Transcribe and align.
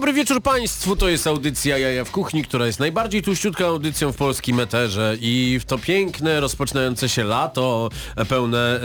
Dobry 0.00 0.12
wieczór 0.12 0.42
Państwu, 0.42 0.96
to 0.96 1.08
jest 1.08 1.26
audycja 1.26 1.78
Jaja 1.78 2.04
w 2.04 2.10
Kuchni, 2.10 2.44
która 2.44 2.66
jest 2.66 2.80
najbardziej 2.80 3.22
tłuściutką 3.22 3.66
audycją 3.66 4.12
w 4.12 4.16
polskim 4.16 4.60
eterze 4.60 5.16
i 5.20 5.58
w 5.60 5.64
to 5.64 5.78
piękne, 5.78 6.40
rozpoczynające 6.40 7.08
się 7.08 7.24
lato, 7.24 7.88
pełne 8.28 8.80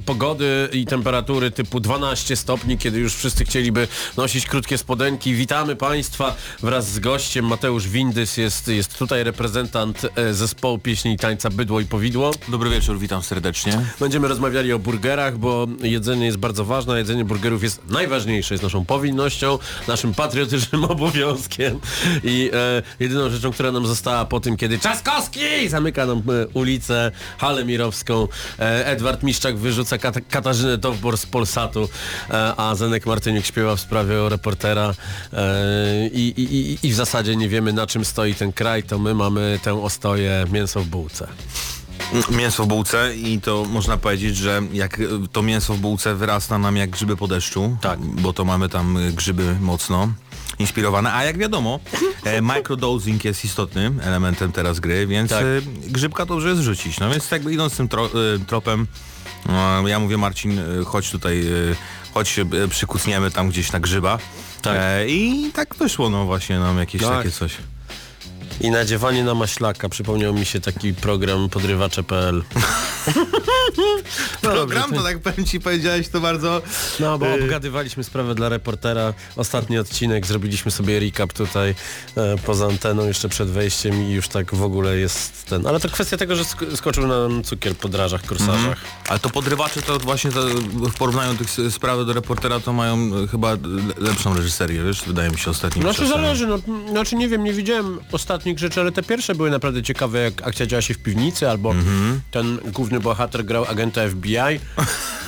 e, 0.00 0.02
pogody 0.06 0.68
i 0.72 0.86
temperatury 0.86 1.50
typu 1.50 1.80
12 1.80 2.36
stopni, 2.36 2.78
kiedy 2.78 2.98
już 2.98 3.14
wszyscy 3.14 3.44
chcieliby 3.44 3.88
nosić 4.16 4.46
krótkie 4.46 4.78
spodenki. 4.78 5.34
Witamy 5.34 5.76
Państwa 5.76 6.36
wraz 6.62 6.90
z 6.90 6.98
gościem. 6.98 7.46
Mateusz 7.46 7.88
Windys 7.88 8.36
jest, 8.36 8.68
jest 8.68 8.98
tutaj 8.98 9.24
reprezentant 9.24 10.06
e, 10.16 10.34
zespołu 10.34 10.78
pieśni 10.78 11.12
i 11.12 11.16
tańca 11.16 11.50
Bydło 11.50 11.80
i 11.80 11.84
Powidło. 11.84 12.30
Dobry 12.48 12.70
wieczór, 12.70 12.98
witam 12.98 13.22
serdecznie. 13.22 13.80
Będziemy 14.00 14.28
rozmawiali 14.28 14.72
o 14.72 14.78
burgerach, 14.78 15.38
bo 15.38 15.66
jedzenie 15.82 16.26
jest 16.26 16.38
bardzo 16.38 16.64
ważne, 16.64 16.98
jedzenie 16.98 17.24
burgerów 17.24 17.62
jest 17.62 17.80
najważniejsze, 17.88 18.54
jest 18.54 18.64
naszą 18.64 18.84
powinnością, 18.84 19.58
naszym 19.88 20.14
patriotycznym 20.64 20.84
obowiązkiem 20.84 21.80
i 22.24 22.50
e, 22.52 22.82
jedyną 23.00 23.30
rzeczą, 23.30 23.52
która 23.52 23.72
nam 23.72 23.86
została 23.86 24.24
po 24.24 24.40
tym, 24.40 24.56
kiedy 24.56 24.78
Trzaskowski 24.78 25.68
zamyka 25.68 26.06
nam 26.06 26.18
e, 26.18 26.46
ulicę, 26.46 27.10
halę 27.38 27.64
mirowską, 27.64 28.28
e, 28.58 28.86
Edward 28.86 29.22
Miszczak 29.22 29.56
wyrzuca 29.56 29.98
Kat 29.98 30.16
Katarzynę 30.30 30.78
Dowbor 30.78 31.18
z 31.18 31.26
Polsatu, 31.26 31.88
e, 32.30 32.54
a 32.56 32.74
Zenek 32.74 33.06
Martyniuk 33.06 33.44
śpiewa 33.44 33.76
w 33.76 33.80
sprawie 33.80 34.22
o 34.22 34.28
reportera 34.28 34.94
e, 35.32 36.08
i, 36.08 36.40
i, 36.40 36.78
i, 36.86 36.92
w 36.92 36.94
zasadzie 36.94 37.36
nie 37.36 37.48
wiemy 37.48 37.72
na 37.72 37.86
czym 37.86 38.04
stoi 38.04 38.34
ten 38.34 38.52
kraj, 38.52 38.82
to 38.82 38.98
my 38.98 39.14
mamy 39.14 39.60
tę 39.62 39.82
ostoję 39.82 40.44
mięso 40.52 40.80
w 40.80 40.86
bułce. 40.86 41.26
Mięso 42.30 42.64
w 42.64 42.66
bułce 42.66 43.16
i 43.16 43.40
to 43.40 43.64
można 43.64 43.96
powiedzieć, 43.96 44.36
że 44.36 44.62
jak 44.72 45.00
to 45.32 45.42
mięso 45.42 45.74
w 45.74 45.78
bułce 45.78 46.14
wyrasta 46.14 46.58
nam 46.58 46.76
jak 46.76 46.90
grzyby 46.90 47.16
po 47.16 47.28
deszczu, 47.28 47.76
Tak. 47.80 48.00
bo 48.00 48.32
to 48.32 48.44
mamy 48.44 48.68
tam 48.68 48.98
grzyby 49.12 49.56
mocno 49.60 50.08
inspirowane, 50.58 51.12
a 51.12 51.24
jak 51.24 51.38
wiadomo, 51.38 51.80
e, 52.24 52.42
microdosing 52.42 53.24
jest 53.24 53.44
istotnym 53.44 54.00
elementem 54.02 54.52
teraz 54.52 54.80
gry, 54.80 55.06
więc 55.06 55.30
Tak. 55.30 55.42
e, 55.42 55.46
grzybka 55.90 56.26
dobrze 56.26 56.48
jest 56.48 56.60
rzucić. 56.62 57.00
No 57.00 57.10
więc 57.10 57.30
jakby 57.30 57.52
idąc 57.52 57.76
tym 57.76 57.88
tro, 57.88 58.06
e, 58.06 58.10
tropem, 58.46 58.86
e, 59.48 59.88
ja 59.88 59.98
mówię 60.00 60.16
Marcin, 60.18 60.58
e, 60.58 60.84
chodź 60.84 61.10
tutaj, 61.10 61.46
e, 61.46 61.50
chodź 62.14 62.28
się 62.28 62.42
e, 62.42 62.68
przykucniemy 62.68 63.30
tam 63.30 63.48
gdzieś 63.48 63.72
na 63.72 63.80
grzyba. 63.80 64.18
Tak. 64.62 64.76
I 65.08 65.50
tak 65.54 65.74
wyszło 65.74 66.10
no 66.10 66.24
właśnie 66.24 66.58
nam 66.58 66.78
jakieś 66.78 67.02
Tak. 67.02 67.16
takie 67.16 67.30
coś. 67.30 67.56
I 68.60 68.70
nadziewanie 68.70 69.24
na 69.24 69.34
maślaka. 69.34 69.88
Przypomniał 69.88 70.34
mi 70.34 70.44
się 70.44 70.60
taki 70.60 70.94
program 70.94 71.48
podrywacze.pl. 71.48 72.42
No 74.42 74.50
Program, 74.54 74.82
dobrze, 74.90 74.96
to 74.96 75.02
tak 75.02 75.18
powiem 75.18 75.46
ci 75.46 75.60
powiedziałeś 75.60 76.08
to 76.08 76.20
bardzo... 76.20 76.62
No 77.00 77.18
bo 77.18 77.26
Y- 77.26 77.44
obgadywaliśmy 77.44 78.04
sprawę 78.04 78.34
dla 78.34 78.48
reportera. 78.48 79.14
Ostatni 79.36 79.78
odcinek, 79.78 80.26
zrobiliśmy 80.26 80.70
sobie 80.70 81.00
recap 81.00 81.32
tutaj 81.32 81.74
e, 82.16 82.36
poza 82.46 82.66
anteną 82.66 83.06
jeszcze 83.06 83.28
przed 83.28 83.48
wejściem 83.50 84.02
i 84.08 84.12
już 84.12 84.28
tak 84.28 84.54
w 84.54 84.62
ogóle 84.62 84.96
jest 84.96 85.44
ten. 85.46 85.66
Ale 85.66 85.80
to 85.80 85.88
kwestia 85.88 86.16
tego, 86.16 86.36
że 86.36 86.42
sk- 86.42 86.76
skoczył 86.76 87.06
nam 87.06 87.42
cukier 87.44 87.76
po 87.76 87.88
drażach, 87.88 88.22
korsarzach. 88.24 88.78
Ale 89.08 89.18
to 89.18 89.30
podrywacze 89.30 89.82
to 89.82 89.98
właśnie 89.98 90.30
to, 90.32 90.40
w 90.72 90.94
porównaniu 90.98 91.34
tych 91.38 91.48
sprawy 91.72 92.04
do 92.04 92.12
reportera 92.12 92.60
to 92.60 92.72
mają 92.72 92.96
e, 93.24 93.26
chyba 93.28 93.50
le- 93.52 93.58
lepszą 93.98 94.34
reżyserię, 94.36 94.82
wiesz, 94.84 95.02
wydaje 95.06 95.30
mi 95.30 95.38
się 95.38 95.50
ostatnim 95.50 95.82
Znaczy 95.82 95.98
czasem. 96.02 96.12
zależy, 96.22 96.46
no, 96.46 96.58
znaczy 96.90 97.16
nie 97.16 97.28
wiem, 97.28 97.44
nie 97.44 97.52
widziałem 97.52 97.98
ostatnich 98.44 98.58
rzeczy, 98.58 98.80
ale 98.80 98.92
te 98.92 99.02
pierwsze 99.02 99.34
były 99.34 99.50
naprawdę 99.50 99.82
ciekawe, 99.82 100.18
jak 100.20 100.46
akcja 100.46 100.66
działa 100.66 100.82
się 100.82 100.94
w 100.94 100.98
piwnicy, 100.98 101.50
albo 101.50 101.70
Mhm. 101.70 102.20
ten 102.30 102.58
główny 102.72 103.00
bohater 103.00 103.44
grał 103.44 103.64
agenta 103.64 104.08
FBI. 104.08 104.36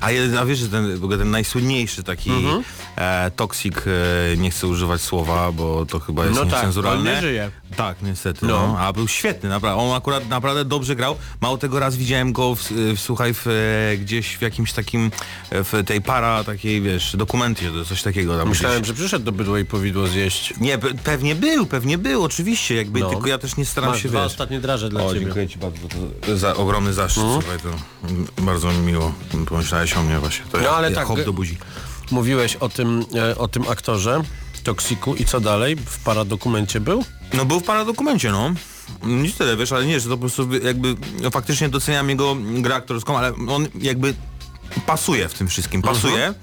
A, 0.00 0.06
a 0.40 0.44
wiesz, 0.44 0.58
że 0.58 0.68
ten, 0.68 0.96
w 0.98 1.04
ogóle 1.04 1.18
ten 1.18 1.30
najsłynniejszy 1.30 2.02
taki 2.02 2.30
Mhm. 2.30 2.62
e, 2.96 3.30
toksik, 3.36 3.84
e, 4.32 4.36
nie 4.36 4.50
chcę 4.50 4.66
używać 4.66 5.00
słowa, 5.00 5.52
bo 5.52 5.86
to 5.86 6.00
chyba 6.00 6.24
jest 6.24 6.36
No 6.36 6.44
tak, 6.46 6.52
niecenzuralne. 6.54 7.10
on 7.10 7.16
nie 7.16 7.20
żyje. 7.20 7.50
Tak, 7.76 7.96
niestety. 8.02 8.46
No. 8.46 8.66
No. 8.66 8.78
A 8.78 8.92
był 8.92 9.08
świetny, 9.08 9.48
naprawdę. 9.48 9.82
On 9.82 9.96
akurat 9.96 10.28
naprawdę 10.28 10.64
dobrze 10.64 10.96
grał. 10.96 11.16
Mało 11.40 11.58
tego 11.58 11.80
raz 11.80 11.96
widziałem 11.96 12.32
go, 12.32 12.54
w, 12.54 12.62
w, 12.70 13.00
słuchaj, 13.00 13.34
w, 13.34 13.46
e, 13.46 13.96
gdzieś 13.96 14.36
w 14.36 14.42
jakimś 14.42 14.72
takim, 14.72 15.10
e, 15.50 15.64
w 15.64 15.72
tej 15.86 16.02
para 16.02 16.44
takiej, 16.44 16.80
wiesz, 16.82 17.16
dokumencie, 17.16 17.70
coś 17.88 18.02
takiego 18.02 18.38
tam 18.38 18.48
Myślałem, 18.48 18.78
gdzieś. 18.78 18.88
że 18.88 18.94
przyszedł 18.94 19.24
do 19.24 19.32
bydła 19.32 19.58
i 19.60 19.64
powidło 19.64 20.06
zjeść. 20.06 20.54
Nie, 20.60 20.78
pe- 20.78 20.94
pewnie 21.04 21.34
był, 21.34 21.66
pewnie 21.66 21.98
był, 21.98 22.24
oczywiście, 22.24 22.74
jakby, 22.74 23.00
No. 23.00 23.10
tylko 23.10 23.26
ja 23.28 23.38
też 23.38 23.56
nie 23.56 23.64
staram 23.64 23.90
Masz 23.90 24.02
się, 24.02 24.08
dwa 24.08 24.18
wiesz... 24.22 24.26
ostatnie 24.32 24.60
draże 24.60 24.88
dla 24.88 25.04
O, 25.04 25.08
ciebie. 25.08 25.24
dziękuję 25.24 25.48
Ci 25.48 25.58
bardzo. 25.58 25.78
To 26.26 26.36
za 26.36 26.54
ogromny 26.56 26.92
zaszczyt. 26.92 27.22
Słuchaj, 27.22 27.58
to 27.60 27.68
bardzo 28.42 28.72
mi 28.72 28.78
miło. 28.78 29.12
Pomyślałeś 29.48 29.85
o 29.94 30.02
mnie 30.02 30.18
właśnie. 30.18 30.44
To 30.52 30.58
No, 30.58 30.70
ale 30.70 30.90
jak 30.90 31.06
tak, 31.08 31.16
g- 31.16 31.24
do 31.24 31.32
buzi. 31.32 31.58
Mówiłeś 32.10 32.56
o 32.56 32.68
tym, 32.68 33.04
e, 33.30 33.38
o 33.38 33.48
tym 33.48 33.64
aktorze 33.68 34.22
Toksiku 34.64 35.14
i 35.14 35.24
co 35.24 35.40
dalej? 35.40 35.76
W 35.76 35.98
paradokumencie 35.98 36.80
był? 36.80 37.04
No 37.34 37.44
był 37.44 37.60
w 37.60 37.64
paradokumencie, 37.64 38.30
no. 38.32 38.50
Nic 39.02 39.36
tyle, 39.36 39.56
wiesz, 39.56 39.72
ale 39.72 39.86
nie, 39.86 40.00
że 40.00 40.08
to 40.08 40.14
po 40.16 40.20
prostu 40.20 40.48
jakby 40.64 40.94
no, 41.22 41.30
faktycznie 41.30 41.68
doceniam 41.68 42.08
jego 42.10 42.36
grę 42.40 42.74
aktorską, 42.74 43.18
ale 43.18 43.32
on 43.48 43.68
jakby 43.80 44.14
pasuje 44.86 45.28
w 45.28 45.34
tym 45.34 45.48
wszystkim, 45.48 45.82
pasuje. 45.82 46.34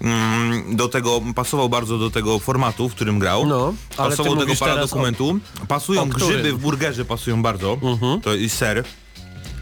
Mm, 0.00 0.76
do 0.76 0.88
tego, 0.88 1.20
pasował 1.34 1.68
bardzo 1.68 1.98
do 1.98 2.10
tego 2.10 2.38
formatu, 2.38 2.88
w 2.88 2.94
którym 2.94 3.18
grał. 3.18 3.46
No, 3.46 3.74
pasował 3.96 4.34
do 4.34 4.40
tego 4.40 4.54
paradokumentu. 4.56 5.38
Pasują 5.68 6.02
o 6.02 6.06
grzyby 6.06 6.52
w 6.52 6.58
burgerze, 6.58 7.04
pasują 7.04 7.42
bardzo. 7.42 7.76
To 8.22 8.34
i 8.34 8.48
ser. 8.48 8.84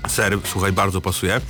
Ser, 0.08 0.38
słuchaj, 0.52 0.72
bardzo 0.72 1.00
pasuje. 1.00 1.40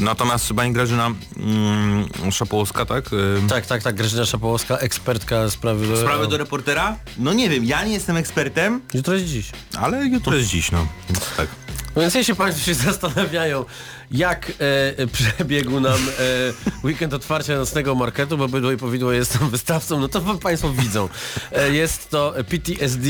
Natomiast 0.00 0.52
pani 0.56 0.72
Grażyna 0.72 1.10
mm, 1.36 2.32
Szapołowska, 2.32 2.86
tak? 2.86 3.12
Y, 3.12 3.48
Tak, 3.48 3.66
tak, 3.66 3.82
tak. 3.82 3.94
Grażyna 3.94 4.24
Szapołowska, 4.24 4.78
ekspertka 4.78 5.50
sprawy 5.50 5.86
do... 5.88 5.96
Sprawy 5.96 6.26
do 6.28 6.36
reportera? 6.36 6.96
No 7.18 7.32
nie 7.32 7.48
wiem, 7.50 7.64
ja 7.64 7.84
nie 7.84 7.92
jestem 7.92 8.16
ekspertem, 8.16 8.80
Jutro 8.94 9.14
jest 9.14 9.26
dziś. 9.26 9.50
ale 9.80 10.06
jutro 10.06 10.36
jest 10.36 10.48
dziś, 10.48 10.70
no. 10.70 10.86
Więc 11.08 11.20
tak. 11.36 11.48
No 11.96 12.02
Więc 12.02 12.14
jeśli 12.14 12.34
Państwo 12.34 12.64
się 12.66 12.74
zastanawiają, 12.90 13.64
jak 14.14 14.52
e, 14.98 15.06
przebiegł 15.06 15.80
nam 15.80 15.92
e, 15.94 16.86
weekend 16.86 17.14
otwarcia 17.14 17.56
nocnego 17.56 17.94
marketu, 17.94 18.38
bo 18.38 18.48
Bydło 18.48 18.72
i 18.72 18.76
Powidło 18.76 19.12
jest 19.12 19.38
tam 19.38 19.50
wystawcą, 19.50 20.00
no 20.00 20.08
to 20.08 20.20
Państwo 20.20 20.70
widzą. 20.72 21.08
E, 21.52 21.70
jest 21.70 22.10
to 22.10 22.34
PTSD 22.48 23.08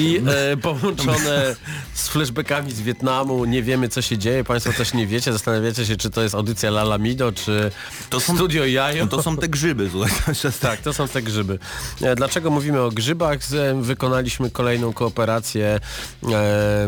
e, 0.53 0.57
połączone 0.57 1.57
z 1.95 2.09
flashbackami 2.09 2.73
z 2.73 2.81
Wietnamu. 2.81 3.45
Nie 3.45 3.63
wiemy, 3.63 3.89
co 3.89 4.03
się 4.03 4.19
dzieje. 4.19 4.45
Państwo 4.45 4.73
też 4.73 4.95
nie 4.95 5.07
wiecie. 5.07 5.33
Zastanawiacie 5.33 5.87
się, 5.87 5.97
czy 5.97 6.11
to 6.11 6.23
jest 6.23 6.35
audycja 6.35 6.71
Lalamido, 6.71 7.33
czy 7.33 7.71
To 8.11 8.21
są- 8.21 8.35
Studio 8.35 8.65
Jajo. 8.67 9.05
No 9.05 9.11
to 9.11 9.23
są 9.23 9.37
te 9.37 9.49
grzyby, 9.49 9.89
słuchaj. 9.93 10.13
Tak, 10.61 10.81
to 10.81 10.93
są 10.93 11.09
te 11.09 11.23
grzyby. 11.23 11.59
E, 12.03 12.17
Dlaczego 12.17 12.51
mówimy 12.51 12.81
o 12.81 12.91
grzybach? 12.91 13.39
Wykonaliśmy 13.81 14.51
kolejną 14.51 14.93
kooperację. 14.93 15.67
E, 15.67 15.81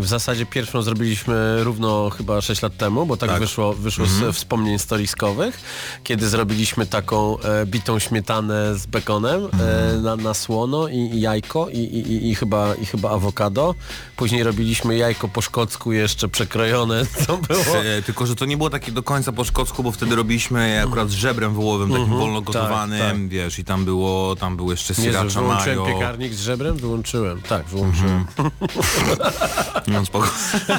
W 0.00 0.06
zasadzie 0.06 0.47
pierwszą 0.47 0.82
zrobiliśmy 0.82 1.65
równo 1.65 2.10
chyba 2.10 2.41
6 2.41 2.62
lat 2.62 2.76
temu, 2.76 3.06
bo 3.06 3.16
tak, 3.16 3.31
Tak. 3.31 3.41
wyszło, 3.41 3.75
wyszło 3.75 4.06
z 4.09 4.37
wspomnień 4.37 4.78
stoliskowych, 4.78 5.61
kiedy 6.05 6.28
zrobiliśmy 6.28 6.87
taką 6.87 7.39
e, 7.39 7.67
bitą 7.67 7.99
śmietanę 7.99 8.75
z 8.78 8.87
bekonem 8.87 9.41
e, 9.44 9.97
na, 9.97 10.17
na 10.17 10.34
słono 10.34 10.89
i, 10.89 10.97
i 10.97 11.21
jajko 11.21 11.69
i, 11.69 11.78
i, 11.78 12.31
i, 12.31 12.34
chyba, 12.34 12.75
i 12.75 12.87
chyba 12.87 13.11
awokado. 13.11 13.75
Później 14.17 14.43
robiliśmy 14.43 14.97
jajko 14.97 15.28
po 15.28 15.43
szkocku 15.43 15.93
jeszcze 15.93 16.28
przekrojone, 16.28 17.06
co 17.27 17.37
było. 17.37 17.84
E, 17.84 18.03
tylko, 18.03 18.27
że 18.27 18.34
to 18.34 18.44
nie 18.44 18.56
było 18.56 18.71
takie 18.71 18.93
do 18.93 19.03
końca 19.03 19.33
po 19.33 19.44
szkocku, 19.44 19.83
bo 19.83 19.93
wtedy 19.93 20.17
robiliśmy 20.17 20.69
je 20.69 20.83
akurat 20.83 21.11
z 21.11 21.12
żebrem 21.12 21.55
wołowym, 21.55 21.91
takim 21.91 22.19
wolno 22.19 22.41
gotowanym, 22.41 22.99
tak. 23.00 23.28
wiesz, 23.28 23.59
i 23.59 23.65
tam 23.65 23.84
było, 23.84 24.37
tam 24.37 24.56
był 24.56 24.71
jeszcze 24.71 24.94
sriracha 24.94 25.41
wyłączyłem 25.41 25.78
mayo. 25.78 25.94
piekarnik 25.94 26.34
z 26.34 26.41
żebrem? 26.41 26.77
Wyłączyłem. 26.77 27.43
Tak, 27.43 27.67
wyłączyłem. 27.67 28.27
No 29.87 30.06
spoko. 30.06 30.28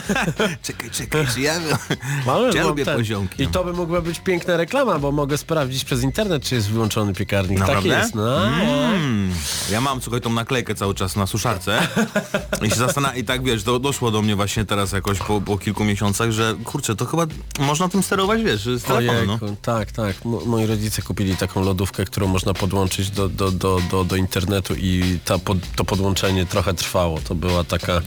czekaj, 0.66 0.90
czekaj, 0.92 1.28
czy 1.34 1.42
ja... 1.42 1.54
Czy 2.52 2.58
ja 2.58 2.64
mam 2.64 2.68
lubię 2.68 2.86
poziomki. 3.08 3.44
I 3.44 3.48
to 3.48 3.64
by 3.64 3.74
mogła 3.74 4.02
być 4.02 4.20
piękna 4.20 4.58
reklama, 4.58 5.00
bo 5.00 5.12
mogę 5.12 5.38
sprawdzić 5.38 5.86
przez 5.86 6.04
internet, 6.04 6.44
czy 6.44 6.56
jest 6.56 6.70
wyłączony 6.70 7.14
piekarnik. 7.14 7.60
Naprawdę? 7.60 7.90
Tak 7.90 8.00
jest. 8.00 8.16
No. 8.16 8.48
Mm. 8.48 9.32
Ja 9.72 9.82
mam, 9.82 10.02
słuchaj, 10.02 10.22
tą 10.22 10.30
naklejkę 10.30 10.76
cały 10.76 10.96
czas 10.96 11.16
na 11.16 11.28
suszarce 11.28 11.88
i 12.66 12.70
się 12.70 12.76
zastanawiam, 12.76 13.18
i 13.18 13.24
tak 13.24 13.44
wiesz, 13.44 13.64
do, 13.64 13.80
doszło 13.80 14.12
do 14.12 14.22
mnie 14.22 14.36
właśnie 14.36 14.66
teraz 14.66 14.92
jakoś 14.92 15.20
po, 15.20 15.42
po 15.42 15.58
kilku 15.58 15.84
miesiącach, 15.84 16.32
że 16.32 16.56
kurczę, 16.64 16.96
to 16.96 17.06
chyba 17.06 17.26
można 17.60 17.90
tym 17.90 18.04
sterować, 18.04 18.44
wiesz, 18.44 18.62
z 18.62 18.84
telefonu, 18.84 19.40
no. 19.42 19.56
Tak, 19.62 19.92
tak. 19.92 20.26
Mo- 20.26 20.46
moi 20.46 20.66
rodzice 20.66 21.02
kupili 21.02 21.38
taką 21.38 21.64
lodówkę, 21.64 22.06
którą 22.06 22.28
można 22.28 22.54
podłączyć 22.54 23.10
do, 23.10 23.30
do, 23.30 23.52
do, 23.52 23.82
do, 23.92 24.04
do 24.04 24.16
internetu 24.16 24.76
i 24.76 25.20
ta 25.26 25.40
pod, 25.40 25.58
to 25.76 25.86
podłączenie 25.86 26.46
trochę 26.46 26.74
trwało. 26.74 27.20
To 27.20 27.36
była 27.36 27.64
taka... 27.64 28.02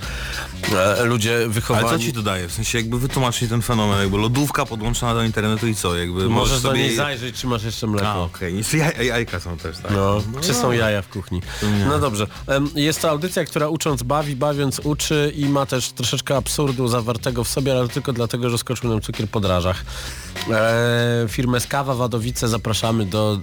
E, 0.77 1.05
ludzie 1.05 1.49
wychowani... 1.49 1.89
Ale 1.89 1.99
co 1.99 2.05
ci 2.05 2.13
to 2.13 2.23
daje? 2.23 2.49
W 2.49 2.53
sensie 2.53 2.79
jakby 2.79 2.99
wytłumaczyć 2.99 3.51
ten 3.51 3.63
fenomen, 3.63 4.01
jakby 4.01 4.19
lodówka 4.19 4.67
podłączona 4.67 4.90
do 5.01 5.23
internetu 5.23 5.67
i 5.67 5.75
co, 5.75 5.97
jakby 5.97 6.29
Możesz 6.29 6.63
do 6.63 6.69
sobie... 6.69 6.81
niej 6.81 6.97
zajrzeć, 6.97 7.37
czy 7.37 7.47
masz 7.47 7.65
jeszcze 7.65 7.87
mleko. 7.87 8.09
A, 8.09 8.19
okej, 8.19 8.57
jeszcze 8.57 8.77
jaj, 8.77 9.07
jajka 9.07 9.41
są 9.41 9.57
też, 9.57 9.79
tak? 9.79 9.93
No, 9.93 10.23
czy 10.41 10.55
są 10.55 10.73
jaja 10.73 11.03
w 11.03 11.09
kuchni? 11.09 11.43
No 11.89 11.99
dobrze. 11.99 12.27
Jest 12.75 13.03
to 13.03 13.11
audycja, 13.11 13.45
która 13.45 13.69
ucząc 13.69 14.03
bawi, 14.03 14.37
bawiąc 14.37 14.81
uczy 14.85 15.33
i 15.37 15.49
ma 15.49 15.67
też 15.67 15.93
troszeczkę 15.93 16.37
absurdu 16.37 16.89
zawartego 16.89 17.45
w 17.45 17.49
sobie, 17.49 17.73
ale 17.73 17.89
tylko 17.89 18.13
dlatego, 18.13 18.51
że 18.51 18.59
skoczył 18.59 18.91
nam 18.91 19.01
cukier 19.01 19.29
po 19.29 19.41
drażach. 19.41 19.85
E, 20.51 21.27
firmę 21.29 21.61
Skawa 21.61 21.95
Wadowice 21.95 22.49
zapraszamy 22.49 23.07
do 23.07 23.41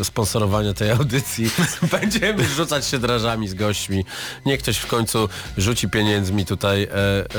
e, 0.00 0.04
sponsorowania 0.04 0.74
tej 0.74 0.90
audycji. 0.90 1.50
Będziemy 2.00 2.48
rzucać 2.48 2.86
się 2.86 2.98
drażami 2.98 3.48
z 3.48 3.54
gośćmi. 3.54 4.04
Niech 4.46 4.60
ktoś 4.60 4.76
w 4.76 4.86
końcu 4.86 5.28
rzuci 5.58 5.88
pieniędzmi 5.88 6.44
tutaj 6.46 6.82
e, 6.82 6.88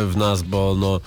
w 0.05 0.17
nas, 0.17 0.41
bo 0.41 0.75
no 0.79 0.99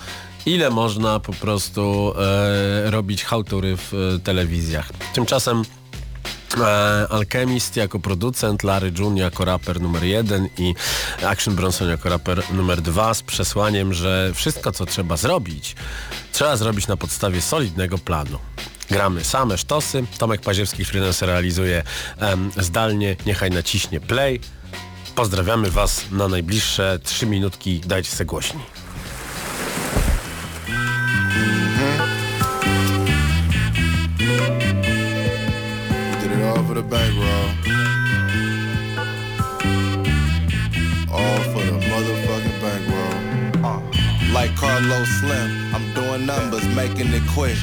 ile 0.45 0.69
można 0.69 1.19
po 1.19 1.33
prostu 1.33 2.13
e, 2.17 2.91
robić 2.91 3.23
hałtury 3.23 3.77
w 3.77 3.93
e, 3.93 4.19
telewizjach. 4.19 4.89
Tymczasem 5.13 5.63
E, 6.57 7.07
Alchemist 7.09 7.75
jako 7.75 7.99
producent, 7.99 8.63
Larry 8.63 8.91
June 8.99 9.19
jako 9.19 9.45
raper 9.45 9.81
numer 9.81 10.03
jeden 10.03 10.49
i 10.57 10.75
Action 11.25 11.55
Bronson 11.55 11.89
jako 11.89 12.09
raper 12.09 12.43
numer 12.53 12.81
dwa 12.81 13.13
z 13.13 13.21
przesłaniem, 13.21 13.93
że 13.93 14.31
wszystko 14.33 14.71
co 14.71 14.85
trzeba 14.85 15.17
zrobić, 15.17 15.75
trzeba 16.31 16.57
zrobić 16.57 16.87
na 16.87 16.97
podstawie 16.97 17.41
solidnego 17.41 17.97
planu. 17.97 18.39
Gramy 18.89 19.23
same 19.23 19.57
sztosy, 19.57 20.03
Tomek 20.17 20.41
Paziewski 20.41 20.85
freelancer 20.85 21.29
realizuje 21.29 21.83
em, 22.17 22.51
zdalnie, 22.57 23.15
niechaj 23.25 23.49
naciśnie 23.49 23.99
play. 23.99 24.39
Pozdrawiamy 25.15 25.71
Was 25.71 26.01
na 26.11 26.27
najbliższe 26.27 26.99
trzy 27.03 27.25
minutki, 27.25 27.79
dajcie 27.79 28.11
se 28.11 28.25
głośniej. 28.25 28.78
Carlos 44.79 45.09
Slim, 45.19 45.75
I'm 45.75 45.93
doing 45.93 46.25
numbers, 46.25 46.65
making 46.73 47.11
it 47.11 47.21
quick. 47.27 47.57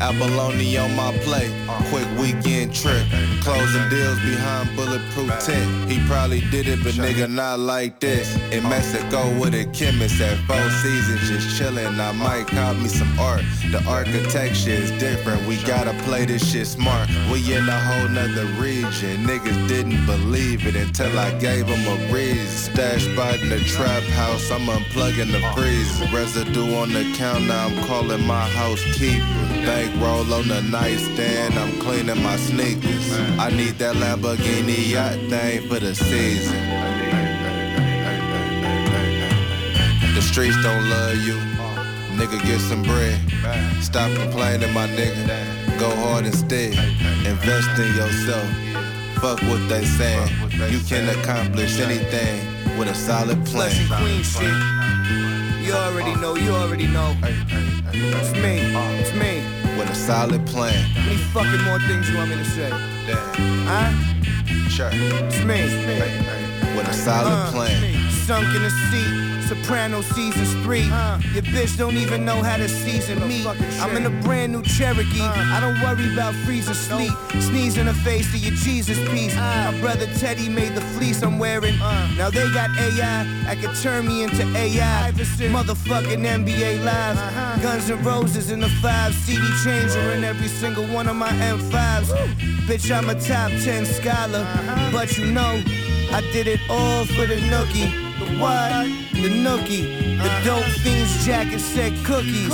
Abalone 0.00 0.78
on 0.78 0.96
my 0.96 1.12
plate, 1.18 1.52
quick 1.90 2.08
weekend 2.18 2.74
trip. 2.74 3.04
Closing 3.42 3.86
deals 3.90 4.18
behind 4.20 4.74
bulletproof 4.74 5.28
tent. 5.44 5.90
He 5.90 6.00
probably 6.06 6.40
did 6.50 6.68
it, 6.68 6.82
but 6.82 6.94
nigga 6.94 7.30
not 7.30 7.58
like 7.58 8.00
this. 8.00 8.34
In 8.52 8.62
Mexico 8.62 9.01
with 9.12 9.54
a 9.54 9.66
chemist 9.72 10.18
at 10.22 10.38
Four 10.46 10.70
Seasons, 10.80 11.28
just 11.28 11.60
chillin'. 11.60 12.00
I 12.00 12.12
might 12.12 12.46
cop 12.46 12.76
me 12.76 12.88
some 12.88 13.18
art. 13.18 13.42
The 13.70 13.84
architecture 13.86 14.70
is 14.70 14.90
different. 14.92 15.46
We 15.46 15.62
gotta 15.64 15.92
play 16.04 16.24
this 16.24 16.50
shit 16.50 16.66
smart. 16.66 17.10
We 17.30 17.54
in 17.54 17.68
a 17.68 17.78
whole 17.78 18.08
nother 18.08 18.46
region. 18.58 19.26
Niggas 19.26 19.68
didn't 19.68 20.06
believe 20.06 20.66
it 20.66 20.76
until 20.76 21.18
I 21.18 21.30
gave 21.38 21.66
them 21.66 21.86
a 21.86 22.12
reason. 22.12 22.46
Stash 22.46 23.04
spot 23.04 23.38
in 23.40 23.50
the 23.50 23.60
trap 23.60 24.02
house. 24.14 24.50
I'm 24.50 24.66
unplugging 24.66 25.30
the 25.30 25.42
freezer. 25.54 26.16
Residue 26.16 26.74
on 26.74 26.94
the 26.94 27.12
counter. 27.14 27.52
I'm 27.52 27.84
calling 27.84 28.26
my 28.26 28.48
housekeeper. 28.48 29.26
Bankroll 29.66 30.32
on 30.32 30.48
the 30.48 30.62
nightstand. 30.62 31.54
I'm 31.58 31.78
cleaning 31.80 32.22
my 32.22 32.36
sneakers. 32.36 33.12
I 33.38 33.50
need 33.50 33.78
that 33.78 33.96
Lamborghini 33.96 34.90
yacht 34.90 35.18
thing 35.28 35.68
for 35.68 35.80
the 35.80 35.94
season. 35.94 37.01
The 40.22 40.28
streets 40.28 40.62
don't 40.62 40.88
love 40.88 41.16
you. 41.16 41.34
Nigga, 42.16 42.40
get 42.46 42.60
some 42.60 42.82
bread. 42.84 43.18
Stop 43.82 44.08
complaining, 44.16 44.72
my 44.72 44.86
nigga. 44.86 45.26
Go 45.80 45.90
hard 45.96 46.24
instead. 46.26 46.74
Invest 47.26 47.76
in 47.80 47.92
yourself. 47.96 48.46
Fuck 49.20 49.42
what 49.50 49.68
they 49.68 49.84
saying. 49.84 50.30
You 50.70 50.78
can 50.86 51.08
accomplish 51.18 51.80
anything 51.80 52.78
with 52.78 52.88
a 52.88 52.94
solid 52.94 53.44
plan. 53.46 53.72
and 53.76 53.90
queen 54.00 54.22
shit. 54.22 54.54
You 55.66 55.72
already 55.74 56.14
know, 56.20 56.36
you 56.36 56.52
already 56.52 56.86
know. 56.86 57.16
It's 57.24 58.32
me, 58.32 58.72
it's 59.02 59.12
me. 59.14 59.42
With 59.76 59.90
a 59.90 59.94
solid 59.96 60.46
plan. 60.46 60.72
How 60.94 61.02
many 61.02 61.16
fucking 61.34 61.64
more 61.64 61.80
things 61.80 62.08
you 62.08 62.16
want 62.16 62.30
me 62.30 62.36
to 62.36 62.44
say? 62.44 62.70
Damn. 63.06 63.66
Huh? 63.66 64.68
Sure. 64.70 64.90
It's 64.92 65.42
me. 65.44 66.76
With 66.76 66.88
a 66.88 66.94
solid 66.94 67.32
Uh, 67.32 67.50
plan. 67.50 68.10
Sunk 68.24 68.46
in 68.54 68.62
the 68.62 68.70
seat. 68.70 69.21
Soprano 69.52 70.00
seasons 70.00 70.54
three. 70.64 70.84
Your 71.34 71.44
bitch 71.52 71.76
don't 71.76 71.98
even 71.98 72.24
know 72.24 72.42
how 72.42 72.56
to 72.56 72.66
season 72.66 73.28
me. 73.28 73.46
I'm 73.80 73.94
in 73.94 74.06
a 74.06 74.22
brand 74.22 74.50
new 74.50 74.62
Cherokee. 74.62 75.20
I 75.20 75.60
don't 75.60 75.78
worry 75.82 76.10
about 76.10 76.34
freezing 76.46 76.72
sleep. 76.72 77.12
Sneeze 77.38 77.76
in 77.76 77.84
the 77.84 77.92
face 77.92 78.32
of 78.34 78.40
your 78.40 78.54
Jesus 78.54 78.96
piece. 79.10 79.36
My 79.36 79.78
brother 79.78 80.06
Teddy 80.18 80.48
made 80.48 80.74
the 80.74 80.80
fleece 80.80 81.22
I'm 81.22 81.38
wearing. 81.38 81.78
Now 82.16 82.30
they 82.30 82.50
got 82.54 82.70
AI. 82.78 83.26
I 83.46 83.54
could 83.56 83.76
turn 83.76 84.06
me 84.06 84.22
into 84.22 84.42
AI. 84.56 85.12
Motherfucking 85.12 86.24
NBA 86.24 86.82
Live. 86.82 87.62
Guns 87.62 87.90
and 87.90 88.02
Roses 88.06 88.50
in 88.50 88.60
the 88.60 88.70
five. 88.80 89.12
CD 89.12 89.42
changer 89.62 90.12
in 90.12 90.24
every 90.24 90.48
single 90.48 90.86
one 90.86 91.08
of 91.08 91.16
my 91.16 91.28
M5s. 91.28 92.08
Bitch, 92.66 92.90
I'm 92.90 93.10
a 93.10 93.20
top 93.20 93.50
10 93.50 93.84
scholar. 93.84 94.46
But 94.90 95.18
you 95.18 95.26
know, 95.26 95.62
I 96.10 96.22
did 96.32 96.46
it 96.46 96.60
all 96.70 97.04
for 97.04 97.26
the 97.26 97.36
nookie. 97.36 98.01
The 98.42 99.28
nookie. 99.28 100.18
The 100.18 100.30
dope 100.44 100.64
fiend's 100.82 101.24
jacket 101.24 101.60
said 101.60 101.92
cookies. 102.04 102.52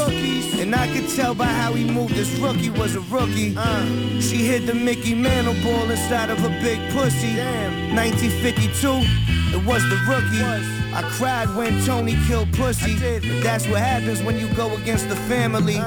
And 0.60 0.74
I 0.74 0.86
could 0.92 1.08
tell 1.08 1.34
by 1.34 1.46
how 1.46 1.72
he 1.72 1.84
moved 1.84 2.14
this 2.14 2.30
rookie 2.38 2.68
was 2.70 2.94
a 2.94 3.00
rookie. 3.00 3.56
She 4.20 4.44
hid 4.44 4.66
the 4.66 4.74
Mickey 4.74 5.14
Mantle 5.14 5.54
ball 5.62 5.90
inside 5.90 6.30
of 6.30 6.44
a 6.44 6.50
big 6.60 6.78
pussy. 6.92 7.36
1952, 7.94 9.56
it 9.56 9.64
was 9.66 9.82
the 9.88 9.96
rookie. 10.06 10.44
I 10.92 11.02
cried 11.16 11.48
when 11.56 11.82
Tony 11.84 12.16
killed 12.26 12.52
pussy. 12.52 12.96
But 12.98 13.42
that's 13.42 13.66
what 13.66 13.80
happens 13.80 14.22
when 14.22 14.38
you 14.38 14.48
go 14.54 14.74
against 14.76 15.08
the 15.08 15.16
family. 15.16 15.80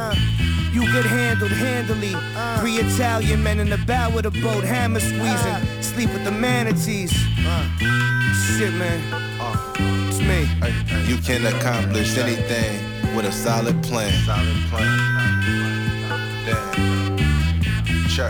You 0.74 0.82
get 0.94 1.06
handled 1.06 1.52
handily. 1.52 2.16
Three 2.60 2.78
Italian 2.78 3.44
men 3.44 3.60
in 3.60 3.70
the 3.70 3.78
bow 3.78 4.10
with 4.10 4.26
a 4.26 4.32
boat, 4.32 4.64
hammer 4.64 5.00
squeezing. 5.00 5.84
Sleep 5.84 6.12
with 6.14 6.24
the 6.24 6.32
manatees. 6.32 7.12
Shit, 8.58 8.74
man. 8.74 9.31
It's 10.34 10.92
me. 10.92 11.04
You 11.08 11.18
can 11.18 11.46
accomplish 11.46 12.18
anything 12.18 12.80
with 13.16 13.26
a 13.26 13.32
solid 13.32 13.82
plan. 13.84 14.14
Solid 14.26 14.56
plan. 14.70 14.98
Damn. 16.46 18.08
Sure. 18.08 18.30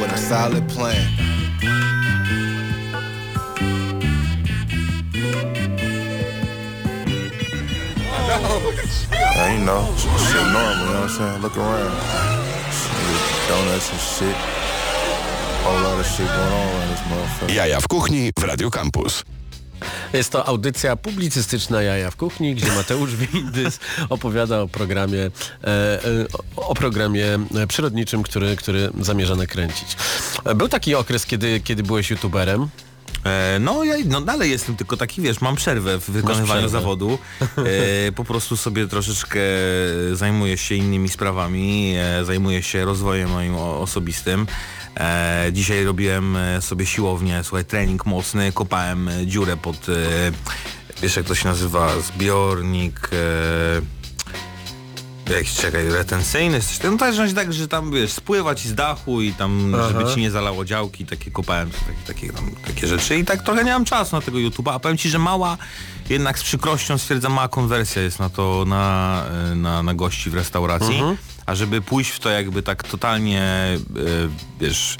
With 0.00 0.12
a 0.12 0.18
solid 0.18 0.68
plan. 0.68 1.06
Oh. 8.38 8.72
Yeah, 9.12 9.52
you 9.52 9.64
know, 9.64 9.94
shit 9.96 10.46
normal, 10.52 10.76
you 10.76 10.92
know 10.92 11.00
what 11.00 11.02
I'm 11.02 11.08
saying? 11.08 11.42
Look 11.42 11.56
around. 11.56 11.92
Donuts 13.48 13.90
and 13.90 14.00
shit. 14.00 14.36
Whole 15.62 15.80
lot 15.82 15.98
of 15.98 16.06
shit 16.06 16.26
going 16.26 16.38
on 16.38 16.68
around 16.68 16.88
this 16.90 17.00
motherfucker. 17.00 17.54
Jaja 17.54 17.80
w 17.80 17.88
kuchni 17.88 18.32
w 18.32 18.46
Radio 18.46 18.70
Campus. 18.70 19.24
Jest 20.12 20.30
to 20.32 20.46
audycja 20.46 20.96
publicystyczna 20.96 21.82
Jaja 21.82 22.10
w 22.10 22.16
kuchni, 22.16 22.54
gdzie 22.54 22.72
Mateusz 22.72 23.16
Windys 23.32 23.78
opowiada 24.08 24.60
o 24.60 24.68
programie, 24.68 25.22
e, 25.24 25.30
e, 25.64 26.00
o 26.56 26.74
programie 26.74 27.26
przyrodniczym, 27.68 28.22
który, 28.22 28.56
który 28.56 28.90
zamierza 29.00 29.34
nakręcić. 29.36 29.96
E, 30.44 30.54
Był 30.54 30.68
taki 30.68 30.94
okres, 30.94 31.26
kiedy, 31.26 31.60
kiedy 31.60 31.82
byłeś 31.82 32.10
youtuberem. 32.10 32.68
No 33.60 33.84
ja 33.84 33.94
no, 34.04 34.20
dalej 34.20 34.50
jestem, 34.50 34.76
tylko 34.76 34.96
taki 34.96 35.22
wiesz, 35.22 35.40
mam 35.40 35.56
przerwę 35.56 35.98
w 36.00 36.10
wykonywaniu 36.10 36.46
przerwę. 36.46 36.68
zawodu. 36.68 37.18
E, 38.08 38.12
po 38.16 38.24
prostu 38.24 38.56
sobie 38.56 38.86
troszeczkę 38.88 39.40
zajmuję 40.12 40.58
się 40.58 40.74
innymi 40.74 41.08
sprawami, 41.08 41.94
e, 41.98 42.24
zajmuję 42.24 42.62
się 42.62 42.84
rozwojem 42.84 43.30
moim 43.30 43.54
osobistym. 43.56 44.46
E, 44.96 45.48
dzisiaj 45.52 45.84
robiłem 45.84 46.36
e, 46.36 46.62
sobie 46.62 46.86
siłownię, 46.86 47.40
słuchaj, 47.44 47.64
trening 47.64 48.06
mocny, 48.06 48.52
kopałem 48.52 49.08
e, 49.08 49.26
dziurę 49.26 49.56
pod, 49.56 49.76
e, 49.88 49.92
wiesz 51.02 51.16
jak 51.16 51.26
to 51.26 51.34
się 51.34 51.48
nazywa, 51.48 52.00
zbiornik... 52.00 53.10
E, 53.12 53.96
Jakiś, 55.34 55.54
czekaj, 55.54 55.88
retencyjny. 55.88 56.60
No 56.84 56.96
to 56.96 57.06
jest 57.06 57.34
tak, 57.34 57.52
że 57.52 57.68
tam 57.68 57.92
wiesz, 57.92 58.12
spływać 58.12 58.60
z 58.66 58.74
dachu 58.74 59.22
i 59.22 59.32
tam, 59.32 59.76
żeby 59.88 60.14
ci 60.14 60.20
nie 60.20 60.30
zalało 60.30 60.64
działki, 60.64 61.06
takie 61.06 61.30
kopałem, 61.30 61.70
takie, 61.70 61.92
takie, 62.06 62.32
tam, 62.32 62.50
takie 62.66 62.86
rzeczy. 62.86 63.18
I 63.18 63.24
tak 63.24 63.42
trochę 63.42 63.64
nie 63.64 63.70
mam 63.72 63.84
czasu 63.84 64.16
na 64.16 64.22
tego 64.22 64.38
YouTube'a, 64.38 64.74
a 64.74 64.78
powiem 64.78 64.98
ci, 64.98 65.08
że 65.08 65.18
mała, 65.18 65.56
jednak 66.08 66.38
z 66.38 66.42
przykrością 66.42 66.98
stwierdzam, 66.98 67.32
mała 67.32 67.48
konwersja 67.48 68.02
jest 68.02 68.18
na 68.18 68.30
to, 68.30 68.64
na, 68.66 69.24
y, 69.52 69.54
na, 69.54 69.82
na 69.82 69.94
gości 69.94 70.30
w 70.30 70.34
restauracji, 70.34 71.02
a 71.46 71.54
żeby 71.54 71.82
pójść 71.82 72.10
w 72.10 72.20
to 72.20 72.30
jakby 72.30 72.62
tak 72.62 72.82
totalnie, 72.82 73.42
y, 73.96 74.28
wiesz, 74.60 74.96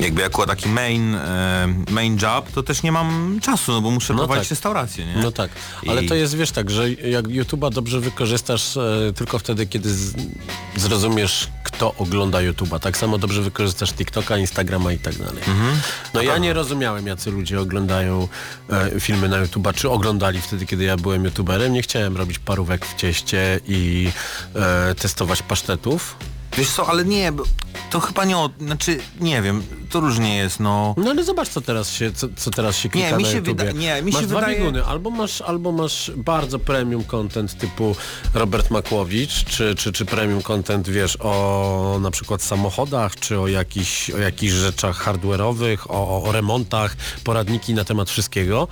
jakby 0.00 0.22
jako 0.22 0.46
taki 0.46 0.68
main, 0.68 1.14
e, 1.14 1.68
main 1.90 2.18
job, 2.22 2.52
to 2.52 2.62
też 2.62 2.82
nie 2.82 2.92
mam 2.92 3.38
czasu, 3.42 3.72
no 3.72 3.80
bo 3.80 3.90
muszę 3.90 4.12
No 4.14 4.18
prowadzić 4.18 4.44
tak. 4.44 4.50
restaurację, 4.50 5.06
nie? 5.06 5.16
No 5.22 5.32
tak, 5.32 5.50
ale 5.88 6.04
I- 6.04 6.08
to 6.08 6.14
jest, 6.14 6.36
wiesz 6.36 6.50
tak, 6.50 6.70
że 6.70 6.90
jak 6.92 7.24
YouTube'a 7.24 7.70
dobrze 7.72 8.00
wykorzystasz 8.00 8.76
e, 8.76 9.12
tylko 9.14 9.38
wtedy, 9.38 9.66
kiedy 9.66 9.94
z, 9.94 10.14
zrozumiesz, 10.76 11.48
kto 11.64 11.94
ogląda 11.98 12.38
YouTube'a. 12.38 12.78
Tak 12.80 12.96
samo 12.96 13.18
dobrze 13.18 13.42
wykorzystasz 13.42 13.92
TikToka, 13.92 14.38
Instagrama 14.38 14.92
i 14.92 14.98
tak 14.98 15.14
dalej. 15.18 15.42
Mhm. 15.48 15.80
No 16.14 16.22
ja 16.22 16.38
nie 16.38 16.52
rozumiałem, 16.52 17.06
jacy 17.06 17.30
ludzie 17.30 17.60
oglądają 17.60 18.28
e, 18.70 19.00
filmy 19.00 19.28
na 19.28 19.36
YouTube'a, 19.44 19.74
czy 19.74 19.90
oglądali 19.90 20.40
wtedy, 20.40 20.66
kiedy 20.66 20.84
ja 20.84 20.96
byłem 20.96 21.24
YouTuberem. 21.24 21.72
Nie 21.72 21.82
chciałem 21.82 22.16
robić 22.16 22.38
parówek 22.38 22.86
w 22.86 22.94
cieście 22.96 23.60
i 23.68 24.10
e, 24.54 24.94
testować 24.94 25.42
pasztetów. 25.42 26.16
Wiesz 26.56 26.70
co, 26.70 26.86
ale 26.88 27.04
nie, 27.04 27.32
to 27.90 28.00
chyba 28.00 28.24
nie 28.24 28.36
o, 28.36 28.50
znaczy, 28.60 28.98
nie 29.20 29.42
wiem, 29.42 29.62
to 29.90 30.00
różnie 30.00 30.36
jest, 30.36 30.60
no. 30.60 30.94
No 30.96 31.10
ale 31.10 31.24
zobacz, 31.24 31.48
co 31.48 31.60
teraz 31.60 31.90
się, 31.92 32.12
co, 32.12 32.26
co 32.36 32.50
teraz 32.50 32.76
się 32.76 32.88
klika 32.88 33.16
mi 33.16 33.22
na 33.24 33.30
się 33.30 33.42
wyda- 33.42 33.72
nie, 33.72 34.02
mi 34.02 34.12
masz 34.12 34.20
się 34.20 34.26
dwa 34.26 34.40
wydaje- 34.40 34.58
bieguny. 34.58 34.84
Albo 34.84 35.10
masz, 35.10 35.40
albo 35.40 35.72
masz 35.72 36.12
bardzo 36.16 36.58
premium 36.58 37.04
content 37.04 37.58
typu 37.58 37.96
Robert 38.34 38.70
Makłowicz, 38.70 39.44
czy, 39.44 39.74
czy, 39.74 39.92
czy 39.92 40.04
premium 40.04 40.42
content, 40.42 40.88
wiesz, 40.88 41.16
o 41.20 41.98
na 42.00 42.10
przykład 42.10 42.42
samochodach, 42.42 43.14
czy 43.20 43.40
o 43.40 43.48
jakichś, 43.48 44.10
o 44.10 44.18
jakichś 44.18 44.52
rzeczach 44.52 45.04
hardware'owych, 45.04 45.76
o, 45.88 46.22
o, 46.24 46.32
remontach, 46.32 46.96
poradniki 47.24 47.74
na 47.74 47.84
temat 47.84 48.10
wszystkiego. 48.10 48.68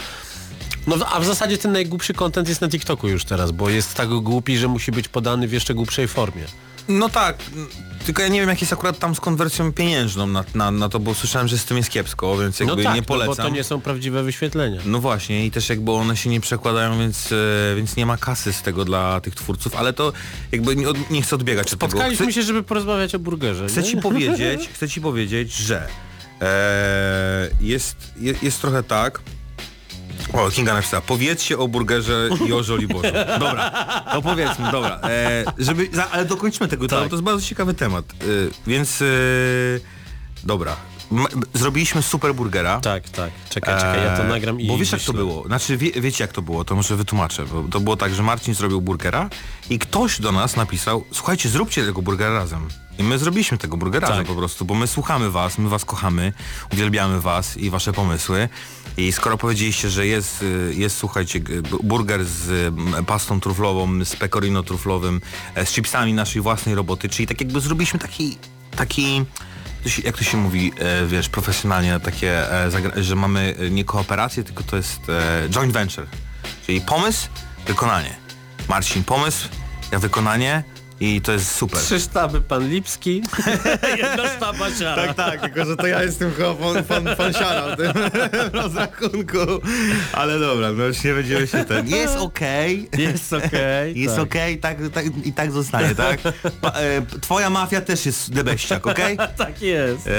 No 0.87 0.97
a 1.13 1.21
w 1.21 1.25
zasadzie 1.25 1.59
ten 1.59 1.73
najgłupszy 1.73 2.15
content 2.15 2.49
jest 2.49 2.61
na 2.61 2.69
TikToku 2.69 3.09
już 3.09 3.25
teraz, 3.25 3.51
bo 3.51 3.71
jest 3.71 3.95
tak 3.95 4.09
głupi, 4.09 4.59
że 4.59 4.69
musi 4.69 4.93
być 4.93 5.09
podany 5.09 5.49
w 5.49 5.53
jeszcze 5.53 5.75
głupszej 5.75 6.09
formie. 6.09 6.45
No 6.89 7.09
tak, 7.09 7.37
tylko 8.07 8.23
ja 8.23 8.29
nie 8.29 8.41
wiem 8.41 8.49
jak 8.49 8.61
jest 8.61 8.73
akurat 8.73 8.99
tam 8.99 9.15
z 9.15 9.21
konwersją 9.21 9.73
pieniężną 9.73 10.27
na, 10.27 10.45
na, 10.55 10.71
na 10.71 10.89
to, 10.89 10.99
bo 11.01 11.15
słyszałem, 11.15 11.49
że 11.49 11.59
z 11.59 11.65
tym 11.65 11.77
jest 11.77 11.91
kiepsko, 11.91 12.37
więc 12.39 12.61
No 12.61 12.67
jakby 12.67 12.83
tak, 12.83 12.95
nie 12.95 13.01
no, 13.01 13.07
polecam. 13.07 13.37
bo 13.37 13.43
to 13.43 13.49
nie 13.49 13.65
są 13.65 13.81
prawdziwe 13.81 14.23
wyświetlenia. 14.23 14.81
No 14.85 14.99
właśnie 14.99 15.47
i 15.47 15.51
też 15.51 15.69
jakby 15.69 15.93
one 15.93 16.17
się 16.17 16.31
nie 16.31 16.41
przekładają, 16.41 16.99
więc, 16.99 17.33
e, 17.33 17.77
więc 17.77 17.97
nie 17.97 18.07
ma 18.07 18.17
kasy 18.17 18.53
z 18.53 18.63
tego 18.63 18.85
dla 18.85 19.21
tych 19.21 19.35
twórców, 19.35 19.75
ale 19.77 19.93
to 19.93 20.13
jakby 20.53 20.77
nie, 20.77 20.89
od, 20.89 21.11
nie 21.11 21.23
chcę 21.23 21.37
odbiegać 21.37 21.73
od 21.73 21.81
tego. 21.81 21.91
Spotkaliśmy 21.91 22.33
się, 22.33 22.43
żeby 22.43 22.63
porozmawiać 22.63 23.15
o 23.15 23.19
burgerze. 23.19 23.67
chcę 23.69 23.83
nie? 23.83 23.89
ci 23.89 23.97
powiedzieć, 23.97 24.69
chcę 24.75 24.89
ci 24.89 25.01
powiedzieć, 25.01 25.53
że 25.53 25.89
e, 26.41 27.51
jest, 27.61 27.97
jest, 28.17 28.43
jest 28.43 28.61
trochę 28.61 28.83
tak, 28.83 29.21
o, 30.35 30.51
Kinga 30.51 30.75
napisała, 30.75 31.01
powiedzcie 31.01 31.59
o 31.59 31.69
burgerze 31.69 32.29
i 32.49 32.53
o 32.53 32.63
Żoliborzu. 32.63 33.09
Dobra, 33.41 33.71
to 34.13 34.23
powiedzmy, 34.23 34.73
dobra. 34.73 35.01
E, 35.03 35.45
żeby, 35.59 35.89
za, 35.93 36.11
ale 36.11 36.25
dokończmy 36.25 36.69
tego, 36.69 36.89
Tak. 36.89 37.09
to 37.09 37.15
jest 37.17 37.23
bardzo 37.25 37.43
ciekawy 37.47 37.75
temat. 37.75 38.05
E, 38.13 38.15
więc, 38.67 39.03
e, 39.03 39.07
dobra. 40.45 40.77
M- 41.13 41.27
zrobiliśmy 41.55 42.03
super 42.03 42.35
burgera. 42.35 42.81
Tak, 42.81 43.09
tak. 43.09 43.31
Czekaj, 43.51 43.75
czekaj, 43.81 44.03
ja 44.05 44.17
to 44.17 44.23
Eee, 44.23 44.29
nagram 44.29 44.61
i 44.61 44.67
Bo 44.67 44.79
wiesz 44.79 44.93
jak 44.93 45.03
to 45.03 45.13
było? 45.13 45.43
Znaczy 45.47 45.77
wie, 45.77 45.91
wiecie 46.01 46.25
jak 46.25 46.33
to 46.33 46.43
było, 46.43 46.65
to 46.65 46.75
może 46.75 46.97
wytłumaczę. 46.97 47.45
Bo 47.45 47.63
to 47.71 47.81
było 47.81 47.97
tak, 47.97 48.15
że 48.15 48.23
Marcin 48.23 48.55
zrobił 48.55 48.81
burgera 48.81 49.31
i 49.71 49.79
ktoś 49.79 50.21
do 50.21 50.33
nas 50.33 50.57
napisał, 50.57 51.05
słuchajcie, 51.13 51.49
zróbcie 51.49 51.85
tego 51.87 52.03
burgera 52.03 52.35
razem. 52.35 52.69
I 52.99 53.03
my 53.03 53.19
zrobiliśmy 53.19 53.59
tego 53.59 53.77
burgera 53.77 54.09
Tak. 54.09 54.27
po 54.27 54.35
prostu, 54.35 54.65
bo 54.65 54.75
my 54.75 54.87
słuchamy 54.87 55.31
was, 55.31 55.59
my 55.59 55.69
was 55.69 55.85
kochamy, 55.85 56.33
uwielbiamy 56.73 57.21
was 57.21 57.57
i 57.57 57.71
wasze 57.71 57.93
pomysły. 57.93 58.49
I 58.97 59.13
skoro 59.13 59.39
powiedzieliście, 59.39 59.91
że 59.91 60.07
jest, 60.07 60.43
y, 60.43 60.75
jest 60.77 60.97
słuchajcie, 60.97 61.41
burger 61.83 62.25
z 62.25 62.75
pastą 63.07 63.41
truflową, 63.41 64.05
z 64.05 64.17
pecorino 64.17 64.63
truflowym, 64.63 65.21
e, 65.55 65.67
z 65.67 65.71
chipsami 65.73 66.13
naszej 66.15 66.43
własnej 66.43 66.75
roboty, 66.75 67.09
czyli 67.09 67.27
tak 67.27 67.41
jakby 67.41 67.61
zrobiliśmy 67.61 67.99
taki, 67.99 68.39
taki 68.77 69.25
jak 70.05 70.19
to 70.19 70.25
się 70.25 70.37
mówi, 70.37 70.73
e, 70.79 71.07
wiesz, 71.07 71.29
profesjonalnie 71.29 72.01
takie, 72.01 72.53
e, 72.67 73.03
że 73.03 73.17
mamy 73.17 73.55
nie 73.71 73.85
kooperację, 73.85 74.45
tylko 74.45 74.63
to 74.65 74.77
jest 74.77 75.01
joint 75.51 75.73
venture. 75.73 76.07
Czyli 76.67 76.81
pomysł, 76.81 77.29
wykonanie. 77.67 78.17
Marcin 78.69 79.05
pomysł, 79.05 79.49
ja 79.93 79.99
wykonanie 79.99 80.65
i 81.05 81.21
to 81.21 81.33
jest 81.33 81.51
super. 81.51 81.81
Trzy 81.81 82.01
sztaby 82.01 82.41
pan 82.41 82.69
Lipski, 82.69 83.23
jedna 84.03 84.29
sztaba 84.37 84.71
siara. 84.79 85.15
tak, 85.15 85.41
tylko 85.41 85.65
że 85.65 85.77
to 85.77 85.87
ja 85.87 86.03
jestem 86.03 86.33
chyba 86.33 86.55
fan, 86.55 86.85
fan, 86.85 87.17
fansiara 87.17 87.77
w 87.77 87.77
tym 87.77 87.93
rozrachunku. 88.63 89.39
Ale 90.13 90.39
dobra, 90.39 90.73
no 90.73 90.85
już 90.85 91.05
nie 91.05 91.15
będziemy 91.15 91.47
się 91.47 91.65
ten... 91.65 91.89
Jest 91.89 92.17
okej. 92.17 92.89
Jest 92.99 93.33
okej. 93.33 93.95
Jest 94.05 94.17
tak. 94.17 94.25
okej, 94.25 94.59
tak, 94.59 94.79
tak, 94.93 95.05
i 95.25 95.33
tak 95.33 95.53
zostanie, 95.53 95.95
tak? 95.95 96.21
Pa, 96.61 96.71
e, 96.71 97.03
twoja 97.21 97.51
mafia 97.51 97.81
też 97.81 98.07
jest 98.07 98.33
debeściak, 98.33 98.87
okej? 98.87 99.17
Tak 99.37 99.63
jest. 99.63 100.07
E, 100.07 100.11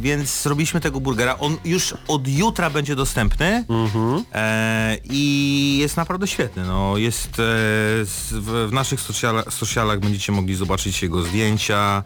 więc 0.00 0.42
zrobiliśmy 0.42 0.80
tego 0.80 1.00
burgera. 1.00 1.38
On 1.38 1.56
już 1.64 1.94
od 2.08 2.28
jutra 2.28 2.70
będzie 2.70 2.96
dostępny 2.96 3.64
e, 4.34 4.96
i 5.04 5.78
jest 5.80 5.96
naprawdę 5.96 6.26
świetny. 6.26 6.64
No, 6.64 6.96
jest 6.96 7.28
e, 7.28 7.32
w, 8.04 8.66
w 8.68 8.72
naszych 8.72 9.00
sociala, 9.00 9.42
socialach 9.50 10.00
będziecie 10.04 10.32
mogli 10.32 10.54
zobaczyć 10.54 11.02
jego 11.02 11.22
zdjęcia. 11.22 12.02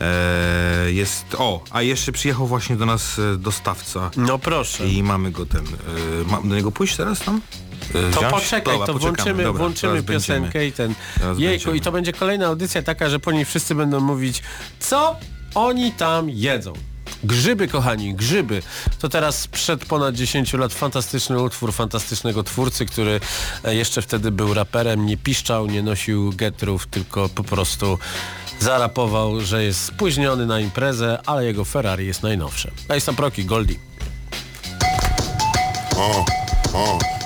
E, 0.00 0.92
jest. 0.92 1.24
O, 1.38 1.64
a 1.70 1.82
jeszcze 1.82 2.12
przyjechał 2.12 2.46
właśnie 2.46 2.76
do 2.76 2.86
nas 2.86 3.18
e, 3.18 3.36
dostawca 3.36 4.10
No 4.16 4.38
proszę. 4.38 4.88
i 4.88 5.02
mamy 5.02 5.30
go 5.30 5.46
ten. 5.46 5.64
E, 5.66 6.30
mam 6.30 6.48
do 6.48 6.54
niego 6.56 6.72
pójść 6.72 6.96
teraz 6.96 7.18
tam? 7.20 7.40
E, 7.88 7.92
To 7.92 8.18
wziąć? 8.20 8.32
poczekaj, 8.34 8.74
Dobra, 8.74 8.86
to 8.86 8.92
poczekamy. 8.92 9.14
włączymy, 9.16 9.42
Dobra, 9.44 9.58
włączymy 9.62 9.92
będziemy. 10.02 10.18
piosenkę 10.20 10.66
i 10.66 10.72
ten... 10.72 10.94
Jejku, 11.20 11.34
będziemy. 11.36 11.76
i 11.76 11.80
to 11.80 11.92
będzie 11.92 12.12
kolejna 12.12 12.46
audycja 12.46 12.82
taka, 12.82 13.08
że 13.08 13.20
po 13.20 13.32
niej 13.32 13.44
wszyscy 13.44 13.74
będą 13.74 14.00
mówić, 14.00 14.42
co 14.80 15.16
oni 15.54 15.92
tam 15.92 16.30
jedzą. 16.30 16.72
Grzyby, 17.24 17.68
kochani, 17.68 18.14
grzyby. 18.14 18.62
To 18.98 19.08
teraz 19.08 19.40
sprzed 19.40 19.84
ponad 19.84 20.14
10 20.14 20.52
lat 20.52 20.72
fantastyczny 20.72 21.42
utwór 21.42 21.72
fantastycznego 21.72 22.42
twórcy, 22.42 22.86
który 22.86 23.20
e, 23.64 23.74
jeszcze 23.74 24.02
wtedy 24.02 24.30
był 24.30 24.54
raperem, 24.54 25.06
nie 25.06 25.16
piszczał, 25.16 25.66
nie 25.66 25.82
nosił 25.82 26.32
getrów, 26.32 26.86
tylko 26.86 27.28
po 27.28 27.44
prostu 27.44 27.98
zarapował, 28.60 29.40
że 29.40 29.64
jest 29.64 29.84
spóźniony 29.84 30.46
na 30.46 30.60
imprezę, 30.60 31.18
ale 31.26 31.44
jego 31.44 31.64
Ferrari 31.64 32.06
jest 32.06 32.22
najnowsze. 32.22 32.70
A 32.88 32.94
jest 32.94 33.06
tam 33.06 33.16
Proki, 33.16 33.44
Goldie. 33.44 33.76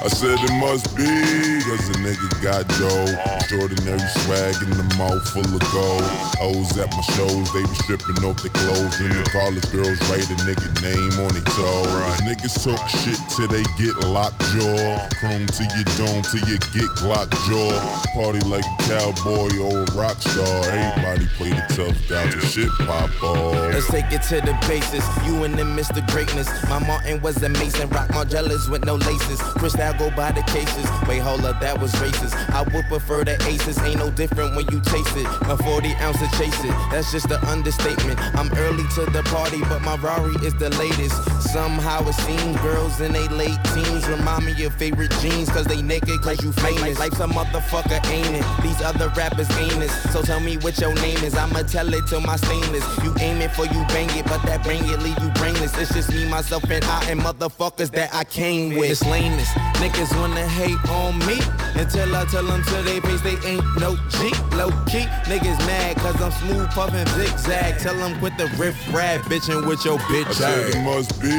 I 0.02 0.09
said 0.09 0.38
it 0.40 0.54
must 0.57 0.97
be, 0.97 1.04
cause 1.69 1.88
a 1.92 1.97
nigga 2.00 2.28
got 2.40 2.64
dough. 2.80 3.37
Extraordinary 3.37 4.00
swag 4.25 4.57
in 4.64 4.73
the 4.73 4.88
mouth 4.97 5.21
full 5.28 5.45
of 5.45 5.61
gold. 5.76 6.09
Hoes 6.40 6.73
at 6.80 6.88
my 6.88 7.04
shows, 7.12 7.52
they 7.52 7.61
be 7.61 7.76
stripping 7.85 8.25
off 8.25 8.40
their 8.40 8.49
clothes. 8.49 8.97
And 8.97 9.12
the 9.12 9.28
college 9.28 9.69
girls 9.69 10.00
write 10.09 10.25
a 10.25 10.40
nigga 10.49 10.73
name 10.80 11.12
on 11.21 11.37
their 11.37 11.45
toes. 11.52 12.16
Niggas 12.25 12.57
talk 12.64 12.80
shit 12.88 13.21
till 13.37 13.49
they 13.52 13.61
get 13.76 13.92
locked 14.09 14.40
jaw. 14.57 15.04
Chrome 15.21 15.45
to 15.45 15.62
your 15.69 15.88
dome 16.00 16.25
till 16.25 16.49
you 16.49 16.57
get 16.73 16.88
Glock 16.97 17.28
jaw. 17.45 17.76
Party 18.16 18.40
like 18.49 18.64
a 18.64 18.76
cowboy 18.88 19.52
or 19.61 19.85
a 19.85 19.92
rock 19.92 20.16
star. 20.16 20.64
Everybody 20.64 21.28
play 21.37 21.52
the 21.52 21.64
tough 21.76 21.99
guy 22.09 22.25
till 22.30 22.40
shit 22.49 22.73
pop 22.88 23.12
off. 23.21 23.52
Let's 23.69 23.85
take 23.92 24.09
it 24.16 24.25
to 24.33 24.40
the 24.40 24.57
basis. 24.64 25.04
You 25.28 25.45
and 25.45 25.52
them 25.61 25.76
Mr. 25.76 26.00
Greatness. 26.09 26.49
My 26.73 26.80
Martin 26.80 27.21
was 27.21 27.42
amazing. 27.42 27.90
Rock 27.90 28.09
Margellas 28.16 28.71
with 28.71 28.87
no 28.87 28.97
laces. 28.97 29.40
Crystal 29.90 30.11
go 30.11 30.16
by 30.16 30.32
the 30.32 30.42
cases. 30.42 30.87
Wait, 31.09 31.18
hold 31.18 31.44
up, 31.44 31.61
that 31.61 31.80
was 31.80 31.92
racist. 31.94 32.35
I 32.50 32.62
would 32.62 32.85
prefer 32.87 33.25
the 33.25 33.35
aces. 33.47 33.78
Ain't 33.78 33.99
no 33.99 34.11
different 34.11 34.56
when 34.56 34.66
you 34.70 34.80
chase 34.82 35.16
it. 35.16 35.26
A 35.49 35.56
40 35.56 35.88
ounce 36.00 36.18
to 36.18 36.28
chase 36.38 36.64
it. 36.64 36.75
That's 36.90 37.12
just 37.12 37.30
an 37.30 37.42
understatement. 37.44 38.18
I'm 38.37 38.52
early 38.59 38.85
to 38.94 39.06
the 39.11 39.23
party, 39.25 39.61
but 39.68 39.82
my 39.82 39.97
Rari 39.97 40.35
is 40.47 40.54
the 40.54 40.70
latest. 40.70 41.16
Somehow 41.52 42.06
it 42.06 42.14
seems 42.14 42.56
girls 42.61 43.00
in 43.00 43.12
they 43.12 43.26
late 43.28 43.59
teens 43.75 44.06
remind 44.09 44.47
me 44.47 44.64
of 44.64 44.75
favorite 44.75 45.12
jeans. 45.20 45.49
Cause 45.50 45.66
they 45.66 45.82
naked, 45.82 46.20
cause 46.23 46.42
you 46.42 46.52
famous. 46.52 46.99
Life's 46.99 47.20
a 47.20 47.26
motherfucker, 47.26 48.04
ain't 48.11 48.37
it? 48.37 48.44
These 48.62 48.80
other 48.82 49.09
rappers 49.16 49.50
ain't 49.59 49.82
it. 49.82 49.90
So 50.12 50.23
tell 50.23 50.40
me 50.40 50.56
what 50.59 50.78
your 50.78 50.94
name 50.94 51.18
is. 51.25 51.35
I'ma 51.35 51.62
tell 51.62 51.92
it 51.92 52.06
to 52.09 52.20
my 52.20 52.37
stainless. 52.37 52.85
You 53.02 53.14
aim 53.20 53.40
it 53.40 53.52
for 53.52 53.66
you 53.66 53.85
bang 53.88 54.11
it, 54.18 54.26
but 54.26 54.42
that 54.42 54.64
bang 54.64 54.85
it 54.85 55.00
leave 55.00 55.18
you 55.23 55.30
brainless. 55.40 55.76
It's 55.78 55.92
just 55.94 56.11
me, 56.11 56.28
myself, 56.28 56.64
and 56.70 56.85
I, 56.85 57.11
and 57.11 57.20
motherfuckers 57.20 57.90
that 57.92 58.14
I 58.14 58.25
came 58.25 58.76
with. 58.76 58.90
It's 58.90 59.04
lameness. 59.04 59.50
Niggas 59.80 60.14
wanna 60.20 60.46
hate 60.46 60.78
on 60.90 61.18
me 61.20 61.40
until 61.80 62.14
I 62.14 62.25
tell 62.26 62.44
them 62.44 62.62
to 62.62 62.82
they 62.82 63.00
face 63.00 63.22
they 63.22 63.37
ain't 63.49 63.64
no 63.80 63.96
G. 64.12 64.30
Low 64.52 64.68
key, 64.84 65.08
niggas 65.25 65.58
mad 65.66 65.96
cause 65.96 66.20
I'm 66.20 66.30
smooth 66.32 66.68
puffin' 66.70 67.06
zigzag. 67.16 67.78
Tell 67.78 67.94
them 67.96 68.18
quit 68.18 68.37
the 68.37 68.46
riff 68.58 68.76
rap 68.92 69.22
bitchin' 69.22 69.66
with 69.66 69.84
your 69.84 69.99
I 69.99 70.02
bitch 70.12 70.32
said 70.34 70.68
ass. 70.68 70.75
it 70.76 70.82
must 70.84 71.10
be, 71.22 71.32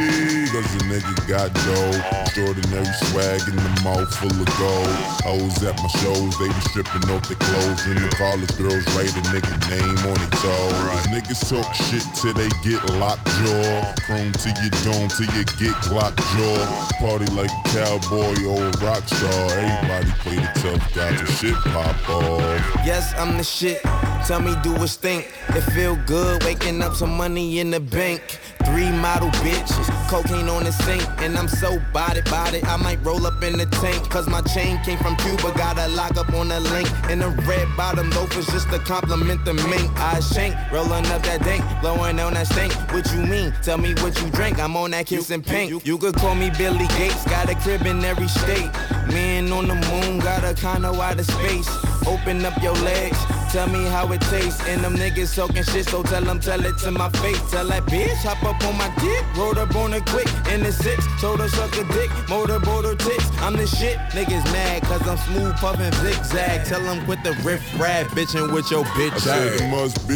cause 0.50 0.65
a 0.75 0.81
nigga 0.89 1.13
got 1.29 1.53
dough. 1.53 2.21
Extraordinary 2.25 2.89
swag 3.12 3.41
in 3.48 3.55
the 3.55 3.81
mouth 3.83 4.10
full 4.17 4.33
of 4.33 4.50
gold. 4.57 4.98
Hoes 5.21 5.62
at 5.63 5.77
my 5.77 5.89
shows, 6.01 6.33
they 6.39 6.48
be 6.50 6.62
stripping 6.74 7.05
off 7.13 7.27
their 7.29 7.38
clothes. 7.38 7.86
And 7.86 8.00
the 8.01 8.10
college 8.17 8.53
girls 8.57 8.86
write 8.98 9.13
a 9.13 9.24
nigga 9.29 9.53
name 9.69 9.98
on 10.10 10.17
their 10.17 10.33
toes. 10.41 11.05
Niggas 11.13 11.41
talk 11.53 11.69
shit 11.75 12.03
till 12.17 12.33
they 12.33 12.50
get 12.65 12.81
locked 12.98 13.27
jaw. 13.45 13.93
Chrome 14.10 14.31
to 14.31 14.50
your 14.57 14.74
dome 14.81 15.10
till 15.13 15.29
you 15.38 15.45
get 15.62 15.77
locked 15.93 16.17
jaw. 16.33 16.65
Party 16.98 17.29
like 17.38 17.51
a 17.51 17.62
cowboy 17.69 18.33
or 18.50 18.57
a 18.57 18.71
rock 18.81 19.05
star. 19.05 19.45
Everybody 19.60 20.10
the 20.36 20.52
tough 20.56 20.94
guy 20.94 21.16
till 21.16 21.26
shit 21.28 21.56
pop 21.56 22.10
off. 22.10 22.42
Yes, 22.86 23.14
I'm 23.18 23.38
the 23.38 23.44
shit. 23.44 23.82
Tell 24.28 24.42
me, 24.42 24.56
do 24.64 24.74
it 24.76 24.88
stink? 24.88 25.32
It 25.50 25.62
feel 25.74 25.96
good 26.06 26.44
waking 26.44 26.82
up 26.82 26.96
some 26.96 27.16
money 27.18 27.60
in 27.60 27.72
the 27.72 27.80
bank. 27.80 28.40
Three 28.72 28.92
model 28.92 29.30
bitches. 29.44 29.88
Cocaine 30.10 30.50
on 30.50 30.63
the 30.63 30.72
sink, 30.72 31.04
and 31.20 31.38
I'm 31.38 31.48
so 31.48 31.80
body 31.94 32.22
body. 32.22 32.63
I 32.63 32.78
might 32.78 33.04
roll 33.04 33.25
up 33.25 33.44
in 33.44 33.58
the 33.58 33.66
tank, 33.66 34.10
cause 34.10 34.28
my 34.28 34.42
chain 34.42 34.80
came 34.84 34.98
from 34.98 35.16
Cuba. 35.18 35.51
Got 35.56 35.78
a 35.78 35.88
lock 35.90 36.18
up 36.18 36.34
on 36.34 36.50
the 36.50 36.60
link. 36.60 36.90
And 37.10 37.22
the 37.22 37.30
red 37.48 37.68
bottom 37.78 38.10
loafers 38.12 38.48
just 38.48 38.70
to 38.72 38.80
compliment 38.80 39.46
the 39.46 39.54
mink. 39.54 39.90
I 40.00 40.20
shank, 40.20 40.56
rolling 40.72 41.06
up 41.08 41.22
that 41.24 41.44
dank, 41.44 41.63
blowing 41.82 42.20
on 42.20 42.34
that 42.34 42.48
stink. 42.48 42.74
What 42.94 43.12
you 43.13 43.22
mean? 43.22 43.54
Tell 43.62 43.78
me 43.78 43.94
what 43.96 44.20
you 44.22 44.30
drink. 44.32 44.60
I'm 44.60 44.75
on 44.75 44.92
that 44.92 45.06
kiss 45.08 45.30
and 45.30 45.46
pink. 45.46 45.70
You, 45.70 45.82
you 45.84 45.98
could 45.98 46.16
call 46.16 46.36
me 46.36 46.50
Billy 46.58 46.88
Gates, 46.98 47.24
got 47.25 47.50
a 47.50 47.56
crib 47.56 47.86
in 47.86 48.04
every 48.04 48.28
state. 48.28 48.72
Man 49.08 49.51
on 49.51 49.68
the 49.68 49.75
moon, 49.75 50.20
got 50.20 50.44
a 50.44 50.51
out 50.66 51.20
of 51.20 51.25
space. 51.25 51.70
Open 52.08 52.46
up 52.46 52.62
your 52.62 52.74
legs, 52.84 53.18
tell 53.51 53.67
me 53.67 53.84
how 53.86 54.12
it 54.12 54.22
tastes. 54.22 54.65
And 54.67 54.84
them 54.84 54.96
niggas 54.96 55.36
talking 55.36 55.63
shit, 55.63 55.88
so 55.88 56.03
tell 56.03 56.24
them, 56.24 56.39
tell 56.39 56.63
it 56.63 56.77
to 56.79 56.91
my 56.91 57.10
face. 57.10 57.39
Tell 57.51 57.67
that 57.67 57.84
bitch, 57.84 58.24
hop 58.24 58.43
up 58.43 58.63
on 58.63 58.77
my 58.77 58.89
dick, 59.00 59.24
rolled 59.36 59.58
up 59.58 59.75
on 59.75 59.93
it 59.93 60.05
quick. 60.05 60.27
In 60.51 60.63
the 60.63 60.72
six, 60.72 61.05
told 61.20 61.39
her 61.39 61.50
suck 61.50 61.75
a 61.77 61.84
dick, 61.93 62.10
motorboat 62.29 62.86
her 62.86 62.96
tits. 62.96 63.29
I'm 63.39 63.53
the 63.53 63.67
shit, 63.67 63.98
niggas 64.12 64.46
mad, 64.51 64.84
cause 64.84 65.05
I'm 65.08 65.17
smooth 65.17 65.55
puffin' 65.58 65.91
zigzag. 65.93 66.65
Tell 66.65 66.81
them 66.81 67.03
quit 67.05 67.24
the 67.24 67.34
riff 67.43 67.62
rap, 67.79 68.08
bitchin' 68.08 68.53
with 68.53 68.72
your 68.72 68.86
I 68.86 68.89
bitch 68.89 69.20
said 69.20 69.62
it 69.62 69.70
must 69.70 70.08
be, 70.08 70.15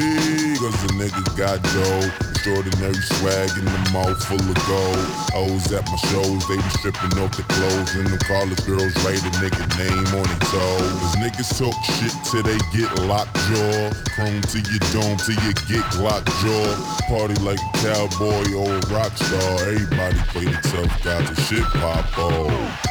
cause 0.59 0.81
the 0.83 0.93
niggas 0.93 1.37
got 1.37 1.61
dough. 1.63 2.34
Extraordinary 2.45 2.93
swag 2.93 3.49
in 3.57 3.65
the 3.65 3.89
mouth 3.91 4.23
full 4.23 4.37
of 4.37 4.53
gold. 4.69 5.01
Hoes 5.33 5.65
at 5.73 5.81
my 5.89 5.97
shows, 6.13 6.47
they 6.47 6.57
be 6.57 6.69
stripping 6.77 7.17
off 7.17 7.33
the 7.33 7.41
clothes. 7.41 7.95
And 7.97 8.05
the 8.05 8.21
college 8.21 8.61
girls 8.69 8.93
write 9.01 9.17
a 9.17 9.33
nigga 9.41 9.65
name 9.81 10.05
on 10.13 10.21
their 10.29 10.45
toe. 10.53 10.77
Cause 10.77 11.15
niggas 11.17 11.49
talk 11.57 11.73
shit 11.97 12.13
till 12.29 12.45
they 12.45 12.61
get 12.69 12.85
locked 13.09 13.33
jaw. 13.49 13.89
Chrome 14.13 14.45
to 14.53 14.61
your 14.61 14.77
dome 14.93 15.17
till 15.25 15.41
you 15.41 15.57
get 15.65 15.89
locked 15.97 16.29
jaw. 16.45 16.69
Party 17.09 17.33
like 17.41 17.57
a 17.57 17.71
cowboy 17.81 18.45
or 18.53 18.77
a 18.77 18.93
rock 18.93 19.17
star. 19.17 19.65
Everybody 19.65 20.21
play 20.29 20.45
the 20.45 20.61
tough 20.69 21.01
guys 21.01 21.25
and 21.25 21.39
shit 21.49 21.65
pop 21.81 22.05
off. 22.19 22.85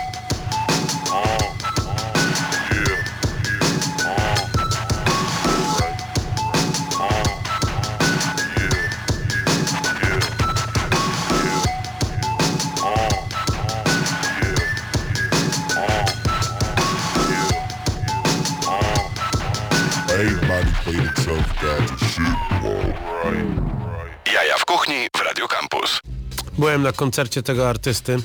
Jaja 24.34 24.58
w 24.58 24.64
kuchni 24.64 24.94
w 25.16 25.20
Radio 25.20 25.48
Campus. 25.48 26.00
Byłem 26.58 26.82
na 26.82 26.92
koncercie 26.92 27.42
tego 27.42 27.68
artysty 27.68 28.18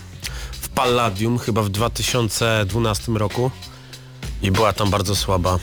w 0.61 0.69
Palladium 0.69 1.39
chyba 1.39 1.61
w 1.61 1.69
2012 1.69 3.11
roku 3.11 3.51
i 4.41 4.51
była 4.51 4.73
tam 4.73 4.89
bardzo 4.89 5.15
słaba 5.15 5.59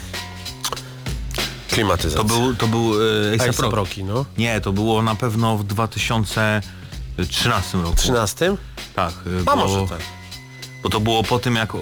klimatyzacja. 1.69 2.19
To 2.19 2.25
był, 2.25 2.55
to 2.55 2.67
był 2.67 3.03
e, 3.03 3.07
A$ap 3.33 3.41
A$AP 3.41 3.59
Rocky. 3.59 3.77
Rocky, 3.77 4.05
no. 4.05 4.25
Nie, 4.39 4.61
to 4.61 4.73
było 4.73 5.03
na 5.03 5.15
pewno 5.15 5.57
w 5.57 5.65
2013 5.65 7.79
roku. 7.79 7.97
13? 7.97 8.57
Tak. 8.95 9.13
e, 9.13 9.15
A 9.41 9.45
bo, 9.45 9.57
może 9.57 9.87
tak. 9.89 10.01
Bo 10.83 10.89
to 10.89 11.01
było 11.01 11.23
po 11.23 11.39
tym 11.39 11.57
jak... 11.57 11.73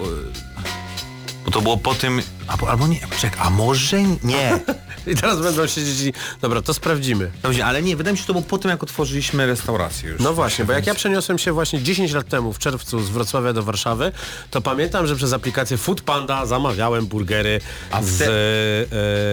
Bo 1.45 1.51
to 1.51 1.61
było 1.61 1.77
po 1.77 1.95
tym... 1.95 2.21
Albo, 2.47 2.69
albo 2.69 2.87
nie, 2.87 2.99
czekaj, 3.19 3.39
a 3.43 3.49
może 3.49 4.03
nie. 4.03 4.59
I 5.11 5.15
teraz 5.15 5.41
będą 5.41 5.67
siedzieć 5.67 6.01
i... 6.01 6.13
Dobra, 6.41 6.61
to 6.61 6.73
sprawdzimy. 6.73 7.31
Dobrze, 7.43 7.65
ale 7.65 7.81
nie, 7.81 7.95
wydaje 7.95 8.11
mi 8.13 8.17
się, 8.17 8.21
że 8.21 8.27
to 8.27 8.33
było 8.33 8.45
po 8.45 8.57
tym 8.57 8.71
jak 8.71 8.83
otworzyliśmy 8.83 9.45
restaurację 9.45 10.09
już. 10.09 10.21
No 10.21 10.33
właśnie, 10.33 10.65
bo 10.65 10.73
jak 10.73 10.87
ja 10.87 10.95
przeniosłem 10.95 11.37
się 11.37 11.51
właśnie 11.51 11.81
10 11.81 12.11
lat 12.13 12.27
temu 12.27 12.53
w 12.53 12.59
czerwcu 12.59 13.03
z 13.03 13.09
Wrocławia 13.09 13.53
do 13.53 13.63
Warszawy, 13.63 14.11
to 14.51 14.61
pamiętam, 14.61 15.07
że 15.07 15.15
przez 15.15 15.33
aplikację 15.33 15.77
Food 15.77 16.01
Panda 16.01 16.45
zamawiałem 16.45 17.05
burgery 17.05 17.59
A 17.91 18.03
z 18.03 18.05
wte- 18.09 18.25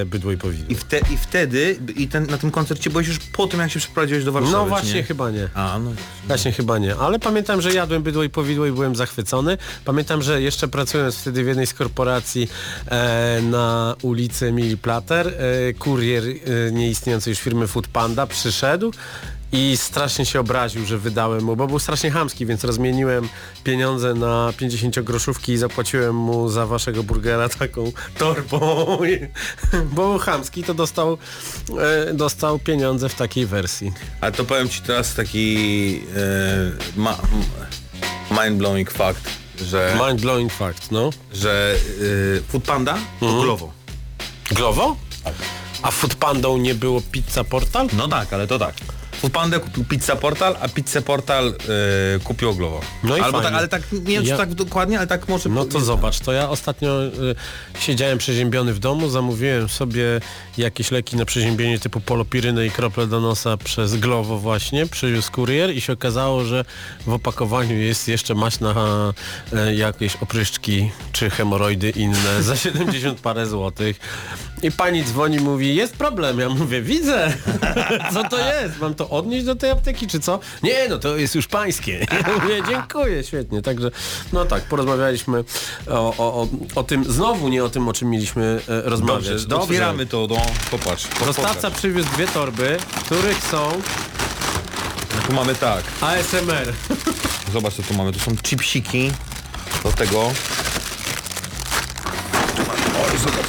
e, 0.00 0.04
bydło 0.04 0.32
i 0.32 0.36
powidło. 0.36 0.66
I, 0.68 0.74
wte, 0.74 0.98
I 0.98 1.16
wtedy, 1.16 1.78
i 1.96 2.08
ten, 2.08 2.26
na 2.26 2.38
tym 2.38 2.50
koncercie 2.50 2.90
byłeś 2.90 3.08
już 3.08 3.18
po 3.18 3.46
tym, 3.46 3.60
jak 3.60 3.70
się 3.70 3.78
przeprowadziłeś 3.80 4.24
do 4.24 4.32
Warszawy, 4.32 4.52
No 4.56 4.66
właśnie 4.66 4.94
nie? 4.94 5.02
chyba 5.02 5.30
nie. 5.30 5.48
A, 5.54 5.78
no 5.78 5.92
Właśnie 6.26 6.52
chyba 6.52 6.78
nie, 6.78 6.96
ale 6.96 7.18
pamiętam, 7.18 7.60
że 7.62 7.72
jadłem 7.74 8.02
bydło 8.02 8.22
i 8.22 8.28
powidło 8.30 8.66
i 8.66 8.72
byłem 8.72 8.96
zachwycony. 8.96 9.58
Pamiętam, 9.84 10.22
że 10.22 10.42
jeszcze 10.42 10.68
pracując 10.68 11.16
wtedy 11.16 11.44
w 11.44 11.46
jednej 11.46 11.66
z 11.66 11.74
korporacji 11.74 12.48
e, 12.90 13.40
na 13.42 13.94
ulicy 14.02 14.46
Emilii 14.46 14.76
Plater, 14.76 15.28
e, 15.28 15.32
kurier 15.78 16.24
e, 16.24 16.72
nieistniejącej 16.72 17.30
już 17.30 17.40
firmy 17.40 17.66
Food 17.66 17.88
Panda 17.88 18.26
przyszedł 18.26 18.92
i 19.52 19.76
strasznie 19.76 20.26
się 20.26 20.40
obraził, 20.40 20.84
że 20.86 20.98
wydałem 20.98 21.44
mu, 21.44 21.56
bo 21.56 21.66
był 21.66 21.78
strasznie 21.78 22.10
chamski, 22.10 22.46
więc 22.46 22.64
rozmieniłem 22.64 23.28
pieniądze 23.64 24.14
na 24.14 24.52
50 24.56 25.00
groszówki 25.00 25.52
i 25.52 25.58
zapłaciłem 25.58 26.16
mu 26.16 26.48
za 26.48 26.66
waszego 26.66 27.02
burgera 27.02 27.48
taką 27.48 27.92
torbą. 28.18 28.86
bo 29.94 30.08
był 30.08 30.18
chamski, 30.18 30.64
to 30.64 30.74
dostał, 30.74 31.18
e, 32.08 32.14
dostał 32.14 32.58
pieniądze 32.58 33.08
w 33.08 33.14
takiej 33.14 33.46
wersji. 33.46 33.92
Ale 34.20 34.32
to 34.32 34.44
powiem 34.44 34.68
ci 34.68 34.80
teraz 34.82 35.14
taki 35.14 36.00
e, 36.16 37.02
mind-blowing 38.30 38.90
fakt, 38.90 39.28
że, 39.60 39.96
Mind 40.06 40.20
blowing 40.20 40.52
fact, 40.52 40.90
no. 40.90 41.10
że 41.32 41.74
e, 42.38 42.40
Food 42.48 42.64
Panda 42.64 42.98
to 43.20 43.26
Mhm. 43.26 43.42
Glovo. 43.42 43.72
Glovo? 44.50 44.96
A 45.82 45.90
Food 45.90 46.14
Pandą 46.14 46.58
nie 46.58 46.74
było 46.74 47.00
Pizza 47.00 47.44
Portal? 47.44 47.88
No 47.92 48.08
tak, 48.08 48.32
ale 48.32 48.46
to 48.46 48.58
tak. 48.58 48.74
Food 49.22 49.32
Panda 49.32 49.58
kupił 49.58 49.84
Pizza 49.84 50.16
Portal, 50.16 50.56
a 50.60 50.68
Pizza 50.68 51.02
Portal 51.02 51.48
e, 51.48 52.18
kupił 52.24 52.54
Glovo. 52.54 52.80
No 53.04 53.16
i 53.16 53.20
Albo 53.20 53.38
fajnie. 53.38 53.44
tak, 53.50 53.58
ale 53.58 53.68
tak, 53.68 53.92
nie 53.92 54.00
wiem 54.00 54.24
Ja- 54.24 54.32
czy 54.32 54.36
tak 54.38 54.54
dokładnie, 54.54 54.98
ale 54.98 55.06
tak 55.06 55.28
może... 55.28 55.48
No 55.48 55.64
to 55.64 55.80
zobacz, 55.80 56.20
to 56.20 56.32
ja 56.32 56.48
ostatnio 56.48 57.04
y, 57.04 57.10
siedziałem 57.80 58.18
przeziębiony 58.18 58.72
w 58.74 58.78
domu, 58.78 59.08
zamówiłem 59.10 59.68
sobie 59.68 60.04
jakieś 60.58 60.90
leki 60.90 61.16
na 61.16 61.24
przeziębienie 61.24 61.78
typu 61.78 62.00
polopirynę 62.00 62.66
i 62.66 62.70
krople 62.70 63.06
do 63.06 63.20
nosa 63.20 63.56
przez 63.56 63.96
Glovo 63.96 64.38
właśnie, 64.38 64.86
przywiózł 64.86 65.32
kurier 65.32 65.70
i 65.74 65.80
się 65.80 65.92
okazało, 65.92 66.44
że 66.44 66.64
w 67.06 67.12
opakowaniu 67.12 67.76
jest 67.76 68.08
jeszcze 68.08 68.34
maść 68.34 68.60
na 68.60 68.74
e, 69.52 69.74
jakieś 69.74 70.16
opryszczki 70.16 70.90
czy 71.12 71.30
hemoroidy 71.30 71.90
inne 71.90 72.42
za 72.42 72.56
70 72.56 73.20
parę 73.20 73.46
złotych. 73.46 74.00
I 74.62 74.72
pani 74.72 75.04
dzwoni, 75.04 75.38
mówi, 75.40 75.74
jest 75.74 75.96
problem. 75.96 76.38
Ja 76.38 76.48
mówię, 76.48 76.82
widzę. 76.82 77.32
Co 78.14 78.24
to 78.28 78.38
jest? 78.38 78.80
Mam 78.80 78.94
to 78.94 79.10
odnieść 79.12 79.46
do 79.46 79.54
tej 79.56 79.70
apteki, 79.70 80.06
czy 80.06 80.20
co? 80.20 80.40
Nie, 80.62 80.88
no 80.88 80.98
to 80.98 81.16
jest 81.16 81.34
już 81.34 81.48
pańskie. 81.48 82.06
Ja 82.12 82.34
mówię, 82.40 82.62
dziękuję, 82.68 83.24
świetnie. 83.24 83.62
Także, 83.62 83.90
no 84.32 84.44
tak, 84.44 84.62
porozmawialiśmy 84.62 85.44
o, 85.88 86.14
o, 86.16 86.42
o, 86.42 86.48
o 86.74 86.82
tym, 86.84 87.04
znowu 87.12 87.48
nie 87.48 87.64
o 87.64 87.68
tym, 87.68 87.88
o 87.88 87.92
czym 87.92 88.10
mieliśmy 88.10 88.60
e, 88.68 88.82
rozmawiać. 88.82 89.46
Dobrze, 89.46 89.56
otwieramy 89.64 90.06
to, 90.06 90.26
no, 90.30 90.36
popatrz. 90.70 91.06
Dostawca 91.26 91.70
przywiózł 91.70 92.08
dwie 92.14 92.26
torby, 92.26 92.76
w 92.96 93.04
których 93.04 93.44
są 93.50 93.72
Tu 95.26 95.32
mamy 95.32 95.54
tak, 95.54 95.82
ASMR. 96.00 96.72
zobacz 97.52 97.74
co 97.74 97.82
tu 97.82 97.94
mamy, 97.94 98.12
tu 98.12 98.18
są 98.18 98.36
chipsiki 98.42 99.12
do 99.84 99.92
tego. 99.92 100.22
Oj, 103.04 103.18
zobacz, 103.18 103.46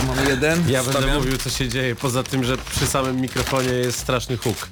ja 0.00 0.14
mam 0.14 0.26
jeden. 0.28 0.70
Ja 0.70 0.82
będę 0.82 0.98
Wstawiam. 0.98 1.16
mówił, 1.18 1.38
co 1.38 1.50
się 1.50 1.68
dzieje, 1.68 1.96
poza 1.96 2.22
tym, 2.22 2.44
że 2.44 2.56
przy 2.58 2.86
samym 2.86 3.20
mikrofonie 3.20 3.68
jest 3.68 3.98
straszny 3.98 4.36
huk. 4.36 4.68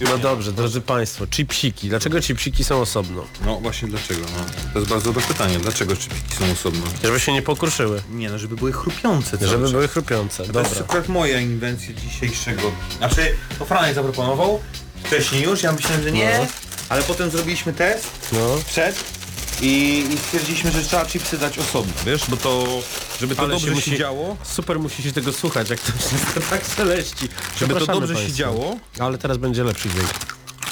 No 0.00 0.18
dobrze, 0.18 0.52
drodzy 0.52 0.80
Państwo, 0.80 1.26
chipsiki. 1.26 1.88
Dlaczego 1.88 2.20
chipsiki 2.20 2.64
są 2.64 2.80
osobno? 2.80 3.24
No 3.44 3.60
właśnie 3.60 3.88
dlaczego? 3.88 4.20
No? 4.20 4.44
To 4.72 4.78
jest 4.78 4.90
bardzo 4.90 5.06
dobre 5.12 5.22
pytanie. 5.28 5.58
Dlaczego 5.58 5.96
chipsiki 5.96 6.34
są 6.38 6.52
osobno? 6.52 6.80
Żeby 7.04 7.20
się 7.20 7.32
nie 7.32 7.42
pokruszyły. 7.42 8.02
Nie 8.10 8.30
no, 8.30 8.38
żeby 8.38 8.56
były 8.56 8.72
chrupiące 8.72 9.38
Żeby 9.40 9.62
czas. 9.62 9.72
były 9.72 9.88
chrupiące. 9.88 10.36
To 10.36 10.42
jest 10.60 10.70
Dobra. 10.70 10.84
akurat 10.84 11.08
moja 11.08 11.40
inwencja 11.40 11.94
dzisiejszego. 11.94 12.62
Znaczy, 12.98 13.34
to 13.58 13.64
Franek 13.64 13.94
zaproponował 13.94 14.60
wcześniej 15.04 15.42
już, 15.42 15.62
ja 15.62 15.72
myślałem, 15.72 16.02
że 16.02 16.12
nie, 16.12 16.38
No. 16.40 16.46
ale 16.88 17.02
potem 17.02 17.30
zrobiliśmy 17.30 17.72
test 17.72 18.10
No. 18.32 18.38
przed 18.66 18.96
i, 19.60 20.04
i 20.14 20.18
stwierdziliśmy, 20.18 20.70
że 20.70 20.82
trzeba 20.82 21.06
chipsy 21.06 21.38
dać 21.38 21.58
osobno, 21.58 21.92
wiesz, 22.06 22.22
bo 22.28 22.36
to, 22.36 22.66
żeby 23.20 23.36
to 23.36 23.42
Ale 23.42 23.50
dobrze 23.50 23.66
się 23.74 23.80
się, 23.80 23.90
musi- 23.90 23.98
działo, 23.98 24.36
Super 24.42 24.78
musi 24.80 25.02
się 25.02 25.12
tego 25.12 25.32
słuchać, 25.32 25.70
jak 25.70 25.80
to 25.80 25.92
wszystko 25.98 26.40
tak 26.50 26.60
szeleści. 26.76 27.16
żeby 27.20 27.74
to 27.74 27.80
Przepraszamy 27.80 28.00
dobrze 28.00 28.14
się 28.14 28.20
państwa. 28.20 28.38
działo, 28.38 28.76
Ale 28.98 29.18
teraz 29.18 29.36
będzie 29.36 29.64
lepszy 29.64 29.88
dźwięk. 29.88 30.08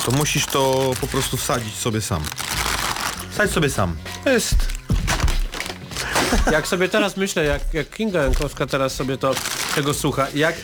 to 0.07 0.11
musisz 0.12 0.47
to 0.47 0.90
po 1.01 1.07
prostu 1.07 1.37
wsadzić 1.37 1.75
sobie 1.75 2.01
sam. 2.01 2.23
Wsadź 3.31 3.51
sobie 3.51 3.71
sam. 3.71 3.97
Jest... 4.27 4.55
Jak 6.53 6.66
sobie 6.68 6.88
teraz 6.88 7.16
myślę, 7.16 7.45
jak, 7.45 7.75
jak 7.75 7.90
Kinga 7.90 8.23
Jankowska 8.23 8.66
teraz 8.66 8.95
sobie 8.95 9.18
to 9.18 9.35
tego 9.75 9.95
słucha, 9.95 10.27
jak, 10.35 10.55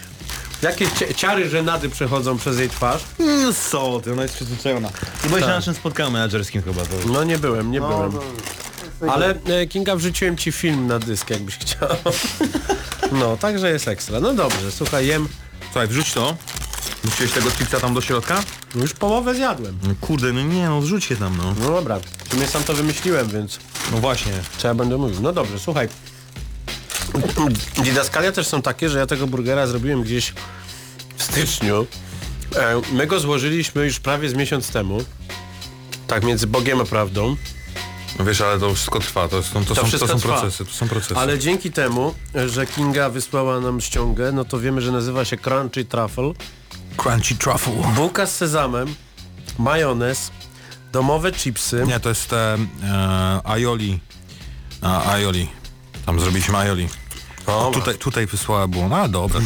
jakie 0.62 0.86
cia- 0.86 1.14
ciary 1.14 1.48
żenady 1.48 1.88
przechodzą 1.88 2.38
przez 2.38 2.58
jej 2.58 2.68
twarz. 2.70 3.02
Mm, 3.20 3.54
co 3.70 4.00
ty, 4.04 4.12
ona 4.12 4.22
jest 4.22 4.34
przyzwyczajona. 4.34 4.88
I 5.24 5.28
byłeś 5.28 5.42
Tak. 5.42 5.50
na 5.50 5.56
naszym 5.56 5.74
spotkaniu 5.74 6.10
menedżerskim 6.10 6.62
chyba. 6.62 6.82
To... 6.82 6.94
No 7.12 7.24
nie 7.24 7.38
byłem, 7.38 7.70
nie 7.70 7.80
byłem. 7.80 8.12
Ale 9.10 9.34
e, 9.46 9.66
Kinga 9.66 9.96
wrzuciłem 9.96 10.36
ci 10.36 10.52
film 10.52 10.86
na 10.86 10.98
dysk, 10.98 11.30
jakbyś 11.30 11.56
chciał. 11.58 11.88
No, 13.12 13.36
także 13.36 13.70
jest 13.70 13.88
ekstra. 13.88 14.20
No 14.20 14.34
dobrze, 14.34 14.72
słuchaj, 14.72 15.06
jem. 15.06 15.28
Słuchaj, 15.64 15.88
wrzuć 15.88 16.12
to. 16.12 16.36
Musiałeś 17.04 17.32
tego 17.32 17.50
chipsa 17.50 17.80
tam 17.80 17.94
do 17.94 18.00
środka? 18.00 18.42
Już 18.74 18.92
połowę 18.94 19.34
zjadłem. 19.34 19.78
No 19.82 19.94
kurde, 20.00 20.32
no 20.32 20.42
nie, 20.42 20.68
no 20.68 20.80
wrzuć 20.80 21.10
je 21.10 21.16
tam, 21.16 21.36
no. 21.36 21.54
No 21.60 21.70
dobra, 21.70 22.00
w 22.28 22.30
sumie 22.32 22.46
sam 22.46 22.64
to 22.64 22.74
wymyśliłem, 22.74 23.28
więc 23.28 23.58
No 23.92 23.98
właśnie. 23.98 24.32
ja 24.64 24.74
będę 24.74 24.96
mówił. 24.98 25.20
No 25.20 25.32
dobrze, 25.32 25.58
słuchaj. 25.58 25.88
Didaskalia 27.84 28.32
też 28.32 28.46
są 28.46 28.62
takie, 28.62 28.88
że 28.88 28.98
ja 28.98 29.06
tego 29.06 29.26
burgera 29.26 29.66
zrobiłem 29.66 30.02
gdzieś 30.02 30.32
w 31.16 31.22
styczniu. 31.22 31.86
E, 32.56 32.80
My 32.92 33.06
go 33.06 33.20
złożyliśmy 33.20 33.84
już 33.84 34.00
prawie 34.00 34.28
z 34.28 34.34
miesiąc 34.34 34.70
temu. 34.70 34.98
Tak, 36.06 36.24
między 36.24 36.46
Bogiem 36.46 36.80
a 36.80 36.84
prawdą. 36.84 37.36
No 38.18 38.24
wiesz, 38.24 38.40
ale 38.40 38.60
to 38.60 38.74
wszystko 38.74 39.00
trwa, 39.00 39.28
to, 39.28 39.42
są, 39.42 39.64
to, 39.64 39.74
To 39.74 39.86
są, 39.86 39.98
to 39.98 40.08
są 40.08 40.20
procesy, 40.20 40.64
to 40.64 40.72
są 40.72 40.88
procesy. 40.88 41.16
Ale 41.16 41.38
dzięki 41.38 41.70
temu, 41.70 42.14
że 42.46 42.66
Kinga 42.66 43.10
wysłała 43.10 43.60
nam 43.60 43.80
ściągę, 43.80 44.32
no 44.32 44.44
to 44.44 44.58
wiemy, 44.60 44.80
że 44.80 44.92
nazywa 44.92 45.24
się 45.24 45.36
Crunchy 45.36 45.84
Truffle. 45.84 46.32
Crunchy 46.96 47.34
truffle. 47.34 47.92
Bułka 47.94 48.26
z 48.26 48.36
sezamem, 48.36 48.94
majonez, 49.58 50.30
domowe 50.92 51.32
chipsy. 51.32 51.84
Nie, 51.86 52.00
to 52.00 52.08
jest 52.08 52.32
e, 52.32 52.58
e, 52.84 53.40
aioli. 53.44 54.00
A, 54.82 55.12
aioli. 55.12 55.48
Tam 56.08 56.20
zrobiliśmy 56.20 56.56
aioli. 56.58 56.88
O, 57.46 57.70
Tutaj, 57.74 57.94
tutaj 57.98 58.26
wysłała 58.26 58.68
było. 58.68 58.88
No 58.88 59.08
dobra. 59.08 59.40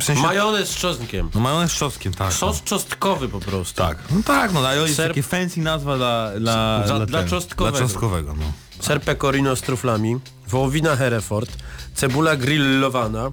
W 0.00 0.04
sensie, 0.04 0.22
Majonez 0.22 0.68
z 0.70 0.74
czosnkiem. 0.76 1.30
no 1.34 1.40
majonez 1.40 1.72
z 1.72 1.74
czosnkiem, 1.74 2.14
tak. 2.14 2.32
Sos 2.32 2.62
czosnkowy 2.62 3.28
po 3.28 3.40
prostu. 3.40 3.74
Tak. 3.74 3.98
No 4.10 4.22
tak, 4.24 4.52
no 4.52 4.60
Ser- 4.62 4.86
jest 4.86 4.96
takie 4.96 5.22
fancy 5.22 5.60
nazwa 5.60 5.96
dla, 5.96 6.30
dla, 6.38 6.86
Za- 6.86 7.06
dla, 7.06 7.18
ten, 7.20 7.28
czosnkowego. 7.28 7.78
Dla 7.78 7.86
czosnkowego, 7.86 8.34
no. 8.34 8.44
Ser 8.80 9.02
pecorino 9.02 9.56
z 9.56 9.60
truflami, 9.60 10.16
wołowina 10.48 10.96
Hereford, 10.96 11.50
cebula 11.94 12.36
grillowana, 12.36 13.30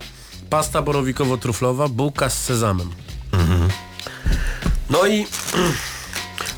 pasta 0.49 0.81
borowikowo-truflowa, 0.81 1.89
bułka 1.89 2.29
z 2.29 2.43
sezamem. 2.43 2.89
No 4.89 5.07
i 5.07 5.25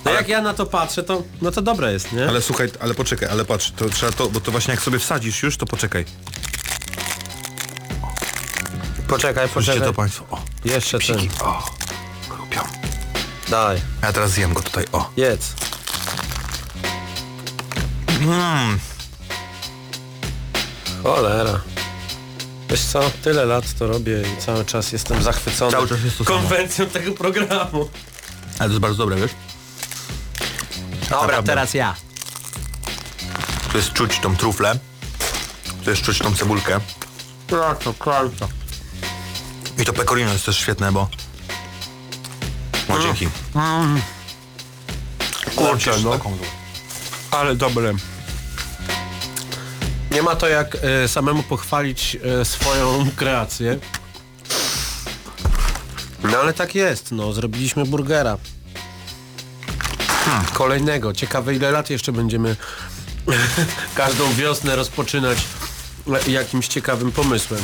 no 0.06 0.12
jak 0.12 0.28
ja 0.30 0.42
na 0.42 0.54
to 0.54 0.66
patrzę, 0.66 1.04
to 1.04 1.24
no 1.42 1.52
to 1.52 1.62
dobre 1.62 1.94
jest, 1.94 2.14
nie? 2.14 2.28
Ale 2.30 2.42
słuchaj, 2.42 2.70
ale 2.80 2.94
poczekaj, 2.94 3.30
ale 3.30 3.46
patrz, 3.46 3.72
to 3.72 3.90
trzeba 3.90 4.12
to, 4.12 4.30
bo 4.30 4.40
to 4.40 4.52
właśnie 4.52 4.72
jak 4.74 4.84
sobie 4.84 5.00
wsadzisz 5.00 5.44
już, 5.44 5.58
to 5.58 5.66
poczekaj. 5.66 6.06
poczekaj, 9.08 9.48
Patrzcie 9.50 9.72
poczekaj. 9.72 9.88
to 9.88 9.94
państwo. 9.94 10.26
O, 10.32 10.42
Jeszcze 10.66 11.00
ten. 11.00 11.18
psiki. 11.18 11.30
O, 11.44 11.64
chrupią. 12.30 12.62
Daj, 13.50 13.82
Ja 14.02 14.14
teraz 14.14 14.32
zjem 14.32 14.54
go 14.54 14.62
tutaj, 14.62 14.86
o. 14.92 15.10
jedz. 15.18 15.54
Mm. 18.22 18.80
Cholera. 21.04 21.62
Wiesz 22.70 22.82
co, 22.82 23.12
tyle 23.24 23.46
lat 23.46 23.74
to 23.80 23.88
robię 23.88 24.22
i 24.22 24.42
cały 24.42 24.66
czas 24.66 24.92
jestem 24.92 25.24
zachwycony 25.24 25.72
Cały 25.72 25.88
czas 25.88 26.04
jest 26.04 26.18
to 26.18 26.24
samo. 26.24 26.40
konwencją 26.40 26.86
tego 26.86 27.12
programu. 27.12 27.90
Ale 28.60 28.60
to 28.60 28.66
jest 28.66 28.80
bardzo 28.80 28.98
dobre, 28.98 29.16
wiesz? 29.16 29.32
Dobra, 31.10 31.22
Naprawdę. 31.28 31.52
teraz 31.52 31.74
ja. 31.74 31.95
Tu 33.72 33.78
jest 33.78 33.93
czuć 33.93 34.19
tą 34.19 34.36
truflę. 34.38 34.80
Tu 35.84 35.89
jest 35.89 36.02
czuć 36.02 36.19
tą 36.19 36.36
cebulkę. 36.36 36.80
Proszę, 37.48 37.93
kończę. 38.00 38.48
I 39.82 39.86
to 39.86 39.93
pecorino 39.93 40.34
jest 40.34 40.45
też 40.45 40.58
świetne, 40.58 40.91
bo... 40.91 41.10
No 42.89 43.00
dzięki. 43.00 43.30
Kurczę, 45.56 45.91
no. 46.04 46.12
Taką- 46.12 46.38
Ale 47.32 47.56
dobre. 47.56 47.93
Nie 50.12 50.22
ma 50.22 50.36
to 50.36 50.48
jak 50.48 50.78
e, 51.04 51.08
samemu 51.08 51.43
pochwalić 51.43 52.17
e, 52.41 52.45
swoją 52.45 53.06
kreację. 53.15 53.80
No 56.24 56.38
ale 56.38 56.54
tak 56.54 56.76
jest, 56.76 57.12
no 57.12 57.34
zrobiliśmy 57.34 57.86
burgera. 57.86 58.38
Kolejnego. 60.54 61.13
Ciekawe 61.13 61.56
ile 61.56 61.72
lat 61.72 61.89
jeszcze 61.89 62.12
będziemy 62.12 62.56
każdą 63.96 64.34
wiosnę 64.34 64.76
rozpoczynać 64.76 65.38
jakimś 66.28 66.68
ciekawym 66.68 67.12
pomysłem. 67.12 67.62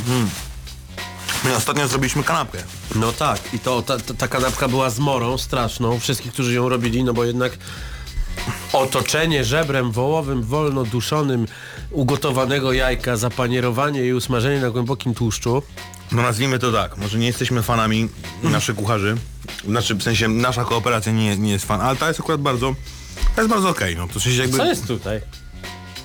My 1.43 1.56
ostatnio 1.56 1.88
zrobiliśmy 1.88 2.23
kanapkę. 2.23 2.58
No 2.95 3.12
tak, 3.12 3.54
i 3.54 3.60
to 3.60 3.82
ta, 3.82 3.97
ta, 3.99 4.13
ta 4.13 4.28
kanapka 4.28 4.67
była 4.67 4.89
zmorą 4.89 5.38
straszną, 5.38 5.99
wszystkich, 5.99 6.34
którzy 6.34 6.54
ją 6.54 6.69
robili, 6.69 7.04
no 7.04 7.13
bo 7.13 7.23
jednak 7.23 7.58
otoczenie 8.73 9.43
żebrem 9.43 9.91
wołowym, 9.91 10.43
wolno 10.43 10.84
duszonym, 10.84 11.47
ugotowanego 11.91 12.73
jajka, 12.73 13.17
zapanierowanie 13.17 14.06
i 14.06 14.13
usmażenie 14.13 14.62
na 14.62 14.69
głębokim 14.69 15.13
tłuszczu. 15.13 15.62
No 16.12 16.22
nazwijmy 16.22 16.60
to 16.60 16.72
tak, 16.72 16.98
może 16.98 17.18
nie 17.18 17.28
jesteśmy 17.28 17.62
fanami 17.63 18.10
naszych 18.44 18.76
kucharzy. 18.76 19.18
Znaczy, 19.68 19.96
w 19.96 20.04
sensie 20.04 20.28
nasza 20.28 20.65
kooperacja 20.65 21.12
nie, 21.12 21.38
nie 21.38 21.52
jest 21.52 21.65
fan, 21.65 21.82
ale 21.82 21.96
ta 21.96 22.08
jest 22.08 22.20
akurat 22.20 22.41
bardzo... 22.41 22.76
Ta 23.36 23.41
jest 23.41 23.54
bardzo 23.54 23.70
okej, 23.70 23.96
no. 23.96 24.08
To 24.08 24.20
w 24.20 24.24
sensie 24.24 24.41
jakby... 24.41 24.58
Co 24.58 24.65
jest 24.65 24.88
tutaj? 24.88 25.22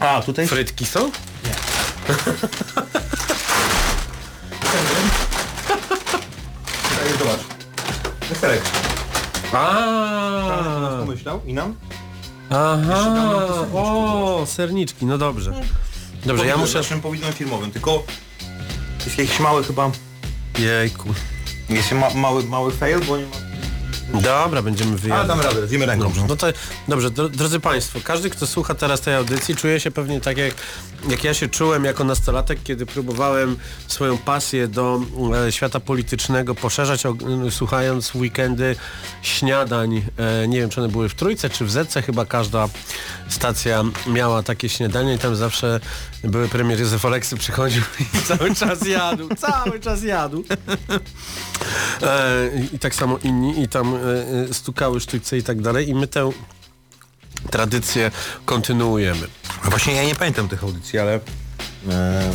A, 0.00 0.22
tutaj... 0.22 0.46
Frytki 0.48 0.86
są? 0.86 1.10
Zobacz. 7.18 7.40
Weselek. 8.28 8.62
A, 9.52 10.96
Pomyślał 11.00 11.40
i 11.46 11.54
nam? 11.54 11.74
aha, 12.50 13.66
o, 13.74 14.44
serniczki, 14.46 15.06
no 15.06 15.18
dobrze. 15.18 15.52
Dobrze, 16.26 16.46
ja 16.46 16.56
muszę... 16.56 16.78
naszym 16.78 17.00
powidłem 17.00 17.32
filmowym, 17.32 17.70
tylko 17.70 18.02
jest 19.06 19.18
jakiś 19.18 19.40
mały 19.40 19.64
chyba... 19.64 19.90
Jejku. 20.58 21.08
Jest 21.70 21.92
ma, 21.92 22.10
mały, 22.10 22.44
mały 22.44 22.72
fail, 22.72 23.00
bo 23.00 23.16
nie 23.16 23.26
ma... 23.26 23.49
Dobra, 24.14 24.62
będziemy 24.62 24.90
Ale 24.90 24.98
wyjadać. 24.98 25.28
damy 25.28 25.42
radę, 25.42 25.66
zjemy 25.66 25.86
ręką. 25.86 26.04
Dobrze, 26.04 26.24
no 26.28 26.36
to, 26.36 26.46
dobrze, 26.88 27.10
dro, 27.10 27.28
drodzy 27.28 27.60
Państwo, 27.60 27.98
każdy, 28.04 28.30
kto 28.30 28.46
słucha 28.46 28.74
teraz 28.74 29.00
tej 29.00 29.14
audycji, 29.14 29.56
czuje 29.56 29.80
się 29.80 29.90
pewnie 29.90 30.20
tak, 30.20 30.36
jak, 30.38 30.54
jak 31.08 31.24
ja 31.24 31.34
się 31.34 31.48
czułem 31.48 31.84
jako 31.84 32.04
nastolatek, 32.04 32.58
kiedy 32.64 32.86
próbowałem 32.86 33.56
swoją 33.88 34.18
pasję 34.18 34.68
do 34.68 35.00
e, 35.46 35.52
świata 35.52 35.80
politycznego 35.80 36.54
poszerzać, 36.54 37.06
o, 37.06 37.14
słuchając 37.50 38.14
weekendy 38.14 38.76
śniadań. 39.22 40.02
E, 40.16 40.48
nie 40.48 40.60
wiem, 40.60 40.70
czy 40.70 40.80
one 40.80 40.88
były 40.88 41.08
w 41.08 41.14
Trójce, 41.14 41.50
czy 41.50 41.64
w 41.64 41.70
Zetce, 41.70 42.02
chyba 42.02 42.24
każda 42.24 42.68
stacja 43.28 43.84
miała 44.06 44.42
takie 44.42 44.68
śniadanie 44.68 45.14
i 45.14 45.18
tam 45.18 45.36
zawsze 45.36 45.80
były 46.24 46.48
premier 46.48 46.80
Józef 46.80 47.04
Oleksy 47.04 47.36
przychodził 47.36 47.82
i 48.14 48.26
cały 48.26 48.54
czas 48.54 48.86
jadł, 48.86 49.28
cały 49.34 49.80
czas 49.80 50.02
jadł. 50.02 50.44
E, 52.02 52.50
I 52.72 52.78
tak 52.78 52.94
samo 52.94 53.18
inni 53.24 53.62
i 53.62 53.68
tam 53.68 53.94
stukały 54.52 55.00
sztućce 55.00 55.38
i 55.38 55.42
tak 55.42 55.60
dalej 55.62 55.88
i 55.88 55.94
my 55.94 56.06
tę 56.06 56.30
tradycję 57.50 58.10
kontynuujemy. 58.44 59.26
No 59.64 59.70
właśnie 59.70 59.94
ja 59.94 60.04
nie 60.04 60.14
pamiętam 60.14 60.48
tych 60.48 60.64
audycji, 60.64 60.98
ale... 60.98 61.20
E, 61.90 62.30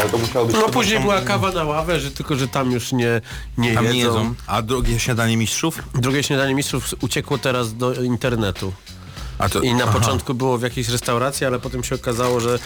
ale 0.00 0.10
to 0.10 0.18
musiało 0.18 0.46
być... 0.46 0.56
No 0.56 0.68
później 0.68 0.94
tam- 0.94 1.02
była 1.02 1.20
kawa 1.20 1.52
na 1.52 1.64
ławę, 1.64 2.00
że 2.00 2.10
tylko, 2.10 2.36
że 2.36 2.48
tam 2.48 2.72
już 2.72 2.92
nie, 2.92 3.20
nie, 3.58 3.74
Tam 3.74 3.84
jedzą. 3.84 3.94
nie 3.96 4.00
jedzą. 4.00 4.34
A 4.46 4.62
drugie 4.62 4.98
śniadanie 5.00 5.36
mistrzów? 5.36 5.78
Drugie 5.94 6.22
śniadanie 6.22 6.54
mistrzów 6.54 6.94
uciekło 7.00 7.38
teraz 7.38 7.76
do 7.76 7.94
internetu. 8.02 8.72
A 9.38 9.48
to, 9.48 9.60
I 9.60 9.74
na 9.74 9.84
aha. 9.84 9.92
początku 9.98 10.34
było 10.34 10.58
w 10.58 10.62
jakiejś 10.62 10.88
restauracji, 10.88 11.46
ale 11.46 11.58
potem 11.58 11.84
się 11.84 11.94
okazało, 11.94 12.40
że 12.40 12.58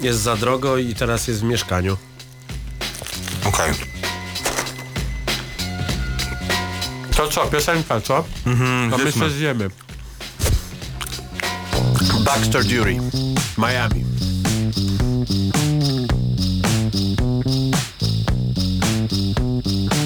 jest 0.00 0.20
za 0.20 0.36
drogo 0.36 0.76
i 0.78 0.94
teraz 0.94 1.28
jest 1.28 1.40
w 1.40 1.44
mieszkaniu. 1.44 1.96
Okej. 3.44 3.72
To 7.16 7.28
co, 7.28 7.46
piosenka, 7.46 8.00
co? 8.00 8.24
Mhm, 8.46 8.90
to 8.90 8.98
my 8.98 9.12
się 9.12 9.30
zjemy. 9.30 9.70
Baxter 12.24 12.64
Dury, 12.64 12.96
Miami. 13.58 14.04
Welcome 19.24 20.05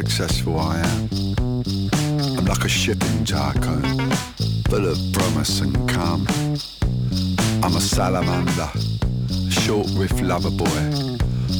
successful 0.00 0.58
I 0.58 0.78
am. 0.78 1.08
I'm 2.38 2.46
like 2.46 2.64
a 2.64 2.68
shipping 2.68 3.22
tycoon, 3.22 4.10
full 4.70 4.88
of 4.88 4.98
promise 5.12 5.60
and 5.60 5.76
calm. 5.90 6.26
I'm 7.62 7.76
a 7.76 7.80
salamander, 7.82 8.70
short 9.50 9.88
riff 9.92 10.18
lover 10.22 10.50
boy, 10.50 10.82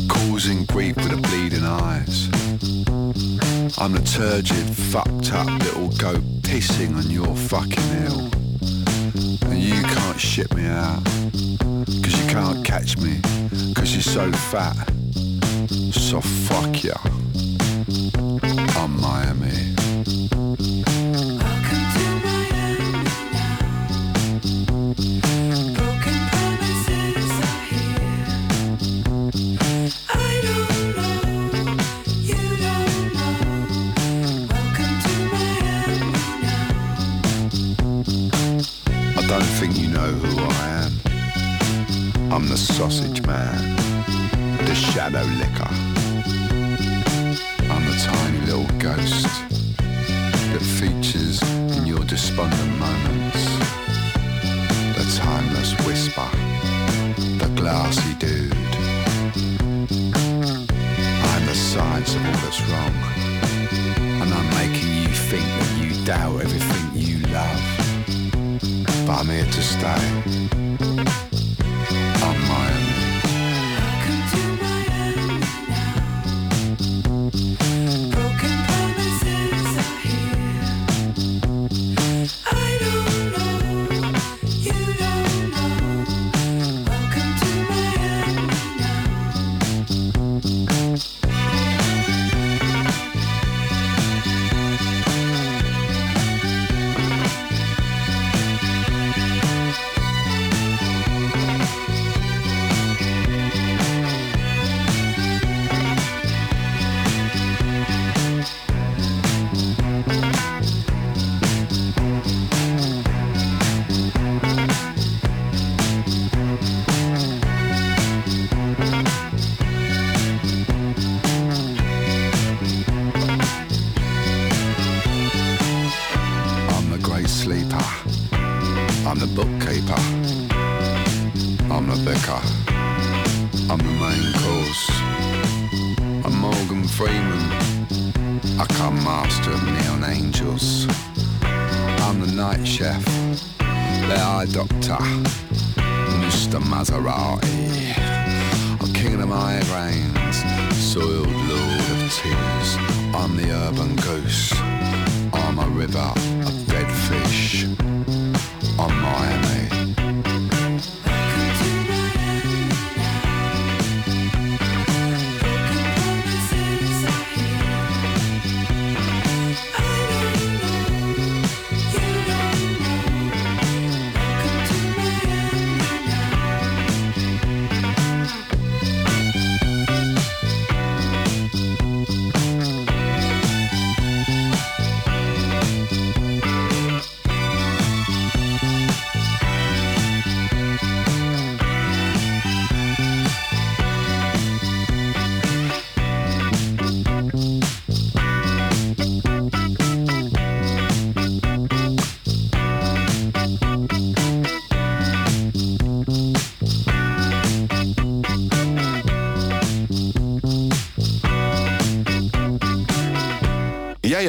causing 0.08 0.64
grief 0.64 0.96
with 0.96 1.10
the 1.10 1.20
bleeding 1.28 1.64
eyes. 1.64 2.28
I'm 3.78 3.92
the 3.92 4.02
turgid, 4.18 4.66
fucked 4.90 5.34
up 5.34 5.48
little 5.64 5.90
goat 5.98 6.24
pissing 6.40 6.96
on 6.96 7.10
your 7.10 7.36
fucking 7.36 7.88
hill. 8.00 8.20
And 9.50 9.60
you 9.62 9.82
can't 9.82 10.18
ship 10.18 10.54
me 10.54 10.64
out, 10.64 11.04
cause 12.02 12.16
you 12.18 12.26
can't 12.30 12.64
catch 12.64 12.96
me, 12.96 13.20
cause 13.74 13.92
you're 13.92 14.14
so 14.18 14.32
fat. 14.32 14.88
So 15.92 16.22
fuck 16.22 16.82
ya. 16.82 17.09
Timeless 56.20 57.42
the 57.42 57.48
glassy 57.54 58.14
dude. 58.14 58.52
I'm 61.30 61.46
the 61.46 61.54
science 61.54 62.14
of 62.14 62.26
all 62.26 62.32
that's 62.32 62.60
wrong, 62.68 62.94
and 64.20 64.32
I'm 64.32 64.48
making 64.60 64.88
you 65.02 65.08
think 65.08 65.46
that 65.46 65.72
you 65.82 66.04
doubt 66.04 66.40
everything 66.40 66.86
you 66.94 67.18
love 67.32 67.80
but 69.06 69.20
I'm 69.20 69.28
here 69.28 69.44
to 69.44 69.62
stay. 69.62 71.19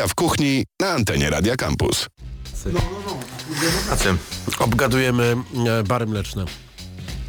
Jaja 0.01 0.07
w 0.09 0.15
kuchni 0.15 0.65
na 0.79 0.89
antenie 0.89 1.29
Radia 1.29 1.55
Campus. 1.57 2.07
Pracy. 3.87 4.15
Obgadujemy 4.59 5.35
e, 5.67 5.83
bary 5.83 6.05
mleczne. 6.07 6.45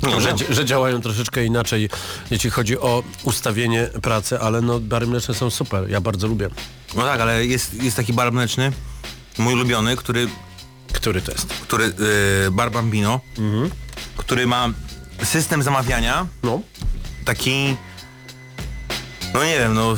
No, 0.03 0.21
że, 0.21 0.35
że 0.51 0.65
działają 0.65 1.01
troszeczkę 1.01 1.45
inaczej, 1.45 1.89
jeśli 2.31 2.51
chodzi 2.51 2.79
o 2.79 3.03
ustawienie 3.25 3.89
pracy, 4.03 4.39
ale 4.41 4.61
no 4.61 4.81
bary 4.81 5.07
mleczne 5.07 5.35
są 5.35 5.51
super, 5.51 5.91
ja 5.91 6.01
bardzo 6.01 6.27
lubię. 6.29 6.49
No 6.95 7.03
tak, 7.03 7.21
ale 7.21 7.47
jest, 7.47 7.75
jest 7.83 7.97
taki 7.97 8.13
bar 8.13 8.33
mleczny, 8.33 8.73
mój 9.39 9.55
ulubiony, 9.55 9.97
który, 9.97 10.29
Który 10.93 11.23
to 11.23 11.33
jest? 11.33 11.47
który 11.47 11.85
yy, 11.85 12.51
bar 12.51 12.71
Bambino, 12.71 13.21
który 14.17 14.47
ma 14.47 14.69
system 15.25 15.63
zamawiania 15.63 16.27
No. 16.43 16.61
taki, 17.25 17.77
no 19.35 19.45
nie 19.45 19.59
wiem, 19.59 19.75
no 19.75 19.95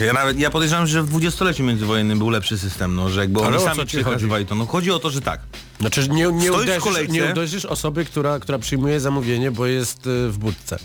ja 0.00 0.12
nawet, 0.12 0.38
ja 0.38 0.50
podejrzewam, 0.50 0.86
że 0.86 1.02
w 1.02 1.06
dwudziestoleciu 1.06 1.64
międzywojennym 1.64 2.18
był 2.18 2.30
lepszy 2.30 2.58
system, 2.58 2.94
no, 2.94 3.10
że 3.10 3.20
jakby 3.20 3.40
Ale 3.40 3.48
oni 3.48 3.56
o 3.56 3.60
co 3.60 3.66
sami 3.66 3.88
ci 3.88 3.96
przekazywali 3.96 4.46
to. 4.46 4.54
No 4.54 4.66
chodzi 4.66 4.90
o 4.90 4.98
to, 4.98 5.10
że 5.10 5.20
tak, 5.20 5.40
Znaczy 5.80 6.08
nie, 6.08 6.26
nie, 6.32 6.48
Stoisz 6.48 6.56
w 6.60 6.62
uderzysz, 6.62 6.84
kolejce. 6.84 7.12
nie 7.12 7.24
uderzysz 7.24 7.64
osoby, 7.64 8.04
która, 8.04 8.38
która 8.38 8.58
przyjmuje 8.58 9.00
zamówienie, 9.00 9.50
bo 9.50 9.66
jest 9.66 10.06
y, 10.06 10.28
w 10.30 10.38
budce. 10.38 10.78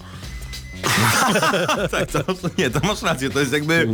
tak, 1.92 2.12
to, 2.12 2.24
nie, 2.58 2.70
to 2.70 2.80
masz 2.88 3.02
rację, 3.02 3.30
to 3.30 3.40
jest 3.40 3.52
jakby, 3.54 3.88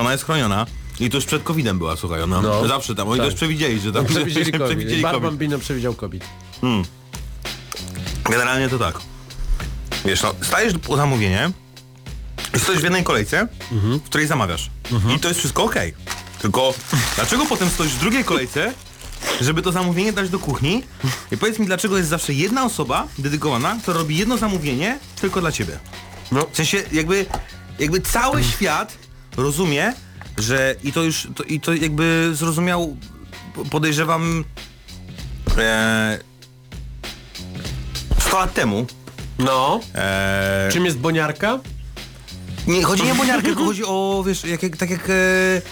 ona 0.00 0.12
jest 0.12 0.24
chroniona. 0.24 0.66
I 1.00 1.10
to 1.10 1.16
już 1.16 1.24
przed 1.24 1.42
COVID-em 1.42 1.78
była, 1.78 1.96
słuchaj, 1.96 2.22
ona 2.22 2.40
No. 2.42 2.68
zawsze 2.68 2.94
tam, 2.94 3.08
oni 3.08 3.18
Tak. 3.18 3.26
już 3.26 3.34
przewidzieli, 3.34 3.80
że 3.80 3.92
tam 3.92 4.06
Przewidzieli 4.06 4.52
COVID. 4.52 4.66
przewidzieli 4.66 5.02
Bar 5.02 5.12
COVID. 5.14 5.28
Bambino 5.28 5.58
przewidział 5.58 5.94
COVID. 5.94 6.24
Generalnie 8.30 8.68
to 8.68 8.78
tak. 8.78 8.98
Wiesz, 10.04 10.22
no, 10.22 10.34
stajesz 10.40 10.72
po 10.86 10.96
zamówienie 10.96 11.50
stoisz 12.58 12.80
w 12.80 12.84
jednej 12.84 13.04
kolejce, 13.04 13.48
w 13.72 14.02
której 14.02 14.26
zamawiasz. 14.26 14.70
I 15.16 15.18
to 15.18 15.28
jest 15.28 15.40
wszystko 15.40 15.64
okej. 15.64 15.94
Tylko 16.42 16.74
dlaczego 17.16 17.46
potem 17.46 17.70
stoisz 17.70 17.92
w 17.92 17.98
drugiej 18.00 18.24
kolejce, 18.24 18.72
żeby 19.40 19.62
to 19.62 19.72
zamówienie 19.72 20.12
dać 20.12 20.28
do 20.30 20.38
kuchni? 20.38 20.82
I 21.32 21.36
powiedz 21.36 21.58
mi, 21.58 21.66
dlaczego 21.66 21.96
jest 21.98 22.08
zawsze 22.10 22.32
jedna 22.32 22.64
osoba 22.64 23.06
dedykowana, 23.18 23.78
która 23.82 23.98
robi 23.98 24.16
jedno 24.16 24.36
zamówienie 24.38 24.98
tylko 25.20 25.40
dla 25.40 25.52
ciebie? 25.52 25.78
No. 26.32 26.46
W 26.52 26.56
sensie 26.56 26.82
jakby, 26.92 27.26
jakby 27.78 28.00
cały 28.00 28.44
świat 28.44 28.98
rozumie, 29.36 29.94
że 30.38 30.74
i 30.84 30.92
to 30.92 31.02
już, 31.02 31.28
to, 31.36 31.42
i 31.42 31.60
to 31.60 31.74
jakby 31.74 32.30
zrozumiał, 32.34 32.96
po- 33.54 33.64
podejrzewam, 33.64 34.44
e, 35.58 36.18
100 38.20 38.38
lat 38.38 38.54
temu, 38.54 38.86
No. 39.38 39.80
Eee, 39.94 40.72
Czym 40.72 40.84
jest 40.84 40.98
boniarka? 40.98 41.58
Nie, 42.66 42.82
chodzi 42.82 43.02
nie 43.02 43.12
o 43.12 43.14
boniarkę, 43.14 43.42
tylko 43.48 43.64
chodzi 43.70 43.84
o, 43.84 44.24
wiesz, 44.26 44.44
jak, 44.44 44.62
jak, 44.62 44.76
tak 44.76 44.90
jak... 44.90 45.10
E, 45.10 45.62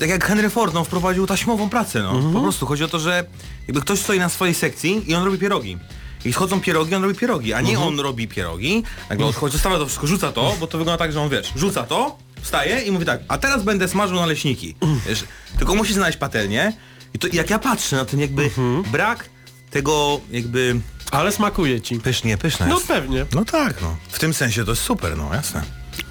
tak 0.00 0.08
jak 0.08 0.24
Henry 0.24 0.50
Ford, 0.50 0.74
no, 0.74 0.84
wprowadził 0.84 1.26
taśmową 1.26 1.68
pracę, 1.68 2.02
no. 2.02 2.10
Mhm. 2.10 2.32
Po 2.34 2.40
prostu 2.40 2.66
chodzi 2.66 2.84
o 2.84 2.88
to, 2.88 2.98
że 2.98 3.24
jakby 3.68 3.80
ktoś 3.80 3.98
stoi 4.00 4.18
na 4.18 4.28
swojej 4.28 4.54
sekcji 4.54 5.10
i 5.10 5.14
on 5.14 5.24
robi 5.24 5.38
pierogi. 5.38 5.78
I 6.24 6.32
schodzą 6.32 6.60
pierogi, 6.60 6.94
on 6.94 7.02
robi 7.02 7.14
pierogi, 7.14 7.52
a 7.54 7.60
nie 7.60 7.70
Mhm. 7.70 7.88
on 7.88 8.00
robi 8.00 8.28
pierogi, 8.28 8.82
nagle 9.10 9.26
odchodzi, 9.26 9.52
zostawia 9.52 9.78
to 9.78 9.86
wszystko, 9.86 10.06
rzuca 10.06 10.32
to, 10.32 10.56
bo 10.60 10.66
to 10.66 10.78
wygląda 10.78 10.98
tak, 10.98 11.12
że 11.12 11.20
on, 11.20 11.28
wiesz, 11.28 11.52
rzuca 11.56 11.82
to, 11.82 12.18
wstaje 12.42 12.80
i 12.80 12.92
mówi 12.92 13.04
tak, 13.06 13.20
a 13.28 13.38
teraz 13.38 13.62
będę 13.62 13.88
smażył 13.88 14.16
naleśniki. 14.16 14.74
Mhm. 14.80 15.00
Wiesz, 15.08 15.24
tylko 15.58 15.74
musi 15.74 15.94
znaleźć 15.94 16.18
patelnię 16.18 16.72
i 17.14 17.18
to 17.18 17.28
jak 17.32 17.50
ja 17.50 17.58
patrzę 17.58 17.96
na 17.96 18.04
ten 18.04 18.20
jakby 18.20 18.42
Mhm. 18.44 18.82
brak 18.82 19.28
tego 19.70 20.20
jakby... 20.30 20.80
Ale 21.10 21.32
smakuje 21.32 21.80
ci. 21.80 22.00
Pysznie, 22.00 22.38
pyszne 22.38 22.66
No 22.66 22.74
jest. 22.74 22.86
pewnie. 22.86 23.26
No 23.34 23.44
tak, 23.44 23.82
no. 23.82 23.96
W 24.08 24.18
tym 24.18 24.34
sensie 24.34 24.64
to 24.64 24.70
jest 24.72 24.82
super, 24.82 25.16
no 25.16 25.34
jasne. 25.34 25.62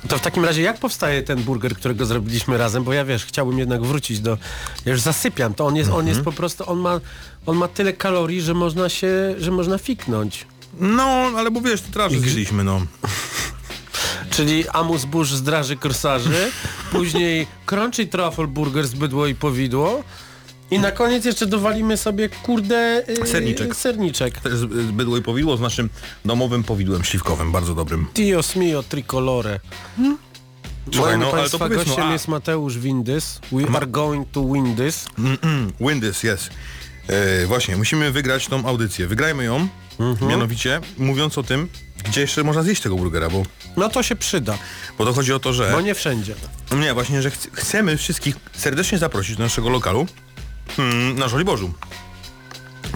To 0.07 0.17
w 0.17 0.21
takim 0.21 0.45
razie 0.45 0.61
jak 0.61 0.79
powstaje 0.79 1.23
ten 1.23 1.43
burger, 1.43 1.75
którego 1.75 2.05
zrobiliśmy 2.05 2.57
razem? 2.57 2.83
Bo 2.83 2.93
ja 2.93 3.05
wiesz, 3.05 3.25
chciałbym 3.25 3.59
jednak 3.59 3.81
wrócić 3.81 4.19
do... 4.19 4.37
Ja 4.85 4.91
już 4.91 5.01
zasypiam, 5.01 5.53
to 5.53 5.65
on 5.65 5.75
jest, 5.75 5.89
on 5.89 6.07
jest 6.07 6.21
po 6.21 6.31
prostu, 6.31 6.71
on 6.71 6.79
ma, 6.79 6.99
on 7.45 7.57
ma 7.57 7.67
tyle 7.67 7.93
kalorii, 7.93 8.41
że 8.41 8.53
można 8.53 8.89
się, 8.89 9.35
że 9.39 9.51
można 9.51 9.77
fiknąć. 9.77 10.47
No, 10.79 11.03
ale 11.37 11.51
bo 11.51 11.61
wiesz, 11.61 11.81
to 11.81 11.87
teraz 11.93 12.11
zjedliśmy, 12.11 12.63
no. 12.63 12.81
Czyli 14.35 14.69
amus 14.69 15.05
burz 15.05 15.33
z 15.33 15.43
draży 15.43 15.75
korsarzy, 15.75 16.51
później 16.91 17.47
crunchy 17.65 18.07
truffle 18.07 18.47
burger 18.47 18.87
z 18.87 18.93
bydło 18.93 19.27
i 19.27 19.35
powidło 19.35 20.03
i 20.71 20.79
na 20.79 20.91
koniec 20.91 21.25
jeszcze 21.25 21.45
dowalimy 21.45 21.97
sobie 21.97 22.29
kurde 22.29 23.03
yy, 23.19 23.27
Serniczek. 23.27 23.75
serniczek. 23.75 24.39
Z- 24.45 24.59
z 24.59 24.91
bydło 24.91 25.17
i 25.17 25.21
powidło 25.21 25.57
z 25.57 25.61
naszym 25.61 25.89
domowym 26.25 26.63
powidłem 26.63 27.03
śliwkowym, 27.03 27.51
bardzo 27.51 27.75
dobrym. 27.75 28.07
Dios 28.15 28.55
mio 28.55 28.83
tricolore. 28.83 29.59
Słuchaj, 30.93 31.17
Moim 31.17 31.31
no, 31.31 31.37
ale 31.39 31.49
to 31.49 31.57
no, 31.57 31.69
gościem 31.69 32.03
a- 32.07 32.13
jest 32.13 32.27
Mateusz 32.27 32.77
Windys. 32.77 33.39
We 33.51 33.77
are 33.77 33.87
going 33.87 34.27
to 34.31 34.45
win 34.53 34.75
this. 34.75 35.05
Mm, 35.17 35.71
Windys, 35.79 36.23
yes. 36.23 36.49
E, 37.07 37.45
właśnie, 37.45 37.75
musimy 37.77 38.11
wygrać 38.11 38.47
tą 38.47 38.65
audycję. 38.65 39.07
Wygrajmy 39.07 39.43
ją, 39.43 39.67
mianowicie 40.29 40.81
mówiąc 40.97 41.37
o 41.37 41.43
tym, 41.43 41.67
gdzie 42.05 42.21
jeszcze 42.21 42.43
można 42.43 42.63
zjeść 42.63 42.81
tego 42.81 42.95
burgera, 42.95 43.29
bo, 43.29 43.43
No 43.77 43.89
to 43.89 44.03
się 44.03 44.15
przyda, 44.15 44.57
bo 44.97 45.05
to 45.05 45.13
chodzi 45.13 45.33
o 45.33 45.39
to, 45.39 45.53
że... 45.53 45.71
bo 45.71 45.81
nie 45.81 45.95
wszędzie. 45.95 46.35
Nie, 46.79 46.93
właśnie, 46.93 47.21
że 47.21 47.29
chc- 47.29 47.47
chcemy 47.53 47.97
wszystkich 47.97 48.35
serdecznie 48.53 48.97
zaprosić 48.97 49.35
do 49.37 49.43
naszego 49.43 49.69
lokalu 49.69 49.99
mm, 49.99 50.13
na 51.15 51.27
Żoliborzu. 51.27 51.73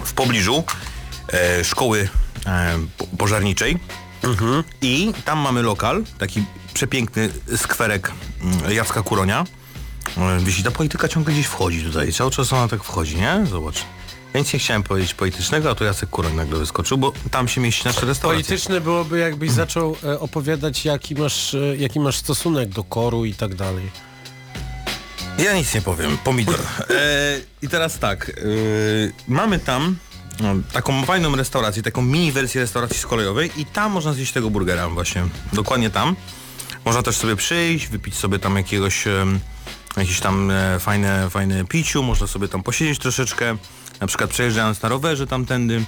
W 0.04 0.12
pobliżu 0.12 0.64
e, 1.32 1.64
szkoły 1.64 2.08
e, 2.46 2.78
po- 2.98 3.06
pożarniczej. 3.06 3.78
I 4.82 5.12
tam 5.24 5.38
mamy 5.38 5.62
lokal, 5.62 6.04
taki 6.18 6.44
przepiękny 6.74 7.30
skwerek 7.56 8.12
mm, 8.40 8.72
Jacka 8.72 9.02
Kuronia. 9.02 9.44
E, 10.18 10.38
Wiesz, 10.40 10.62
ta 10.62 10.70
polityka 10.70 11.08
ciągle 11.08 11.32
gdzieś 11.34 11.46
wchodzi 11.46 11.82
tutaj. 11.82 12.12
Cały 12.12 12.30
czas 12.30 12.52
ona 12.52 12.68
tak 12.68 12.84
wchodzi, 12.84 13.16
nie? 13.16 13.46
Zobacz. 13.50 13.76
Więc 14.34 14.52
nie 14.52 14.58
chciałem 14.58 14.82
powiedzieć 14.82 15.14
politycznego, 15.14 15.70
a 15.70 15.74
tu 15.74 15.84
Jacek 15.84 16.10
Kuroń 16.10 16.34
nagle 16.34 16.58
wyskoczył, 16.58 16.98
bo 16.98 17.12
tam 17.30 17.48
się 17.48 17.60
mieści 17.60 17.84
nasza 17.84 18.06
restauracja. 18.06 18.44
Polityczne 18.48 18.80
byłoby 18.80 19.18
jakbyś 19.18 19.50
zaczął 19.50 19.96
e, 20.04 20.20
opowiadać 20.20 20.84
jaki 20.84 21.14
masz, 21.14 21.54
e, 21.54 21.76
jaki 21.76 22.00
masz 22.00 22.16
stosunek 22.16 22.68
do 22.68 22.84
koru 22.84 23.24
i 23.24 23.34
tak 23.34 23.54
dalej. 23.54 23.90
Ja 25.38 25.54
nic 25.54 25.74
nie 25.74 25.82
powiem, 25.82 26.18
pomidor. 26.24 26.60
E, 26.90 27.40
I 27.62 27.68
teraz 27.68 27.98
tak, 27.98 28.28
e, 28.28 28.32
mamy 29.28 29.58
tam 29.58 29.96
no, 30.40 30.54
taką 30.72 31.04
fajną 31.04 31.36
restaurację, 31.36 31.82
taką 31.82 32.02
mini 32.02 32.32
wersję 32.32 32.60
restauracji 32.60 32.98
z 32.98 33.06
kolejowej 33.06 33.50
i 33.56 33.66
tam 33.66 33.92
można 33.92 34.12
zjeść 34.12 34.32
tego 34.32 34.50
burgera 34.50 34.88
właśnie, 34.88 35.24
dokładnie 35.52 35.90
tam. 35.90 36.16
Można 36.84 37.02
też 37.02 37.16
sobie 37.16 37.36
przyjść, 37.36 37.88
wypić 37.88 38.14
sobie 38.14 38.38
tam 38.38 38.56
jakiegoś, 38.56 39.06
em, 39.06 39.40
jakieś 39.96 40.20
tam 40.20 40.50
e, 40.50 40.78
fajne, 40.80 41.30
fajne 41.30 41.64
piciu, 41.64 42.02
można 42.02 42.26
sobie 42.26 42.48
tam 42.48 42.62
posiedzieć 42.62 42.98
troszeczkę, 42.98 43.56
na 44.00 44.06
przykład 44.06 44.30
przejeżdżając 44.30 44.82
na 44.82 44.88
rowerze 44.88 45.26
tamtędy. 45.26 45.84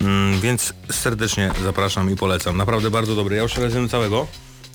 Mm, 0.00 0.40
więc 0.40 0.72
serdecznie 0.90 1.50
zapraszam 1.64 2.10
i 2.10 2.16
polecam. 2.16 2.56
Naprawdę 2.56 2.90
bardzo 2.90 3.16
dobry. 3.16 3.36
Ja 3.36 3.42
już 3.42 3.56
razem 3.56 3.88
całego. 3.88 4.26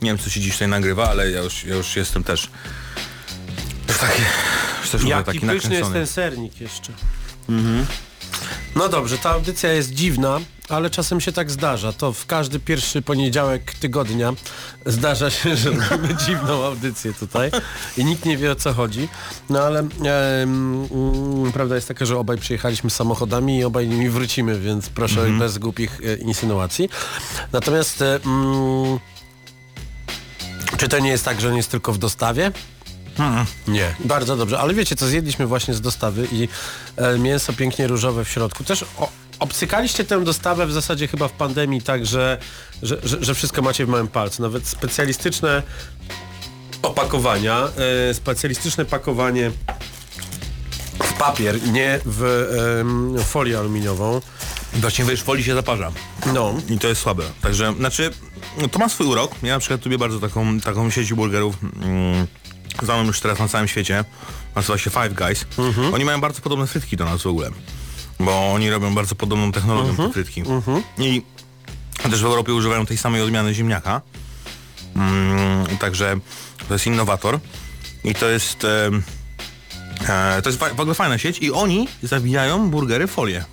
Nie 0.02 0.10
wiem 0.10 0.18
co 0.18 0.30
się 0.30 0.40
dziś 0.40 0.54
tutaj 0.54 0.68
nagrywa, 0.68 1.10
ale 1.10 1.32
ja 1.32 1.42
już, 1.42 1.64
ja 1.64 1.76
już 1.76 1.96
jestem 1.96 2.24
też 2.24 2.50
już 4.02 4.10
taki, 4.10 4.22
już 4.82 4.90
też 4.90 5.04
Jaki 5.04 5.26
taki 5.26 5.40
pyszny 5.40 5.76
jest 5.76 5.92
ten 5.92 6.08
sernik 6.08 6.62
jeszcze. 6.62 6.94
No 8.76 8.90
dobrze, 8.90 9.18
ta 9.18 9.30
audycja 9.30 9.74
jest 9.74 9.94
dziwna, 9.94 10.40
ale 10.70 10.90
czasem 10.90 11.22
się 11.22 11.32
tak 11.32 11.52
zdarza. 11.52 11.94
To 11.94 12.14
w 12.14 12.26
każdy 12.26 12.60
pierwszy 12.60 13.02
poniedziałek 13.02 13.74
tygodnia 13.74 14.34
zdarza 14.86 15.30
się, 15.30 15.56
że 15.56 15.70
robimy 15.70 16.16
dziwną 16.26 16.66
audycję 16.66 17.14
tutaj 17.14 17.52
i 17.98 18.06
nikt 18.06 18.26
nie 18.26 18.38
wie 18.38 18.52
o 18.52 18.56
co 18.56 18.74
chodzi. 18.74 19.10
No 19.50 19.60
ale 19.60 19.80
mm, 19.80 21.52
prawda 21.54 21.76
jest 21.76 21.88
taka, 21.88 22.06
że 22.06 22.18
obaj 22.18 22.38
przyjechaliśmy 22.38 22.90
samochodami 22.90 23.58
i 23.58 23.64
obaj 23.64 23.88
nimi 23.88 24.10
wrócimy, 24.10 24.60
więc 24.60 24.90
proszę 24.90 25.30
bez 25.40 25.58
głupich 25.58 26.00
e, 26.04 26.16
insynuacji. 26.16 26.90
Natomiast 27.52 28.02
e, 28.02 28.20
mm, 28.26 29.00
czy 30.78 30.88
to 30.90 31.00
nie 31.00 31.10
jest 31.10 31.26
tak, 31.26 31.42
że 31.42 31.50
on 31.50 31.56
jest 31.56 31.72
tylko 31.72 31.94
w 31.94 31.98
dostawie? 31.98 32.52
Nie. 33.68 33.96
Bardzo 34.00 34.38
dobrze, 34.38 34.60
ale 34.60 34.74
wiecie 34.74 34.96
co, 34.96 35.08
zjedliśmy 35.08 35.48
właśnie 35.48 35.74
z 35.74 35.82
dostawy 35.82 36.28
i 36.32 36.48
e, 36.98 37.18
mięso 37.20 37.54
pięknie 37.54 37.88
różowe 37.88 38.26
w 38.26 38.30
środku. 38.30 38.64
Też 38.64 38.86
o, 38.98 39.10
obcykaliście 39.40 40.04
tę 40.04 40.24
dostawę 40.24 40.68
w 40.68 40.72
zasadzie 40.72 41.08
chyba 41.08 41.28
w 41.28 41.32
pandemii 41.32 41.82
tak, 41.82 42.06
że, 42.06 42.38
że, 42.84 42.98
że, 43.04 43.18
że 43.24 43.36
wszystko 43.36 43.62
macie 43.62 43.86
w 43.86 43.90
małym 43.90 44.08
palcu. 44.08 44.42
Nawet 44.42 44.68
specjalistyczne 44.68 45.64
opakowania, 46.82 47.68
e, 48.10 48.14
specjalistyczne 48.14 48.86
pakowanie 48.86 49.52
w 51.04 51.14
papier, 51.14 51.68
nie 51.72 52.00
w 52.06 52.48
em, 52.80 53.16
folię 53.24 53.60
aluminiową. 53.60 54.22
Właśnie 54.74 55.06
wiesz, 55.06 55.24
folii 55.24 55.44
się 55.44 55.54
zaparza. 55.56 55.92
No, 56.34 56.54
I 56.70 56.80
to 56.80 56.88
jest 56.88 57.02
słabe. 57.02 57.24
Także, 57.42 57.74
znaczy, 57.80 58.12
no, 58.62 58.68
to 58.68 58.80
ma 58.80 58.90
swój 58.90 59.08
urok. 59.08 59.32
Ja 59.44 59.54
na 59.54 59.60
przykład 59.60 59.86
lubię 59.86 59.98
bardzo 59.98 60.20
taką, 60.20 60.60
taką 60.60 60.90
sieć 60.90 61.14
burgerów. 61.14 61.56
Mm, 61.64 62.28
znaną 62.84 63.04
już 63.04 63.20
teraz 63.20 63.40
na 63.40 63.48
całym 63.48 63.68
świecie. 63.68 64.06
Nazywa 64.56 64.78
się 64.78 64.90
Five 64.90 65.14
Guys. 65.14 65.46
Oni 65.94 66.06
mają 66.06 66.22
bardzo 66.22 66.42
podobne 66.42 66.68
frytki 66.68 66.98
do 66.98 67.06
nas 67.06 67.22
w 67.22 67.28
ogóle. 67.28 67.50
Bo 68.20 68.54
oni 68.54 68.70
robią 68.70 68.96
bardzo 68.96 69.16
podobną 69.16 69.52
technologią 69.52 69.96
te 69.96 70.14
frytki. 70.14 70.44
I 70.98 71.22
też 72.04 72.22
w 72.22 72.26
Europie 72.26 72.54
używają 72.54 72.86
tej 72.86 72.98
samej 72.98 73.22
odmiany 73.22 73.54
ziemniaka. 73.54 74.02
Mm, 74.96 75.78
także 75.78 76.18
to 76.68 76.74
jest 76.74 76.88
innowator. 76.88 77.40
I 78.04 78.16
to 78.16 78.30
jest... 78.30 78.64
E, 78.64 80.42
to 80.44 80.50
jest 80.50 80.60
w 80.76 80.80
ogóle 80.80 80.96
fajna 80.96 81.18
sieć 81.18 81.40
i 81.40 81.52
oni 81.52 81.88
zawijają 82.04 82.70
burgery 82.70 83.08
w 83.08 83.12
folię. 83.12 83.46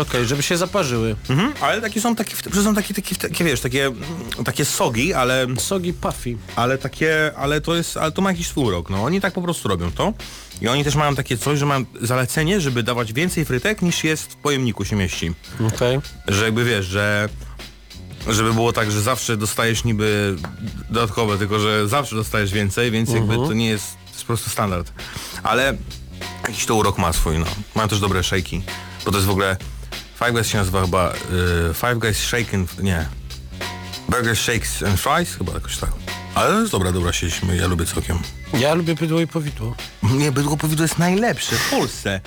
Okej, 0.00 0.26
żeby 0.26 0.42
się 0.42 0.56
zaparzyły. 0.56 1.16
Mhm, 1.30 1.52
ale 1.60 1.80
takie 1.80 2.00
są 2.00 2.16
takie, 2.16 2.36
są 2.64 2.74
takie, 2.74 2.94
takie, 2.94 3.16
takie 3.16 3.44
wiesz, 3.44 3.60
takie, 3.60 3.90
takie 4.44 4.64
sogi, 4.64 5.14
ale, 5.14 5.46
Sogi 5.58 5.92
puffy. 5.92 6.36
ale 6.56 6.78
takie, 6.78 7.32
ale 7.36 7.60
to 7.60 7.74
jest, 7.76 7.96
ale 7.96 8.12
to 8.12 8.22
ma 8.22 8.30
jakiś 8.30 8.46
swój 8.46 8.64
urok, 8.64 8.90
no. 8.90 9.04
Oni 9.04 9.20
tak 9.20 9.34
po 9.34 9.42
prostu 9.42 9.68
robią 9.68 9.92
to. 9.92 10.12
I 10.60 10.68
oni 10.68 10.84
też 10.84 10.94
mają 10.94 11.14
takie 11.14 11.38
coś, 11.38 11.58
że 11.58 11.66
mają 11.66 11.84
zalecenie, 12.02 12.60
żeby 12.60 12.82
dawać 12.82 13.12
więcej 13.12 13.44
frytek 13.44 13.82
niż 13.82 14.04
jest 14.04 14.32
w 14.32 14.36
pojemniku 14.36 14.84
się 14.84 14.96
mieści. 14.96 15.32
Okej. 15.74 15.98
Że 16.28 16.44
jakby 16.44 16.64
wiesz, 16.64 16.86
że 16.86 17.28
żeby 18.28 18.54
było 18.54 18.72
tak, 18.72 18.90
że 18.90 19.02
zawsze 19.02 19.36
dostajesz 19.36 19.84
niby 19.84 20.36
dodatkowe, 20.90 21.38
tylko 21.38 21.58
że 21.58 21.88
zawsze 21.88 22.16
dostajesz 22.16 22.52
więcej, 22.52 22.90
więc 22.90 23.10
jakby 23.10 23.34
to 23.34 23.52
nie 23.52 23.68
jest, 23.68 23.86
to 24.04 24.10
jest 24.10 24.20
po 24.20 24.26
prostu 24.26 24.50
standard. 24.50 24.92
Ale 25.42 25.76
jakiś 26.48 26.66
to 26.66 26.74
urok 26.74 26.98
ma 26.98 27.12
swój, 27.12 27.38
no. 27.38 27.46
Mają 27.74 27.88
też 27.88 28.00
dobre 28.00 28.20
shake'i, 28.20 28.60
bo 29.04 29.10
to 29.10 29.16
jest 29.16 29.26
w 29.26 29.30
ogóle 29.30 29.56
Five 30.18 30.32
Guys 30.32 30.48
się 30.48 30.58
nazywa 30.58 30.80
chyba 30.80 31.12
y, 31.12 31.74
Five 31.74 31.98
Guys 31.98 32.18
Shaken, 32.18 32.66
nie. 32.82 33.06
Burger 34.08 34.36
Shakes 34.36 34.82
and 34.82 35.00
Fries, 35.00 35.34
chyba 35.34 35.52
jakoś 35.52 35.76
tak. 35.76 35.90
Ale 36.34 36.52
to 36.52 36.60
jest 36.60 36.72
dobra, 36.72 36.92
dobra 36.92 37.12
sieć, 37.12 37.40
ja 37.60 37.66
lubię 37.66 37.86
całkiem. 37.86 38.18
Ja 38.58 38.74
lubię 38.74 38.94
bydło 38.94 39.20
i 39.20 39.26
powidło. 39.26 39.74
Nie, 40.02 40.32
bydło 40.32 40.56
powidło 40.56 40.84
jest 40.84 40.98
najlepsze 40.98 41.56
w 41.56 41.70
Polsce. 41.70 42.20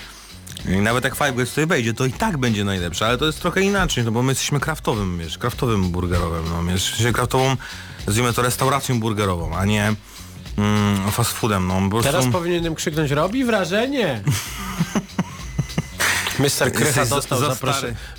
I 0.70 0.76
nawet 0.76 1.04
jak 1.04 1.16
Five 1.16 1.34
Guys 1.34 1.50
tutaj 1.50 1.68
wejdzie, 1.68 1.94
to 1.94 2.06
i 2.06 2.12
tak 2.12 2.38
będzie 2.38 2.64
najlepsze, 2.64 3.06
ale 3.06 3.18
to 3.18 3.26
jest 3.26 3.42
trochę 3.42 3.62
inaczej, 3.62 4.04
no 4.04 4.12
bo 4.12 4.24
my 4.24 4.32
jesteśmy 4.32 4.60
kraftowym, 4.60 5.20
wiesz, 5.20 5.38
kraftowym 5.38 5.92
burgerowym, 5.92 6.66
no, 6.66 6.72
jesteśmy 6.72 7.14
kraftową, 7.14 7.58
nazwijmy 8.08 8.34
to 8.34 8.42
restauracją 8.42 9.00
burgerową, 9.00 9.58
a 9.58 9.66
nie 9.66 9.94
mm, 10.58 11.12
fast 11.12 11.32
foodem, 11.32 11.68
no, 11.68 11.90
prostu... 11.90 12.12
Teraz 12.12 12.28
powinienem 12.28 12.76
krzyknąć, 12.76 13.12
robi 13.12 13.46
wrażenie. 13.46 14.22
Mr. 16.42 16.72
Krycha 16.72 16.86
Jesteś 16.86 17.08
za- 17.08 17.16
dostał 17.16 17.40
za 17.40 17.56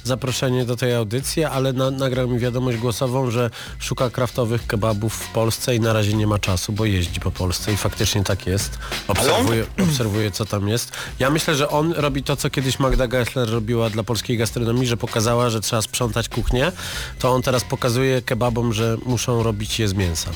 zaproszenie 0.04 0.64
do 0.64 0.76
tej 0.76 0.94
audycji, 0.94 1.44
ale 1.44 1.72
na, 1.72 1.90
nagrał 1.90 2.28
mi 2.28 2.38
wiadomość 2.38 2.78
głosową, 2.78 3.30
że 3.30 3.50
szuka 3.78 4.10
kraftowych 4.10 4.66
kebabów 4.66 5.14
w 5.14 5.28
Polsce 5.32 5.74
i 5.76 5.80
na 5.80 5.92
razie 5.92 6.14
nie 6.14 6.26
ma 6.26 6.38
czasu, 6.38 6.72
bo 6.72 6.84
jeździ 6.84 7.20
po 7.20 7.30
Polsce 7.30 7.72
i 7.72 7.76
faktycznie 7.76 8.24
tak 8.24 8.46
jest. 8.46 8.78
Obserwuje, 9.08 9.64
obserwuje 9.82 10.30
co 10.30 10.44
tam 10.44 10.68
jest. 10.68 10.92
Ja 11.18 11.30
myślę, 11.30 11.54
że 11.54 11.68
on 11.68 11.92
robi 11.92 12.22
to, 12.22 12.36
co 12.36 12.50
kiedyś 12.50 12.78
Magda 12.78 13.06
Gessler 13.08 13.50
robiła 13.50 13.90
dla 13.90 14.02
polskiej 14.02 14.36
gastronomii, 14.38 14.86
że 14.86 14.96
pokazała, 14.96 15.50
że 15.50 15.60
trzeba 15.60 15.82
sprzątać 15.82 16.28
kuchnię, 16.28 16.72
to 17.18 17.30
on 17.32 17.42
teraz 17.42 17.64
pokazuje 17.64 18.22
kebabom, 18.22 18.72
że 18.72 18.96
muszą 19.06 19.42
robić 19.42 19.78
je 19.78 19.88
z 19.88 19.94
mięsa. 19.94 20.30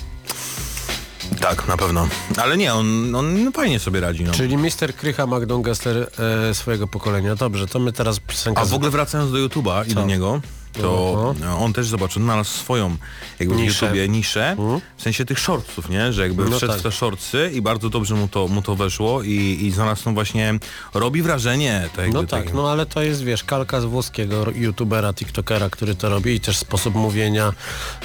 Tak, 1.51 1.69
na 1.69 1.77
pewno. 1.77 2.09
Ale 2.37 2.57
nie, 2.57 2.75
on, 2.75 3.15
on 3.15 3.53
fajnie 3.53 3.79
sobie 3.79 4.01
radzi. 4.01 4.25
No. 4.25 4.33
Czyli 4.33 4.57
Mr. 4.57 4.95
Krycha 4.97 5.27
Gessler 5.63 6.11
e, 6.51 6.55
swojego 6.55 6.87
pokolenia. 6.87 7.35
Dobrze, 7.35 7.67
to 7.67 7.79
my 7.79 7.93
teraz 7.93 8.21
piosenkę... 8.21 8.61
A 8.61 8.65
w 8.65 8.75
ogóle 8.75 8.91
wracając 8.91 9.33
do 9.33 9.39
YouTube'a 9.39 9.91
i 9.91 9.95
do 9.95 10.05
niego, 10.05 10.41
to 10.83 11.35
on 11.59 11.73
też 11.73 11.87
zobaczył, 11.89 12.23
znalazł 12.23 12.51
swoją 12.51 12.97
jakby 13.41 13.55
w 13.55 13.59
Niszę. 13.59 13.87
YouTubie 13.87 14.09
niszę, 14.09 14.57
w 14.97 15.03
sensie 15.03 15.25
tych 15.25 15.39
shortsów, 15.39 15.89
nie? 15.89 16.13
Że 16.13 16.23
jakby 16.23 16.45
No 16.45 16.57
wszedł 16.57 16.73
tak. 16.73 16.81
w 16.81 16.83
te 16.83 16.93
shortsy 16.93 17.51
i 17.55 17.63
bardzo 17.63 17.91
dobrze 17.91 18.15
mu 18.15 18.29
to, 18.29 18.49
mu 18.49 18.63
to 18.63 18.77
weszło 18.77 19.23
i, 19.23 19.59
i 19.63 19.71
znalazł 19.71 20.03
no 20.07 20.13
właśnie, 20.13 20.55
robi 20.95 21.23
wrażenie. 21.23 21.89
To 21.97 22.01
jakby 22.03 22.15
No 22.17 22.25
tak, 22.25 22.43
takie- 22.45 22.55
no 22.55 22.71
ale 22.71 22.87
to 22.87 23.03
jest, 23.03 23.25
wiesz, 23.25 23.45
kalka 23.45 23.81
z 23.81 23.85
włoskiego 23.85 24.47
youtubera, 24.55 25.13
tiktokera, 25.13 25.71
który 25.71 25.95
to 25.95 26.09
robi 26.09 26.35
i 26.35 26.41
też 26.41 26.57
sposób 26.57 26.95
mówienia 26.95 27.53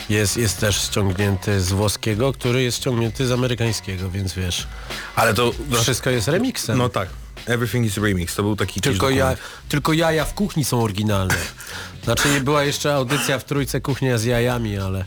jest, 0.09 0.37
jest 0.37 0.59
też 0.59 0.81
ściągnięty 0.81 1.61
z 1.61 1.71
włoskiego, 1.71 2.33
który 2.33 2.63
jest 2.63 2.77
ściągnięty 2.77 3.27
z 3.27 3.31
amerykańskiego, 3.31 4.09
więc 4.09 4.33
wiesz, 4.33 4.67
Ale 5.15 5.33
to... 5.33 5.51
wszystko 5.81 6.09
jest 6.09 6.27
remixem. 6.27 6.77
No 6.77 6.89
tak. 6.89 7.09
Everything 7.45 7.85
is 7.85 7.97
remix. 7.97 8.35
To 8.35 8.43
był 8.43 8.55
taki 8.55 8.81
tylko, 8.81 9.09
ja, 9.09 9.35
tylko 9.69 9.93
jaja 9.93 10.25
w 10.25 10.33
kuchni 10.33 10.65
są 10.65 10.83
oryginalne. 10.83 11.35
Znaczy 12.03 12.29
nie 12.29 12.41
była 12.41 12.63
jeszcze 12.63 12.95
audycja 12.95 13.39
w 13.39 13.43
trójce 13.43 13.81
kuchnia 13.81 14.17
z 14.17 14.23
jajami, 14.23 14.77
ale 14.77 15.05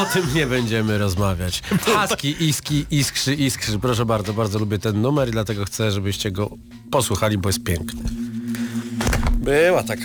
o 0.00 0.04
tym 0.12 0.34
nie 0.34 0.46
będziemy 0.46 0.98
rozmawiać. 0.98 1.62
Haski, 1.94 2.44
iski, 2.44 2.86
iskrzy, 2.90 3.34
iskrzy. 3.34 3.78
Proszę 3.78 4.06
bardzo, 4.06 4.32
bardzo 4.34 4.58
lubię 4.58 4.78
ten 4.78 5.00
numer 5.00 5.28
i 5.28 5.32
dlatego 5.32 5.64
chcę, 5.64 5.90
żebyście 5.90 6.30
go 6.30 6.50
posłuchali, 6.90 7.38
bo 7.38 7.48
jest 7.48 7.64
piękny. 7.64 8.02
Była 9.32 9.82
taka. 9.82 10.04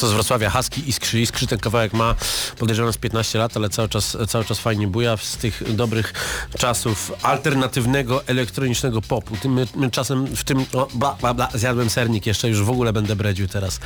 Prosto 0.00 0.12
z 0.12 0.14
Wrocławia, 0.14 0.50
Husky 0.50 0.88
Iskrzy. 0.88 1.20
Iskrzy 1.20 1.46
ten 1.46 1.58
kawałek 1.58 1.92
ma, 1.92 2.14
podejrzewam, 2.58 2.92
z 2.92 2.96
15 2.96 3.38
lat, 3.38 3.56
ale 3.56 3.68
cały 3.68 3.88
czas, 3.88 4.16
cały 4.28 4.44
czas 4.44 4.58
fajnie 4.58 4.88
buja 4.88 5.16
z 5.16 5.36
tych 5.36 5.74
dobrych 5.74 6.12
czasów 6.58 7.12
alternatywnego, 7.22 8.26
elektronicznego 8.26 9.02
popu. 9.02 9.36
Tym, 9.36 9.66
czasem 9.92 10.26
w 10.26 10.44
tym, 10.44 10.66
o, 10.72 10.88
bla, 10.94 11.16
bla, 11.20 11.34
bla, 11.34 11.48
zjadłem 11.54 11.90
sernik 11.90 12.26
jeszcze, 12.26 12.48
już 12.48 12.62
w 12.62 12.70
ogóle 12.70 12.92
będę 12.92 13.16
bredził 13.16 13.48
teraz. 13.48 13.80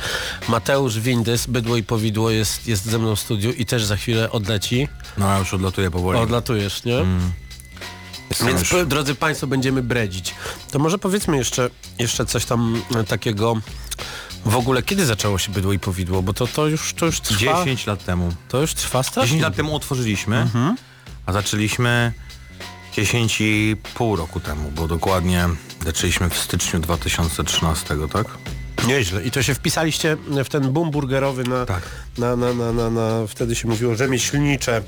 Mateusz 0.49 0.99
Windys, 0.99 1.47
Bydło 1.47 1.77
i 1.77 1.83
Powidło 1.83 2.31
jest, 2.31 2.67
jest 2.67 2.85
ze 2.85 2.99
mną 2.99 3.15
w 3.15 3.19
studiu 3.19 3.51
i 3.51 3.65
też 3.65 3.85
za 3.85 3.95
chwilę 3.95 4.31
odleci. 4.31 4.87
No 5.17 5.27
ja 5.31 5.39
już 5.39 5.53
odlatuję 5.53 5.91
powoli. 5.91 6.19
Odlatujesz, 6.19 6.83
nie? 6.83 7.05
Jestem 8.29 8.47
Więc 8.47 8.71
już- 8.71 8.85
drodzy 8.87 9.15
Państwo, 9.15 9.47
będziemy 9.47 9.83
bredzić. 9.83 10.35
To 10.71 10.79
może 10.79 10.97
powiedzmy 10.97 11.37
jeszcze, 11.37 11.69
jeszcze 11.99 12.25
coś 12.25 12.45
tam 12.45 12.81
takiego 13.07 13.61
w 14.45 14.55
ogóle, 14.55 14.83
kiedy 14.83 15.05
zaczęło 15.05 15.37
się 15.37 15.51
bydło 15.51 15.73
i 15.73 15.79
powidło, 15.79 16.21
bo 16.21 16.33
to, 16.33 16.47
to, 16.47 16.67
już, 16.67 16.93
to 16.93 17.05
już 17.05 17.19
trwa. 17.21 17.37
10 17.65 17.87
lat 17.87 18.05
temu. 18.05 18.31
To 18.49 18.61
już 18.61 18.73
trwa 18.73 19.03
strasznie. 19.03 19.27
10 19.27 19.43
lat 19.43 19.55
temu 19.55 19.75
otworzyliśmy, 19.75 20.47
a 21.25 21.33
zaczęliśmy 21.33 22.13
10,5 22.97 24.17
roku 24.17 24.39
temu, 24.39 24.71
bo 24.71 24.87
dokładnie 24.87 25.49
zaczęliśmy 25.85 26.29
w 26.29 26.37
styczniu 26.37 26.79
2013, 26.79 27.95
tak? 28.13 28.27
Nieźle. 28.87 29.23
I 29.23 29.31
to 29.31 29.43
się 29.43 29.55
wpisaliście 29.55 30.17
w 30.45 30.49
ten 30.49 30.73
boom 30.73 30.91
burgerowy 30.91 31.43
na, 31.43 31.65
Tak. 31.65 31.83
na, 32.17 32.35
na, 32.35 32.53
na, 32.53 32.71
na, 32.71 32.89
na 32.89 33.27
wtedy 33.27 33.55
się 33.55 33.67
mówiło 33.67 33.95
rzemieślnicze 33.95 34.83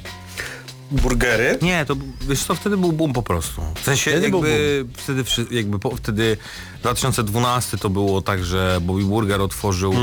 burgery. 0.92 1.58
Nie, 1.62 1.86
to 1.86 1.96
wiesz 2.22 2.44
co, 2.44 2.56
wtedy 2.56 2.78
był 2.78 2.92
boom 2.92 3.14
po 3.14 3.24
prostu. 3.24 3.62
W 3.76 3.84
sensie 3.84 4.12
Wtedy 4.12 4.30
jakby 4.30 4.86
wtedy, 4.98 5.24
jakby 5.52 5.80
po, 5.80 5.96
wtedy 5.96 6.38
2012 6.82 7.78
to 7.78 7.90
było 7.90 8.22
tak, 8.22 8.46
że 8.46 8.80
Bobby 8.82 9.04
Burger 9.04 9.42
otworzył 9.42 9.94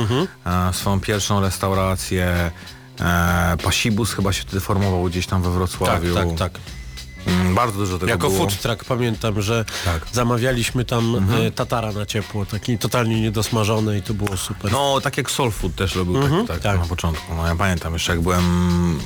e, 0.46 0.72
swoją 0.72 1.00
pierwszą 1.00 1.40
restaurację. 1.40 2.50
E, 3.00 3.56
Pasibus 3.62 4.12
chyba 4.12 4.32
się 4.32 4.42
wtedy 4.42 4.60
formował 4.60 5.04
gdzieś 5.04 5.26
tam 5.26 5.42
we 5.42 5.48
Tak, 5.48 5.54
Wrocławiu. 5.56 6.14
tak, 6.14 6.28
tak. 6.38 6.60
Mm, 7.26 7.54
bardzo 7.54 7.78
dużo 7.78 7.98
tego 7.98 8.10
Jako 8.10 8.30
było. 8.30 8.40
food 8.40 8.60
truck 8.60 8.84
pamiętam, 8.84 9.42
że 9.42 9.64
Tak. 9.84 10.06
zamawialiśmy 10.12 10.84
tam 10.84 11.26
e, 11.46 11.50
tatara 11.50 11.92
na 11.92 12.06
ciepło, 12.06 12.46
taki 12.46 12.78
totalnie 12.78 13.20
niedosmażony 13.20 13.98
i 13.98 14.02
to 14.02 14.14
było 14.14 14.36
super. 14.36 14.72
No, 14.72 15.00
tak 15.00 15.16
jak 15.16 15.30
Soul 15.30 15.50
Food 15.50 15.74
też 15.74 15.94
robił 15.94 16.22
tak, 16.22 16.30
tak, 16.48 16.60
tak. 16.60 16.80
na 16.80 16.86
początku. 16.86 17.34
No, 17.34 17.46
ja 17.46 17.56
pamiętam 17.56 17.92
jeszcze 17.92 18.12
jak 18.12 18.20
byłem 18.20 18.44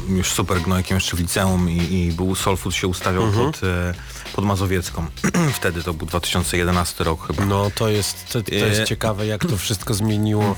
już 0.09 0.33
super 0.33 0.61
gnojkiem 0.63 0.95
jeszcze 0.97 1.17
w 1.17 1.21
liceum 1.21 1.71
i, 1.71 1.95
i 1.95 2.13
był 2.13 2.35
Soul 2.35 2.57
Food 2.57 2.75
się 2.75 2.89
ustawiał 2.89 3.23
pod, 3.33 3.61
e, 3.65 3.95
pod 4.33 4.45
Mazowiecką. 4.45 5.07
Wtedy 5.59 5.83
to 5.83 5.95
był 5.95 6.07
2011 6.07 7.05
rok 7.05 7.27
chyba. 7.27 7.45
No 7.47 7.71
to 7.75 7.89
jest, 7.89 8.33
to, 8.33 8.43
to 8.43 8.55
jest 8.55 8.81
E, 8.81 8.85
ciekawe, 8.87 9.27
jak 9.27 9.45
to 9.47 9.57
wszystko 9.57 9.95
zmieniło. 9.95 10.57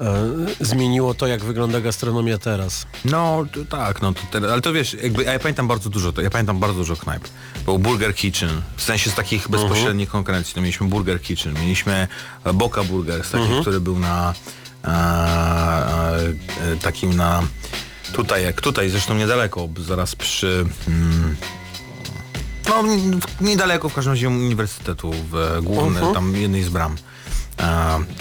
E, 0.00 0.64
zmieniło 0.64 1.14
to, 1.14 1.26
jak 1.26 1.44
wygląda 1.44 1.80
gastronomia 1.80 2.38
teraz. 2.38 2.86
No 3.04 3.46
to, 3.52 3.64
tak, 3.64 4.02
no 4.02 4.12
to 4.30 4.52
ale 4.52 4.60
to 4.60 4.72
wiesz, 4.72 4.96
jakby 5.02 5.24
ja 5.24 5.38
pamiętam 5.38 5.68
bardzo 5.68 5.90
dużo, 5.90 6.12
to 6.12 6.22
ja 6.22 6.30
pamiętam 6.30 6.58
bardzo 6.58 6.78
dużo 6.78 6.96
knajp. 6.96 7.28
Był 7.64 7.78
Burger 7.78 8.14
Kitchen, 8.14 8.62
w 8.76 8.82
sensie 8.82 9.10
z 9.10 9.14
takich 9.14 9.48
bezpośrednich 9.48 10.08
konkurencji. 10.10 10.52
No, 10.56 10.62
mieliśmy 10.62 10.88
Burger 10.88 11.22
Kitchen, 11.22 11.54
mieliśmy 11.54 12.08
e, 12.44 12.52
Boca 12.52 12.84
Burger, 12.84 13.24
z 13.24 13.30
takich, 13.30 13.60
który 13.60 13.80
był 13.80 13.98
na 13.98 14.34
e, 14.84 16.34
takim 16.82 17.16
na 17.16 17.42
tutaj, 18.12 18.44
jak 18.44 18.60
tutaj, 18.60 18.90
zresztą 18.90 19.14
niedaleko, 19.14 19.68
zaraz 19.78 20.16
przy 20.16 20.66
mm, 20.88 21.36
no 22.68 22.84
niedaleko 23.40 23.88
w 23.88 23.94
każdym 23.94 24.12
razie 24.12 24.28
uniwersytetu, 24.28 25.12
w 25.30 25.36
e, 25.36 25.62
głównej, 25.62 26.14
tam 26.14 26.36
jednej 26.36 26.62
z 26.62 26.68
bram. 26.68 26.96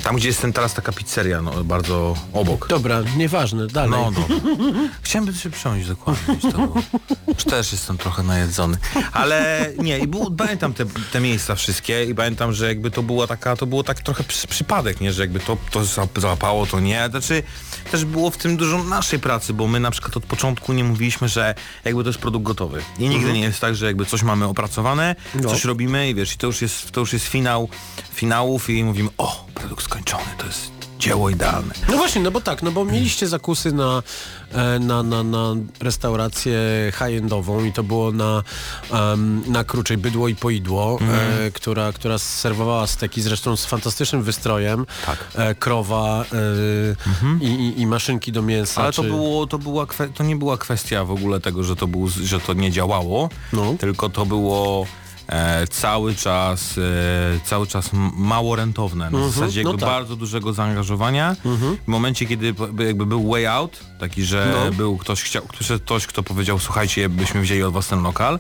Tam 0.10 0.16
gdzie 0.16 0.28
jest 0.28 0.42
ten 0.42 0.54
teraz 0.54 0.74
taka 0.74 0.92
pizzeria, 0.92 1.42
no 1.42 1.64
bardzo 1.64 2.16
obok. 2.34 2.68
Dobra, 2.68 3.02
nieważne, 3.18 3.68
dalej. 3.68 3.92
No, 3.92 4.12
no. 4.12 4.28
Chciałem 5.02 5.34
się 5.34 5.50
przyjąć 5.50 5.88
dokładnie. 5.88 6.36
Już 7.28 7.44
też 7.44 7.72
jestem 7.72 7.98
trochę 7.98 8.24
najedzony. 8.24 8.78
Ale 9.14 9.70
nie, 9.78 10.00
i 10.00 10.08
był, 10.08 10.32
pamiętam 10.32 10.74
te, 10.74 10.86
te 10.86 11.20
miejsca 11.20 11.56
wszystkie 11.56 12.06
i 12.06 12.16
pamiętam, 12.16 12.54
że 12.54 12.68
jakby 12.68 12.92
to 12.92 13.04
była 13.04 13.28
taka, 13.28 13.56
to 13.56 13.66
było 13.66 13.84
tak 13.84 14.00
trochę 14.02 14.24
przy, 14.24 14.48
przypadek, 14.48 15.02
nie? 15.02 15.14
Że 15.14 15.22
jakby 15.24 15.40
to, 15.40 15.58
to 15.72 15.86
za- 15.86 16.08
załapało, 16.18 16.66
to 16.66 16.80
nie. 16.80 17.08
Znaczy 17.10 17.44
też 17.92 18.06
było 18.06 18.30
w 18.30 18.38
tym 18.38 18.58
dużo 18.58 18.84
naszej 18.84 19.20
pracy, 19.20 19.54
bo 19.54 19.68
my 19.68 19.80
na 19.80 19.92
przykład 19.92 20.18
od 20.18 20.26
początku 20.26 20.74
nie 20.74 20.84
mówiliśmy, 20.84 21.28
że 21.30 21.56
jakby 21.86 22.04
to 22.04 22.10
jest 22.10 22.20
produkt 22.20 22.46
gotowy. 22.46 22.82
I 23.00 23.10
nigdy 23.10 23.34
nie 23.34 23.42
jest 23.42 23.60
tak, 23.60 23.76
że 23.76 23.86
jakby 23.86 24.06
coś 24.06 24.24
mamy 24.24 24.46
opracowane, 24.46 25.16
coś 25.50 25.66
robimy 25.66 26.10
i 26.10 26.16
wiesz, 26.16 26.34
i 26.36 26.38
to 26.38 26.48
już 26.48 26.62
jest, 26.62 26.92
to 26.92 27.00
już 27.00 27.14
jest 27.14 27.26
finał 27.26 27.70
finałów 28.14 28.70
i 28.70 28.84
mówimy, 28.84 29.10
o, 29.18 29.46
produkt 29.56 29.84
skończony, 29.84 29.99
to 30.06 30.46
jest 30.46 30.72
dzieło 31.00 31.30
idealne. 31.30 31.74
No 31.90 31.98
właśnie, 31.98 32.22
no 32.22 32.32
bo 32.32 32.42
tak, 32.42 32.64
no 32.64 32.72
bo 32.72 32.86
mieliście 32.86 33.28
zakusy 33.28 33.72
na, 33.72 34.04
e, 34.52 34.80
na, 34.80 35.04
na, 35.04 35.24
na 35.24 35.56
restaurację 35.80 36.60
high-endową 36.94 37.64
i 37.66 37.74
to 37.74 37.84
było 37.84 38.12
na, 38.12 38.44
em, 38.92 39.44
na 39.48 39.64
Kruczej 39.64 39.98
Bydło 39.98 40.28
i 40.28 40.36
Poidło, 40.36 41.00
e, 41.46 41.52
która, 41.52 41.92
która 41.94 42.18
serwowała 42.18 42.88
steki 42.88 43.22
zresztą 43.22 43.56
z 43.58 43.66
fantastycznym 43.66 44.24
wystrojem. 44.24 44.86
Tak. 45.06 45.18
E, 45.36 45.56
krowa 45.56 46.26
e, 46.34 47.46
i, 47.46 47.48
i, 47.48 47.82
i 47.82 47.88
maszynki 47.88 48.32
do 48.32 48.42
mięsa. 48.42 48.82
Ale 48.84 48.94
to, 48.94 49.02
czy- 49.04 49.08
było, 49.10 49.48
to, 49.48 49.58
była 49.58 49.86
to 50.16 50.24
nie 50.24 50.36
była 50.36 50.58
kwestia 50.58 51.04
w 51.06 51.12
ogóle 51.12 51.40
tego, 51.40 51.64
że 51.64 51.76
to, 51.76 51.88
był, 51.88 52.08
że 52.08 52.40
to 52.40 52.54
nie 52.54 52.72
działało, 52.72 53.30
No. 53.54 53.76
tylko 53.80 54.10
to 54.10 54.26
było 54.26 54.86
cały 55.72 56.16
czas 56.16 56.78
e, 56.78 57.40
cały 57.46 57.68
czas 57.68 57.90
mało 58.16 58.56
rentowne. 58.56 59.10
Na 59.10 59.30
zasadzie 59.30 59.64
no 59.64 59.72
tak. 59.72 59.80
bardzo 59.80 60.16
dużego 60.16 60.54
zaangażowania. 60.54 61.36
W 61.86 61.88
momencie, 61.88 62.26
kiedy 62.26 62.54
jakby 62.86 63.06
był 63.06 63.30
way 63.32 63.46
out, 63.48 63.80
taki, 64.00 64.24
że 64.24 64.52
No. 64.66 64.72
był 64.72 64.98
ktoś, 64.98 65.24
chciał, 65.24 65.44
ktoś, 65.86 66.08
kto 66.08 66.24
powiedział, 66.24 66.60
słuchajcie, 66.60 67.10
byśmy 67.10 67.42
wzięli 67.42 67.64
od 67.64 67.74
was 67.74 67.88
ten 67.88 68.02
lokal, 68.02 68.40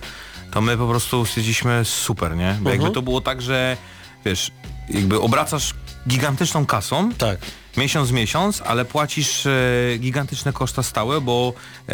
to 0.52 0.62
my 0.62 0.78
po 0.78 0.88
prostu 0.88 1.26
stwierdziliśmy 1.26 1.86
super, 1.86 2.36
nie? 2.38 2.58
Bo 2.62 2.70
jakby 2.70 2.92
to 2.92 3.02
było 3.02 3.22
tak, 3.22 3.42
że 3.42 3.78
wiesz, 4.26 4.52
jakby 4.90 5.22
obracasz 5.22 5.74
gigantyczną 6.08 6.66
kasą, 6.66 7.12
Tak. 7.18 7.38
miesiąc 7.78 8.12
miesiąc, 8.12 8.62
ale 8.66 8.86
płacisz 8.86 9.46
e, 9.46 9.52
gigantyczne 10.00 10.54
koszta 10.54 10.84
stałe, 10.84 11.22
bo 11.22 11.54
e, 11.90 11.94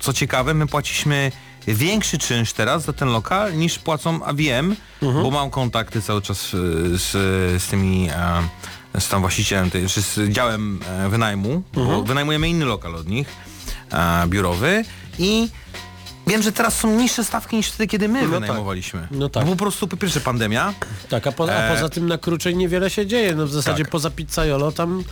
co 0.00 0.12
ciekawe, 0.12 0.54
my 0.54 0.66
płaciliśmy 0.66 1.32
większy 1.66 2.18
czynsz 2.18 2.52
teraz 2.52 2.84
za 2.84 2.92
ten 2.92 3.08
lokal 3.08 3.56
niż 3.56 3.78
płacą 3.78 4.24
AVM, 4.24 4.76
bo 5.02 5.30
mam 5.30 5.50
kontakty 5.50 6.02
cały 6.02 6.22
czas 6.22 6.54
e, 6.54 6.58
z, 6.98 7.10
z 7.62 7.66
tymi 7.66 8.08
e, 8.94 9.00
z 9.00 9.08
tam 9.08 9.20
właścicielem, 9.20 9.70
czy 9.70 10.02
z 10.02 10.18
działem 10.28 10.80
e, 10.88 11.08
wynajmu, 11.08 11.62
bo 11.72 12.02
wynajmujemy 12.02 12.48
inny 12.48 12.64
lokal 12.64 12.94
od 12.94 13.08
nich, 13.08 13.28
biurowy 14.26 14.84
i 15.18 15.48
Wiem, 16.26 16.42
że 16.42 16.52
teraz 16.52 16.78
są 16.78 16.96
niższe 16.96 17.24
stawki 17.24 17.56
niż 17.56 17.68
wtedy, 17.68 17.86
kiedy 17.86 18.08
my 18.08 18.20
tak. 18.20 18.30
wynajmowaliśmy. 18.30 19.08
No 19.10 19.28
tak. 19.28 19.44
Bo 19.44 19.50
po 19.50 19.56
prostu 19.56 19.88
po 19.88 19.96
pierwsze 19.96 20.20
pandemia, 20.20 20.74
Tak, 21.08 21.26
a, 21.26 21.32
po, 21.32 21.52
a 21.54 21.74
poza 21.74 21.88
tym 21.88 22.08
na 22.08 22.18
Kruczej 22.18 22.56
niewiele 22.56 22.90
się 22.90 23.06
dzieje. 23.06 23.34
No 23.34 23.46
w 23.46 23.52
zasadzie 23.52 23.84
tak. 23.84 23.90
poza 23.90 24.10
pizzaiolo 24.10 24.72
tam 24.72 25.04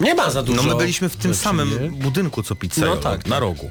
nie 0.00 0.14
ma 0.14 0.30
za 0.30 0.42
dużo. 0.42 0.62
No 0.62 0.68
my 0.68 0.78
byliśmy 0.78 1.08
w 1.08 1.16
tym 1.16 1.34
samym 1.34 1.94
budynku 1.94 2.42
co 2.42 2.54
pizza 2.54 2.80
No 2.80 2.86
no, 2.86 2.96
tak, 2.96 3.26
na 3.26 3.30
tak. 3.30 3.40
rogu. 3.40 3.70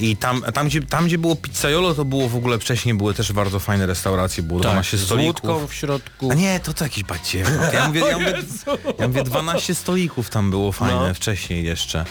I 0.00 0.16
tam, 0.16 0.42
tam, 0.54 0.66
gdzie, 0.68 0.82
tam, 0.82 1.06
gdzie 1.06 1.18
było 1.18 1.36
pizzaiolo, 1.36 1.94
to 1.94 2.04
było 2.04 2.28
w 2.28 2.36
ogóle 2.36 2.58
wcześniej 2.58 2.94
były 2.94 3.14
też 3.14 3.32
bardzo 3.32 3.58
fajne 3.60 3.86
restauracje, 3.86 4.42
było 4.42 4.60
Tak, 4.60 4.70
12 4.70 4.96
z 4.98 5.04
stolików. 5.04 5.26
łódką 5.50 5.66
w 5.66 5.74
środku. 5.74 6.30
A 6.30 6.34
nie, 6.34 6.60
to 6.60 6.72
to 6.74 6.84
jakiś 6.84 7.04
bacie. 7.04 7.44
Ja 7.72 7.88
mówię, 7.88 8.00
ja, 8.00 8.18
mówię, 8.18 8.34
ja 8.98 9.08
mówię 9.08 9.22
12 9.24 9.74
stolików 9.74 10.30
tam 10.30 10.50
było 10.50 10.72
fajne 10.72 11.08
No. 11.08 11.14
wcześniej 11.14 11.64
jeszcze. 11.64 12.04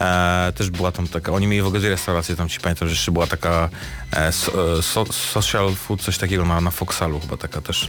E, 0.00 0.52
też 0.56 0.70
była 0.70 0.92
tam 0.92 1.08
taka, 1.08 1.32
oni 1.32 1.46
mieli 1.46 1.62
w 1.62 1.66
ogóle 1.66 1.80
dwie 1.80 1.90
restauracje, 1.90 2.36
tam 2.36 2.48
ci 2.48 2.60
pamiętam, 2.60 2.88
że 2.88 2.92
jeszcze 2.92 3.12
była 3.12 3.26
taka 3.26 3.68
e, 4.12 4.32
so, 4.32 4.78
e, 4.78 4.82
so, 4.82 5.04
social 5.12 5.74
food, 5.74 6.02
coś 6.02 6.18
takiego 6.18 6.44
na, 6.44 6.60
na 6.60 6.70
Foxalu 6.70 7.20
chyba 7.20 7.36
taka 7.36 7.60
też. 7.60 7.88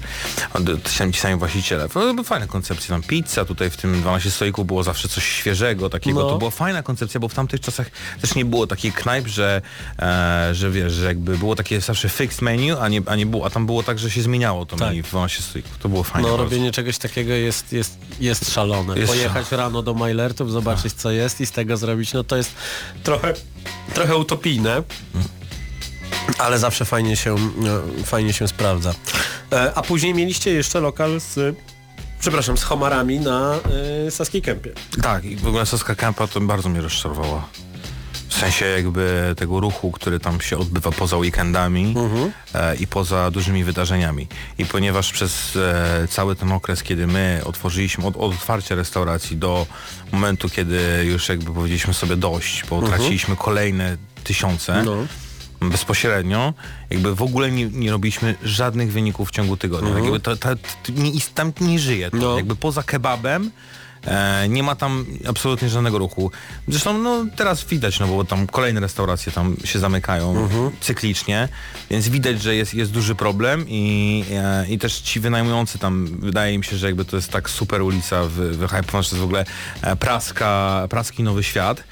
Ci 0.90 0.98
sami, 0.98 1.14
ci 1.14 1.20
sami 1.20 1.36
właściciele. 1.36 1.90
To 1.90 2.14
były 2.14 2.24
fajne 2.24 2.48
koncepcje, 2.48 2.90
tam 2.90 3.02
pizza, 3.02 3.46
tutaj 3.46 3.70
w 3.70 3.78
tym 3.78 4.02
12 4.02 4.32
stolików 4.32 4.68
było 4.68 4.84
zawsze 4.84 5.08
coś 5.08 5.24
świeżego 5.24 5.90
takiego. 5.90 6.20
No. 6.20 6.30
To 6.30 6.38
była 6.38 6.52
fajna 6.52 6.84
koncepcja, 6.84 7.20
bo 7.20 7.28
w 7.28 7.34
tamtych 7.34 7.60
czasach 7.60 7.88
też 8.22 8.36
nie 8.36 8.46
było 8.46 8.68
takich 8.68 8.94
knajp, 8.94 9.28
że, 9.28 9.62
e, 10.00 10.50
że 10.56 10.72
wiesz, 10.72 10.94
że 10.94 11.06
jakby 11.06 11.38
było 11.38 11.56
takie 11.56 11.82
zawsze 11.82 12.10
fixed 12.10 12.42
menu, 12.42 12.72
a, 12.72 12.88
nie, 12.88 13.02
a, 13.06 13.16
nie 13.16 13.26
było, 13.26 13.46
a 13.46 13.50
tam 13.50 13.66
było 13.66 13.84
tak, 13.84 14.00
że 14.00 14.12
się 14.12 14.22
zmieniało 14.22 14.66
to 14.66 14.76
Tak. 14.76 14.88
menu 14.88 15.04
w 15.04 15.10
12 15.10 15.42
stolików. 15.42 15.78
To 15.78 15.90
było 15.90 16.04
fajne. 16.04 16.28
No 16.28 16.38
bardzo. 16.38 16.44
robienie 16.44 16.72
czegoś 16.72 16.98
takiego 16.98 17.34
jest, 17.34 17.74
jest, 17.74 17.98
jest 18.20 18.54
szalone. 18.54 19.00
Jest 19.00 19.14
Pojechać 19.14 19.52
rano 19.52 19.82
do 19.82 19.94
Majlertów, 19.94 20.52
zobaczyć 20.52 20.94
co 20.94 21.12
jest 21.12 21.42
i 21.42 21.46
z 21.46 21.52
tego 21.52 21.78
zrobić, 21.78 21.95
no 22.14 22.24
to 22.24 22.38
jest 22.38 22.52
trochę, 23.04 23.34
trochę 23.94 24.16
utopijne. 24.16 24.84
Ale 26.38 26.60
zawsze 26.60 26.86
fajnie 26.86 27.16
się, 27.16 27.36
e, 27.36 28.04
fajnie 28.04 28.34
się 28.34 28.48
sprawdza. 28.48 28.94
E, 29.52 29.74
A 29.76 29.82
później 29.82 30.14
mieliście 30.14 30.52
jeszcze 30.54 30.80
lokal 30.80 31.20
z, 31.22 31.56
przepraszam, 32.20 32.58
z 32.58 32.64
homarami 32.64 33.20
na 33.20 33.56
e, 34.08 34.12
Saskiej 34.12 34.42
Kępie. 34.42 34.72
Tak, 35.02 35.26
i 35.26 35.36
w 35.36 35.48
ogóle 35.48 35.66
Saska 35.66 35.96
Campa 35.96 36.28
to 36.28 36.42
bardzo 36.42 36.70
mnie 36.70 36.82
rozczarowała. 36.82 37.48
W 38.36 38.38
sensie 38.38 38.66
jakby 38.66 39.34
tego 39.38 39.60
ruchu, 39.60 39.92
który 39.92 40.20
tam 40.20 40.42
się 40.42 40.58
odbywa 40.58 40.92
poza 40.92 41.18
weekendami 41.18 41.96
e, 42.54 42.76
i 42.76 42.88
poza 42.88 43.32
dużymi 43.32 43.64
wydarzeniami. 43.64 44.28
I 44.58 44.66
ponieważ 44.66 45.12
przez 45.12 45.56
e, 45.56 46.08
cały 46.10 46.36
ten 46.36 46.52
okres, 46.52 46.84
kiedy 46.84 47.08
my 47.08 47.42
otworzyliśmy 47.46 48.06
od, 48.06 48.16
od 48.18 48.34
otwarcia 48.34 48.76
restauracji 48.76 49.38
do 49.38 49.68
momentu, 50.12 50.50
kiedy 50.50 50.80
już 51.06 51.30
jakby 51.30 51.52
powiedzieliśmy 51.52 51.94
sobie 51.94 52.16
dość, 52.16 52.64
bo 52.70 52.82
traciliśmy 52.82 53.36
kolejne 53.36 53.98
tysiące, 54.24 54.84
No. 54.84 54.96
bezpośrednio, 55.70 56.54
jakby 56.90 57.16
w 57.16 57.22
ogóle 57.22 57.52
nie, 57.52 57.66
nie 57.66 57.92
robiliśmy 57.92 58.36
żadnych 58.44 58.92
wyników 58.92 59.30
w 59.30 59.32
ciągu 59.32 59.58
tygodnia. 59.58 59.94
Tak 59.94 60.04
jakby 60.04 60.20
to, 60.20 60.36
to, 60.38 60.56
to, 60.56 60.92
nie, 60.96 61.12
tam 61.36 61.52
nie 61.62 61.80
żyje 61.80 62.12
to. 62.12 62.18
No. 62.18 62.36
Jakby 62.38 62.56
poza 62.56 62.84
kebabem 62.84 63.52
e, 64.06 64.46
nie 64.50 64.64
ma 64.64 64.76
tam 64.76 65.06
absolutnie 65.28 65.70
żadnego 65.70 65.98
ruchu. 65.98 66.32
Zresztą 66.68 66.98
no 66.98 67.26
teraz 67.36 67.64
widać, 67.64 68.00
no 68.00 68.08
bo 68.08 68.24
tam 68.24 68.48
kolejne 68.48 68.80
restauracje 68.80 69.32
tam 69.32 69.56
się 69.64 69.80
zamykają 69.80 70.50
cyklicznie, 70.82 71.50
więc 71.90 72.10
widać, 72.10 72.42
że 72.42 72.56
jest, 72.56 72.74
jest 72.74 72.92
duży 72.92 73.16
problem 73.16 73.66
i, 73.68 74.26
e, 74.32 74.68
i 74.68 74.80
też 74.80 75.00
ci 75.00 75.20
wynajmujący 75.20 75.80
tam, 75.80 76.08
wydaje 76.20 76.58
mi 76.58 76.64
się, 76.64 76.78
że 76.78 76.88
jakby 76.88 77.06
to 77.06 77.16
jest 77.16 77.32
tak 77.32 77.50
super 77.50 77.82
ulica 77.82 78.24
w, 78.24 78.32
w 78.32 78.68
Hype, 78.68 78.84
to 78.84 78.98
jest 78.98 79.16
w 79.16 79.24
ogóle 79.24 79.46
e, 79.82 79.96
praska, 79.96 80.88
praski 80.90 81.24
nowy 81.24 81.44
świat. 81.44 81.84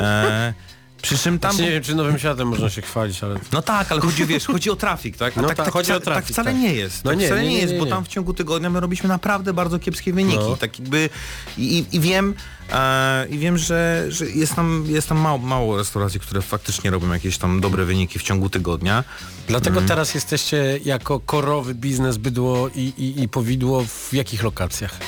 E, 0.00 0.54
przy 1.02 1.18
czym 1.18 1.38
tam... 1.38 1.52
Znaczy, 1.52 1.64
nie 1.64 1.72
wiem, 1.72 1.82
czy 1.82 1.94
Nowym 1.94 2.18
Światem 2.18 2.48
można 2.48 2.70
się 2.70 2.82
chwalić, 2.82 3.22
ale... 3.24 3.36
No 3.52 3.62
tak, 3.62 3.92
ale 3.92 4.00
chodzi, 4.00 4.26
wiesz, 4.26 4.46
chodzi 4.46 4.70
o 4.70 4.76
trafik, 4.76 5.16
tak? 5.16 5.36
No 5.36 5.42
tak, 5.48 5.56
tak, 5.56 5.66
tak, 5.66 5.72
chodzi 5.72 5.92
o 5.92 5.96
wca- 5.96 6.00
trafik, 6.00 6.24
tak 6.24 6.32
wcale 6.32 6.52
tak. 6.52 6.60
nie 6.60 6.74
jest. 6.74 7.04
No 7.04 7.10
tak 7.10 7.20
nie, 7.20 7.26
wcale 7.26 7.42
nie, 7.42 7.48
nie, 7.48 7.54
nie, 7.54 7.60
jest, 7.60 7.72
nie, 7.72 7.78
bo 7.78 7.86
tam 7.86 8.04
w 8.04 8.08
ciągu 8.08 8.34
tygodnia 8.34 8.70
my 8.70 8.80
robiliśmy 8.80 9.08
naprawdę 9.08 9.52
bardzo 9.52 9.78
kiepskie 9.78 10.12
wyniki. 10.12 10.38
No. 10.38 10.56
Tak 10.56 10.78
jakby 10.78 11.10
i, 11.58 11.84
i 11.92 12.00
wiem, 12.00 12.34
e, 12.72 13.26
i 13.30 13.38
wiem, 13.38 13.58
że, 13.58 14.06
że 14.08 14.26
jest 14.26 14.54
tam, 14.54 14.84
jest 14.86 15.08
tam 15.08 15.18
mało, 15.18 15.38
mało 15.38 15.76
restauracji, 15.76 16.20
które 16.20 16.42
faktycznie 16.42 16.90
robią 16.90 17.12
jakieś 17.12 17.38
tam 17.38 17.60
dobre 17.60 17.84
wyniki 17.84 18.18
w 18.18 18.22
ciągu 18.22 18.50
tygodnia. 18.50 19.04
Dlatego 19.48 19.76
Mm. 19.76 19.88
teraz 19.88 20.14
jesteście 20.14 20.78
jako 20.84 21.20
korowy 21.20 21.74
biznes 21.74 22.16
bydło 22.16 22.68
i, 22.74 22.80
i, 22.80 23.22
i 23.22 23.28
powidło 23.28 23.84
w 23.84 24.08
jakich 24.12 24.42
lokacjach? 24.42 24.98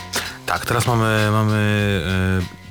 Tak, 0.51 0.67
teraz 0.67 0.87
mamy, 0.87 1.29
mamy 1.33 1.57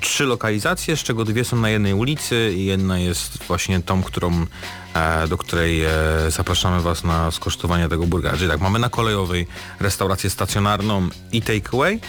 trzy 0.00 0.24
lokalizacje, 0.24 0.96
z 0.96 1.00
czego 1.00 1.24
dwie 1.24 1.44
są 1.44 1.56
na 1.56 1.70
jednej 1.70 1.94
ulicy 1.94 2.52
i 2.56 2.64
jedna 2.64 2.98
jest 2.98 3.44
właśnie 3.44 3.80
tą, 3.82 4.02
którą, 4.02 4.46
e, 4.94 5.28
do 5.28 5.38
której 5.38 5.84
e, 5.84 5.90
zapraszamy 6.28 6.80
Was 6.80 7.04
na 7.04 7.30
skosztowanie 7.30 7.88
tego 7.88 8.06
burgera. 8.06 8.36
Czyli 8.36 8.50
tak, 8.50 8.60
mamy 8.60 8.78
na 8.78 8.88
kolejowej 8.88 9.46
restaurację 9.80 10.30
stacjonarną 10.30 11.08
i 11.32 11.42
takeaway 11.42 12.00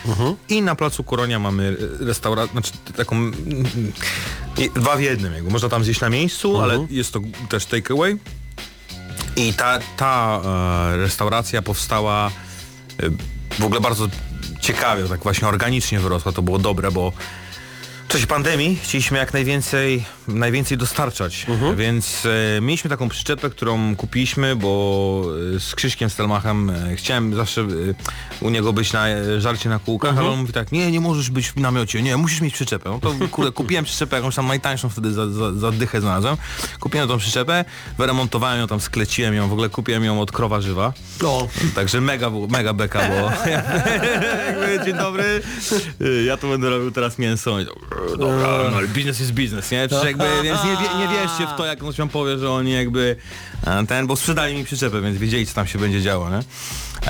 i 0.49 0.61
na 0.61 0.75
placu 0.75 1.03
Koronia 1.03 1.39
mamy 1.39 1.77
restaurację, 1.99 2.51
znaczy 2.51 2.71
taką 2.97 3.15
mm, 3.15 3.33
dwa 4.75 4.95
w 4.95 5.01
jednym, 5.01 5.33
jakby 5.33 5.51
można 5.51 5.69
tam 5.69 5.83
zjeść 5.83 6.01
na 6.01 6.09
miejscu, 6.09 6.61
ale 6.61 6.87
jest 6.89 7.13
to 7.13 7.19
też 7.49 7.65
takeaway. 7.65 8.17
I 9.35 9.53
ta, 9.53 9.79
ta 9.97 10.41
e, 10.93 10.97
restauracja 10.97 11.61
powstała 11.61 12.27
e, 12.27 13.09
w 13.59 13.63
ogóle 13.63 13.81
bardzo 13.81 14.07
ciekawie, 14.61 15.03
tak 15.03 15.23
właśnie 15.23 15.47
organicznie 15.47 15.99
wyrosła. 15.99 16.31
To 16.31 16.41
było 16.41 16.59
dobre, 16.59 16.91
bo 16.91 17.13
w 18.07 18.11
czasie 18.11 18.27
pandemii 18.27 18.79
chcieliśmy 18.83 19.17
jak 19.17 19.33
najwięcej, 19.33 20.05
najwięcej 20.33 20.77
dostarczać, 20.77 21.45
więc 21.75 22.25
e, 22.57 22.61
mieliśmy 22.61 22.89
taką 22.89 23.09
przyczepę, 23.09 23.49
którą 23.49 23.95
kupiliśmy, 23.95 24.55
bo 24.55 25.23
e, 25.55 25.59
z 25.59 25.75
Krzyśkiem 25.75 26.09
Stelmachem 26.09 26.69
e, 26.69 26.95
chciałem 26.95 27.35
zawsze 27.35 27.61
e, 27.61 27.65
u 28.45 28.49
niego 28.49 28.73
być 28.73 28.93
na 28.93 29.09
e, 29.09 29.41
żarcie 29.41 29.69
na 29.69 29.79
kółkach, 29.79 30.17
ale 30.17 30.29
on 30.29 30.39
mówi 30.39 30.53
tak, 30.53 30.71
nie, 30.71 30.91
nie 30.91 30.99
możesz 30.99 31.29
być 31.29 31.47
w 31.47 31.55
namiocie, 31.55 32.01
nie, 32.01 32.17
musisz 32.17 32.41
mieć 32.41 32.53
przyczepę. 32.53 32.89
No 32.89 32.99
to 32.99 33.27
kurde, 33.31 33.51
kupiłem 33.61 33.85
przyczepę, 33.85 34.15
jakąś 34.15 34.35
tam 34.35 34.47
najtańszą 34.47 34.89
wtedy 34.89 35.13
za, 35.13 35.29
za, 35.29 35.53
za 35.53 35.71
dychę 35.71 36.01
znalazłem. 36.01 36.37
Kupiłem 36.79 37.07
tą 37.07 37.17
przyczepę, 37.17 37.65
wyremontowałem 37.97 38.59
ją 38.59 38.67
tam, 38.67 38.81
skleciłem 38.81 39.33
ją, 39.33 39.49
w 39.49 39.53
ogóle 39.53 39.69
kupiłem 39.69 40.03
ją 40.03 40.21
od 40.21 40.31
krowa 40.31 40.61
żywa. 40.61 40.93
No. 41.21 41.47
Także 41.75 42.01
mega, 42.01 42.31
mega 42.49 42.73
beka 42.73 43.09
było. 43.09 43.31
Dzień 44.85 44.97
dobry. 44.97 45.41
Ja 46.25 46.37
tu 46.37 46.49
będę 46.49 46.69
robił 46.69 46.91
teraz 46.91 47.19
mięso. 47.19 47.61
E, 47.61 47.65
Dobra, 48.17 48.47
no, 48.71 48.77
ale 48.77 48.87
biznes 48.87 49.19
jest 49.19 49.31
biznes, 49.31 49.71
nie? 49.71 49.87
Przecież 49.87 50.15
jakby, 50.25 50.43
więc 50.43 50.63
nie, 50.63 50.99
nie 50.99 51.07
wierzcie 51.07 51.47
w 51.47 51.57
to, 51.57 51.65
jak 51.65 51.83
on 51.83 51.93
się 51.93 52.09
powie, 52.09 52.37
że 52.37 52.51
oni 52.51 52.71
jakby 52.71 53.15
e, 53.65 53.85
ten, 53.85 54.07
bo 54.07 54.15
sprzedali 54.15 54.55
mi 54.55 54.63
przyczepę, 54.63 55.01
więc 55.01 55.17
wiedzieli, 55.17 55.45
co 55.45 55.53
tam 55.53 55.67
się 55.67 55.79
będzie 55.79 56.01
działo, 56.01 56.29
nie? 56.29 56.39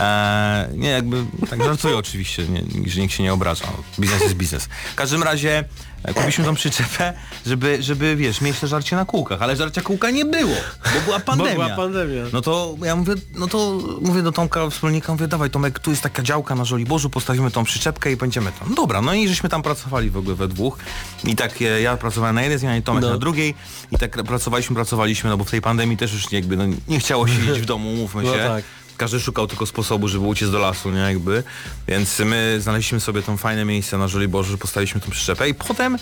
E, 0.01 0.69
nie, 0.75 0.89
jakby, 0.89 1.25
tak 1.49 1.63
żartuję 1.63 1.97
oczywiście, 1.97 2.47
nie, 2.47 2.89
że 2.89 3.01
nikt 3.01 3.13
się 3.13 3.23
nie 3.23 3.33
obraża. 3.33 3.65
Biznes 3.99 4.21
jest 4.21 4.35
biznes. 4.35 4.69
W 4.91 4.95
każdym 4.95 5.23
razie 5.23 5.63
kupiliśmy 6.07 6.45
tą 6.45 6.55
przyczepę, 6.55 7.13
żeby, 7.45 7.77
żeby, 7.83 8.15
wiesz, 8.15 8.41
mieć 8.41 8.59
te 8.59 8.67
żarcie 8.67 8.95
na 8.95 9.05
kółkach, 9.05 9.41
ale 9.41 9.55
żarcia 9.55 9.81
kółka 9.81 10.09
nie 10.11 10.25
było, 10.25 10.55
bo 10.93 11.01
była 11.05 11.19
pandemia. 11.19 11.53
była 11.53 11.69
pandemia. 11.69 12.23
No 12.33 12.41
to 12.41 12.75
ja 12.83 12.95
mówię, 12.95 13.13
no 13.35 13.47
to 13.47 13.79
mówię 14.01 14.21
do 14.23 14.31
Tomka 14.31 14.69
wspólnika, 14.69 15.11
mówię, 15.13 15.27
dawaj 15.27 15.49
Tomek, 15.49 15.79
tu 15.79 15.89
jest 15.89 16.03
taka 16.03 16.23
działka 16.23 16.55
na 16.55 16.65
Żoliborzu, 16.65 17.09
postawimy 17.09 17.51
tą 17.51 17.63
przyczepkę 17.63 18.11
i 18.11 18.15
będziemy 18.15 18.51
tam. 18.59 18.75
Dobra, 18.75 19.01
no 19.01 19.13
i 19.13 19.27
żeśmy 19.27 19.49
tam 19.49 19.61
pracowali 19.63 20.09
w 20.09 20.17
ogóle 20.17 20.35
we 20.35 20.47
dwóch. 20.47 20.77
I 21.23 21.35
tak 21.35 21.61
e, 21.61 21.81
ja 21.81 21.97
pracowałem 21.97 22.35
na 22.35 22.41
jednej 22.41 22.59
zmianie, 22.59 22.81
Tomek 22.81 23.03
No. 23.03 23.09
na 23.09 23.17
drugiej 23.17 23.55
i 23.91 23.97
tak 23.97 24.23
pracowaliśmy, 24.23 24.75
pracowaliśmy, 24.75 25.29
no 25.29 25.37
bo 25.37 25.43
w 25.43 25.51
tej 25.51 25.61
pandemii 25.61 25.97
też 25.97 26.13
już 26.13 26.31
jakby 26.31 26.57
no, 26.57 26.63
nie 26.87 26.99
chciało 26.99 27.27
siedzieć 27.33 27.59
w 27.61 27.65
domu, 27.65 27.95
mówmy 27.95 28.23
No 28.23 28.33
się. 28.33 28.39
tak. 28.39 28.63
Każdy 28.97 29.19
szukał 29.19 29.47
tylko 29.47 29.65
sposobu, 29.65 30.07
żeby 30.07 30.25
uciec 30.25 30.51
do 30.51 30.59
lasu, 30.59 30.91
nie 30.91 30.99
jakby. 30.99 31.43
Więc 31.87 32.19
my 32.19 32.57
znaleźliśmy 32.61 32.99
sobie 32.99 33.21
tą 33.21 33.37
fajne 33.37 33.65
miejsce 33.65 33.97
na 33.97 34.07
Żoliborzu, 34.07 34.51
że 34.51 34.57
postawiliśmy 34.57 35.01
tą 35.01 35.11
przyczepę 35.11 35.49
i 35.49 35.53
potem 35.53 35.97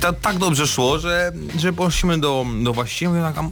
ta, 0.00 0.12
tak 0.12 0.38
dobrze 0.38 0.66
szło, 0.66 0.98
że, 0.98 1.32
że 1.58 1.72
poszliśmy 1.72 2.18
do, 2.18 2.46
do 2.62 2.72
właściciela, 2.72 3.10
mówię, 3.10 3.22
tak, 3.22 3.38
a 3.38 3.42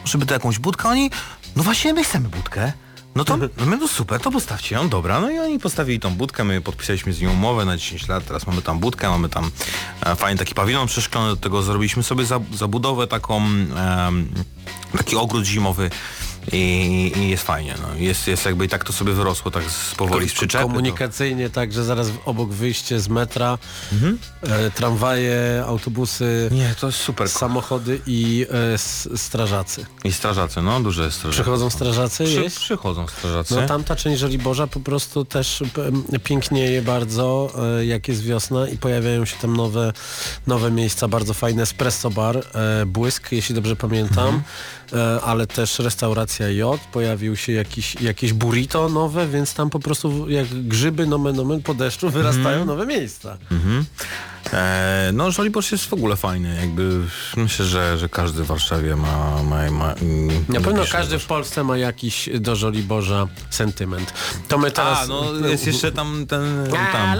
może 0.00 0.18
by 0.18 0.26
to 0.26 0.34
jakąś 0.34 0.58
budkę? 0.58 0.88
Oni, 0.88 1.10
no 1.56 1.62
właśnie 1.62 1.94
my 1.94 2.04
chcemy 2.04 2.28
budkę. 2.28 2.72
No 3.14 3.24
to 3.24 3.36
no 3.36 3.48
my 3.66 3.76
no 3.76 3.88
super, 3.88 4.20
to 4.20 4.30
postawcie 4.30 4.74
ją, 4.74 4.88
dobra. 4.88 5.20
No 5.20 5.30
i 5.30 5.38
oni 5.38 5.58
postawili 5.58 6.00
tą 6.00 6.14
budkę, 6.14 6.44
my 6.44 6.60
podpisaliśmy 6.60 7.12
z 7.12 7.20
nią 7.20 7.32
umowę 7.32 7.64
na 7.64 7.76
10 7.76 8.08
lat, 8.08 8.24
teraz 8.26 8.46
mamy 8.46 8.62
tam 8.62 8.78
budkę, 8.78 9.08
mamy 9.08 9.28
tam 9.28 9.50
e, 10.00 10.16
fajny 10.16 10.38
taki 10.38 10.54
pawilon 10.54 10.86
przeszklony, 10.86 11.28
do 11.28 11.36
tego 11.36 11.62
zrobiliśmy 11.62 12.02
sobie 12.02 12.24
za, 12.24 12.40
zabudowę 12.54 13.06
taką, 13.06 13.42
em, 13.42 14.28
taki 14.96 15.16
ogród 15.16 15.44
zimowy 15.44 15.90
i, 16.52 17.12
i 17.16 17.28
jest 17.28 17.42
fajnie, 17.42 17.74
no. 17.82 17.94
Jest, 17.96 18.26
jest 18.28 18.44
jakby 18.44 18.64
i 18.64 18.68
tak 18.68 18.84
to 18.84 18.92
sobie 18.92 19.12
wyrosło 19.12 19.50
tak 19.50 19.64
z 19.64 19.94
powoli 19.94 20.28
z 20.28 20.32
przyczepy. 20.32 20.62
to- 20.64 20.68
Komunikacyjnie 20.68 21.50
tak, 21.50 21.72
że 21.72 21.84
zaraz 21.84 22.08
obok 22.24 22.50
wyjście 22.50 23.00
z 23.00 23.08
metra, 23.08 23.58
e, 24.42 24.70
tramwaje, 24.70 25.64
autobusy, 25.66 26.48
Nie, 26.52 26.74
to 26.80 26.86
jest 26.86 26.98
super. 26.98 27.28
samochody 27.28 28.00
i 28.06 28.46
e, 28.74 28.78
strażacy. 29.18 29.86
I 30.04 30.12
strażacy, 30.12 30.62
no 30.62 30.80
duże 30.80 31.02
jest 31.04 31.16
strażacy. 31.16 31.42
Przychodzą 31.42 31.70
strażacy 31.70 32.24
Przy, 32.24 32.32
jeść? 32.42 32.56
przychodzą 32.58 33.06
strażacy. 33.08 33.54
No 33.56 33.66
tamta 33.66 33.96
część 33.96 34.20
Żoliborza 34.20 34.66
po 34.66 34.80
prostu 34.80 35.24
też 35.24 35.62
pięknieje 36.24 36.82
bardzo, 36.82 37.52
e, 37.78 37.86
jak 37.86 38.08
jest 38.08 38.22
wiosna 38.22 38.68
i 38.68 38.78
pojawiają 38.78 39.24
się 39.24 39.36
tam 39.36 39.56
nowe, 39.56 39.92
nowe 40.46 40.70
miejsca, 40.70 41.08
bardzo 41.08 41.34
fajne 41.34 41.62
espresso 41.62 42.10
bar, 42.10 42.36
e, 42.54 42.86
Błysk, 42.86 43.32
jeśli 43.32 43.54
dobrze 43.54 43.76
pamiętam, 43.76 44.34
e, 44.36 44.40
ale 45.22 45.46
też 45.46 45.78
restauracja 45.78 46.48
J, 46.48 46.80
pojawił 46.92 47.36
się 47.36 47.52
jakiś, 47.52 47.94
jakieś 47.94 48.32
burrito 48.32 48.88
nowe, 48.88 49.28
więc 49.28 49.54
tam 49.54 49.70
po 49.70 49.80
prostu 49.80 50.30
jak 50.30 50.46
grzyby 50.46 51.06
nomen 51.06 51.36
nomen 51.36 51.62
po 51.62 51.74
deszczu 51.74 52.10
wyrastają 52.10 52.64
nowe 52.64 52.86
miejsca. 52.86 53.38
E, 54.52 55.10
no 55.12 55.30
Żoliborz 55.30 55.72
jest 55.72 55.86
w 55.86 55.92
ogóle 55.92 56.16
fajny, 56.16 56.56
jakby 56.60 57.00
myślę, 57.36 57.64
że, 57.64 57.98
że 57.98 58.08
każdy 58.08 58.42
w 58.42 58.46
Warszawie 58.46 58.96
ma... 58.96 59.42
ma, 59.42 59.70
ma 59.70 59.92
mm, 59.92 60.44
Na 60.48 60.60
pewno 60.60 60.82
każdy 60.92 61.18
w. 61.18 61.26
Polsce 61.26 61.64
ma 61.64 61.76
jakiś 61.76 62.28
do 62.40 62.56
Żoliborza 62.56 63.26
sentyment. 63.50 64.12
To 64.48 64.58
my 64.58 64.70
teraz... 64.70 64.98
A, 65.02 65.06
no 65.06 65.48
jest 65.48 65.66
jeszcze 65.66 65.92
tam 65.92 66.26
ten... 66.28 66.70
Tam. 66.92 67.18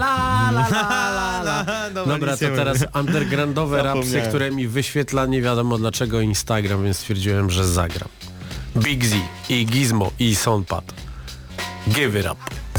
Dobra, 2.07 2.37
to 2.37 2.45
teraz 2.55 2.85
undergroundowe 2.99 3.83
rapsy, 3.93 4.21
które 4.21 4.51
mi 4.51 4.67
wyświetla 4.67 5.25
nie 5.25 5.41
wiadomo 5.41 5.77
dlaczego 5.77 6.21
Instagram, 6.21 6.83
więc 6.83 6.97
stwierdziłem, 6.97 7.49
że 7.49 7.67
zagram. 7.67 8.09
Big 8.77 9.05
Z 9.05 9.15
i 9.49 9.65
Gizmo 9.65 10.11
i 10.19 10.35
Soundpad. 10.35 10.93
Give 11.87 12.15
it 12.15 12.25
up. 12.25 12.70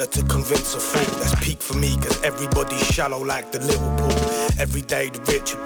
Harder 0.00 0.12
to 0.12 0.22
convince 0.24 0.74
a 0.74 0.80
fool. 0.80 1.18
That's 1.20 1.34
peak 1.44 1.60
for 1.60 1.74
me, 1.74 1.96
cause 1.96 2.22
everybody's 2.22 2.82
shallow 2.86 3.22
like 3.22 3.52
the 3.52 3.60
little 3.60 3.96
pool. 3.96 4.12
Every 4.58 4.82
day 4.82 5.10
the 5.10 5.20
ritual, 5.20 5.62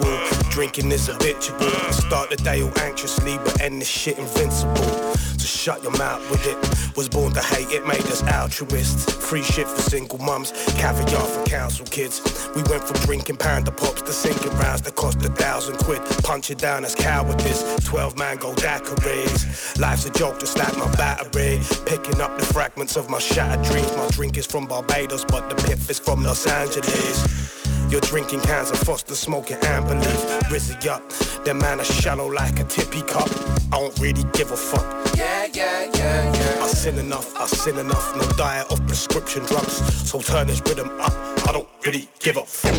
drinking 0.50 0.90
is 0.92 1.06
habitual. 1.06 1.70
Start 1.92 2.30
the 2.30 2.36
day 2.36 2.62
all 2.62 2.72
anxiously, 2.78 3.38
but 3.38 3.60
end 3.60 3.80
this 3.80 3.88
shit 3.88 4.18
invincible. 4.18 5.14
So 5.44 5.72
shut 5.72 5.82
your 5.82 5.92
mouth 5.98 6.22
with 6.30 6.46
it. 6.46 6.96
Was 6.96 7.10
born 7.10 7.34
to 7.34 7.42
hate, 7.42 7.70
it 7.70 7.86
made 7.86 8.06
us 8.06 8.22
altruists. 8.22 9.12
Free 9.12 9.42
shit 9.42 9.68
for 9.68 9.82
single 9.82 10.18
mums, 10.18 10.52
caviar 10.78 11.20
for 11.20 11.44
council 11.44 11.84
kids. 11.84 12.48
We 12.56 12.62
went 12.62 12.82
from 12.84 12.98
drinking 13.04 13.36
panda 13.36 13.70
pops 13.70 14.00
to 14.02 14.12
sinking 14.12 14.56
rounds 14.56 14.80
that 14.82 14.94
cost 14.94 15.22
a 15.22 15.28
thousand 15.28 15.76
quid. 15.78 16.00
Punch 16.22 16.50
it 16.50 16.56
down 16.56 16.82
as 16.84 16.94
cowardice. 16.94 17.76
12 17.84 18.16
mango 18.16 18.54
daiquiris. 18.54 19.78
Life's 19.78 20.06
a 20.06 20.10
joke, 20.10 20.40
just 20.40 20.56
like 20.56 20.74
my 20.78 20.90
battery. 20.96 21.60
Picking 21.84 22.22
up 22.22 22.38
the 22.38 22.46
fragments 22.46 22.96
of 22.96 23.10
my 23.10 23.18
shattered 23.18 23.64
dreams. 23.66 23.94
My 23.98 24.08
drink 24.08 24.38
is 24.38 24.46
from 24.46 24.66
Barbados, 24.66 25.26
but 25.26 25.50
the 25.50 25.56
piff 25.56 25.90
is 25.90 25.98
from 25.98 26.22
Los 26.22 26.46
Angeles. 26.46 27.63
You're 27.94 28.00
drinking 28.00 28.40
cans 28.40 28.72
of 28.72 28.78
Foster, 28.78 29.14
smoking 29.14 29.56
amber 29.58 29.94
leaf. 29.94 30.50
Rizzy 30.50 30.74
up, 30.88 31.08
them 31.44 31.58
man 31.58 31.78
are 31.78 31.84
shallow 31.84 32.26
like 32.26 32.58
a 32.58 32.64
tippy 32.64 33.02
cup. 33.02 33.30
I 33.72 33.78
don't 33.78 33.96
really 34.00 34.24
give 34.32 34.50
a 34.50 34.56
fuck. 34.56 35.16
Yeah, 35.16 35.46
yeah, 35.52 35.88
yeah, 35.94 36.34
yeah. 36.34 36.64
I 36.64 36.66
sin 36.66 36.98
enough, 36.98 37.36
I 37.36 37.46
sin 37.46 37.78
enough. 37.78 38.16
No 38.16 38.28
diet 38.32 38.66
of 38.72 38.84
prescription 38.88 39.44
drugs. 39.44 39.74
So 40.10 40.20
turn 40.20 40.48
this 40.48 40.60
rhythm 40.66 40.90
up. 41.00 41.12
I 41.48 41.52
don't 41.52 41.68
really 41.86 42.08
give 42.18 42.36
a 42.36 42.44
fuck. 42.44 42.74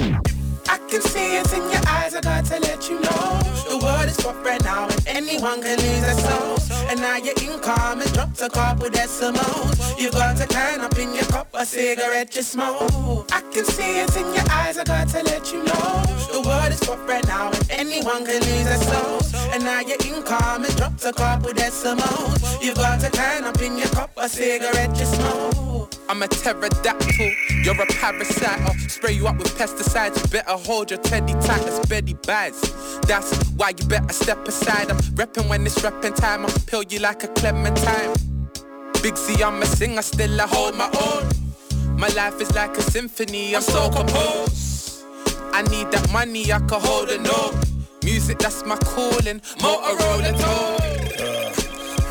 I 0.67 0.79
can 0.79 1.01
see 1.01 1.37
it 1.37 1.53
in 1.53 1.61
your 1.71 1.87
eyes, 1.87 2.13
I 2.13 2.19
got 2.19 2.43
to 2.47 2.59
let 2.59 2.89
you 2.89 2.99
know 2.99 3.44
The 3.75 3.83
world 3.83 4.07
is 4.07 4.23
rough 4.23 4.41
right 4.45 4.63
now 4.63 4.87
and 4.87 5.05
anyone 5.05 5.61
can 5.61 5.77
lose 5.77 5.99
their 5.99 6.15
soul. 6.15 6.55
And 6.87 7.01
now 7.01 7.17
you're 7.17 7.35
income 7.43 7.99
and 7.99 8.13
dropped 8.13 8.41
a 8.41 8.47
with 8.79 8.93
decimals. 8.93 9.99
You 9.99 10.11
got 10.11 10.39
a 10.39 10.47
can 10.47 10.79
up 10.79 10.97
in 10.97 11.13
your 11.13 11.25
cup, 11.25 11.49
a 11.53 11.65
cigarette 11.65 12.33
you 12.37 12.41
smoke. 12.41 13.27
I 13.33 13.41
can 13.51 13.65
see 13.65 13.99
it 13.99 14.15
in 14.15 14.33
your 14.33 14.49
eyes, 14.49 14.77
I 14.77 14.85
got 14.85 15.09
to 15.09 15.23
let 15.23 15.51
you 15.51 15.61
know. 15.65 16.03
The 16.31 16.41
world 16.47 16.71
is 16.71 16.87
rough 16.87 17.05
right 17.05 17.27
now 17.27 17.51
and 17.51 17.69
anyone 17.69 18.23
can 18.25 18.39
lose 18.43 18.63
their 18.63 18.77
soul. 18.77 19.19
And 19.51 19.65
now 19.65 19.81
you're 19.81 19.99
income 20.07 20.63
and 20.63 20.75
dropped 20.77 21.03
a 21.03 21.11
with 21.43 21.57
decimals. 21.57 22.63
You 22.63 22.73
got 22.75 23.03
a 23.03 23.09
can 23.09 23.43
up 23.43 23.61
in 23.61 23.77
your 23.77 23.89
cup, 23.89 24.11
a 24.15 24.29
cigarette 24.29 24.97
you 24.97 25.05
smoke 25.05 25.94
I'm 26.07 26.21
a 26.21 26.27
pterodactyl, 26.27 27.31
you're 27.63 27.81
a 27.81 27.85
parasite. 27.87 28.61
I'll 28.61 28.77
spray 28.89 29.13
you 29.13 29.27
up 29.27 29.37
with 29.37 29.57
pesticides. 29.57 30.21
You 30.21 30.29
better 30.29 30.51
hold 30.51 30.91
your 30.91 30.99
teddy 30.99 31.33
tight 31.33 31.65
as 31.65 31.79
Betty 31.87 32.13
Bads. 32.13 32.61
That's 33.01 33.35
why 33.51 33.69
you 33.69 33.85
better 33.85 34.13
step 34.13 34.47
aside. 34.47 34.91
I'm 34.91 34.97
reppin' 35.17 35.49
when 35.49 35.65
it's 35.65 35.79
reppin' 35.79 36.15
time. 36.15 36.45
I'll 36.45 36.59
peel 36.67 36.83
you 36.83 36.99
like 36.99 37.23
a 37.23 37.27
clementine. 37.29 38.13
Big 39.01 39.17
Z, 39.17 39.43
I'm 39.43 39.61
a 39.61 39.65
singer, 39.65 40.03
still 40.03 40.39
I 40.39 40.47
hold 40.47 40.75
my 40.75 40.89
own. 41.01 41.97
My 41.97 42.09
life 42.09 42.39
is 42.39 42.53
like 42.53 42.77
a 42.77 42.81
symphony, 42.81 43.55
I'm 43.55 43.61
so 43.63 43.89
composed. 43.89 45.03
I 45.53 45.63
need 45.63 45.89
that 45.91 46.11
money, 46.11 46.51
I 46.51 46.59
can 46.59 46.81
hold 46.81 47.09
a 47.09 47.17
note. 47.17 47.55
Music, 48.03 48.37
that's 48.37 48.63
my 48.63 48.77
calling. 48.77 49.39
Motorola 49.57 50.31
tone. 50.39 51.25
Uh, 51.25 51.51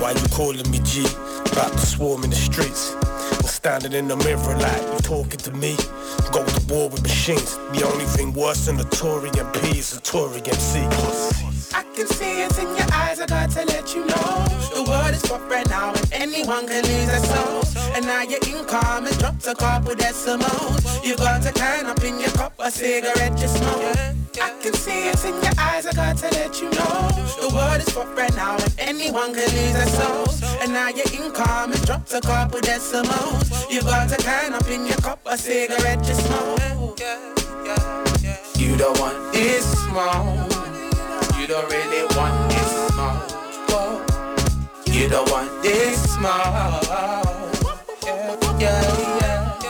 why 0.01 0.11
you 0.11 0.29
calling 0.31 0.69
me 0.71 0.81
G? 0.81 1.07
About 1.53 1.73
to 1.73 1.87
swarm 1.87 2.25
in 2.25 2.31
the 2.31 2.37
streets. 2.37 2.95
I'm 2.95 3.47
standing 3.47 3.93
in 3.93 4.09
the 4.09 4.17
mirror 4.17 4.57
like 4.59 4.83
you 4.83 4.99
talking 4.99 5.41
to 5.41 5.53
me. 5.53 5.77
Go 6.33 6.45
to 6.45 6.67
war 6.73 6.89
with 6.89 7.03
machines. 7.03 7.57
The 7.73 7.83
only 7.87 8.05
thing 8.05 8.33
worse 8.33 8.67
than 8.67 8.79
a 8.81 8.85
Tory 8.85 9.31
MP 9.31 9.77
is 9.77 9.97
a 9.97 10.01
Tory 10.01 10.43
MC. 10.45 10.81
I 11.75 11.83
can 11.95 12.07
see 12.07 12.43
it 12.43 12.57
in 12.59 12.69
your 12.77 12.87
eyes, 12.93 13.21
I 13.21 13.27
got 13.27 13.51
to 13.51 13.65
let 13.65 13.95
you 13.97 14.07
know 14.07 14.47
The 14.75 14.85
world 14.89 15.11
is 15.11 15.27
for 15.27 15.41
right 15.49 15.69
now 15.69 15.93
and 15.93 16.13
anyone 16.13 16.69
can 16.69 16.85
lose 16.85 17.07
their 17.07 17.19
soul 17.19 17.65
And 17.97 18.07
now 18.07 18.23
you're 18.23 18.39
in 18.47 18.65
calm 18.67 19.07
and 19.07 19.19
dropped 19.19 19.45
a 19.49 19.57
couple 19.57 19.95
decimals 19.97 21.05
You 21.05 21.17
got 21.17 21.43
to 21.43 21.53
can 21.53 21.87
up 21.87 22.03
in 22.05 22.21
your 22.21 22.31
cup, 22.31 22.55
a 22.61 22.71
cigarette 22.71 23.41
you 23.41 23.49
smoke 23.49 24.24
I 24.41 24.51
can 24.63 24.75
see 24.75 25.09
it 25.09 25.25
in 25.25 25.35
your 25.43 25.53
eyes, 25.59 25.87
I 25.87 25.93
got 25.93 26.17
to 26.19 26.31
let 26.31 26.61
you 26.61 26.71
know 26.71 27.09
The 27.41 27.51
world 27.55 27.81
is 27.81 27.91
for 27.91 28.07
right 28.15 28.35
now 28.35 28.57
and 28.57 28.75
anyone 28.79 29.35
can 29.35 29.49
lose 29.51 29.73
their 29.73 29.87
soul 29.87 30.27
And 30.61 30.73
now 30.73 30.89
you're 30.89 31.13
in 31.13 31.33
calm 31.33 31.73
and 31.73 31.87
dropped 31.87 32.13
a 32.13 32.21
couple 32.21 32.61
decimals 32.61 33.71
You 33.71 33.83
got 33.83 34.13
a 34.13 34.17
can 34.17 34.55
up 34.55 34.67
in 34.69 34.87
your 34.87 34.97
cup, 34.99 35.21
a 35.27 35.37
cigarette 35.39 36.07
you 36.09 36.15
smoke 36.15 37.01
You 38.57 38.77
don't 38.77 38.99
want 38.99 39.33
this 39.33 39.65
small 39.85 40.55
you 41.45 41.49
don't 41.49 41.71
really 41.71 42.07
want 42.17 42.51
this 42.51 42.87
small. 42.89 44.01
You 44.87 45.09
don't 45.11 45.31
want 45.31 45.63
this 45.63 46.15
small. 46.15 46.81
Yeah, 48.59 48.81
yeah. 49.21 49.61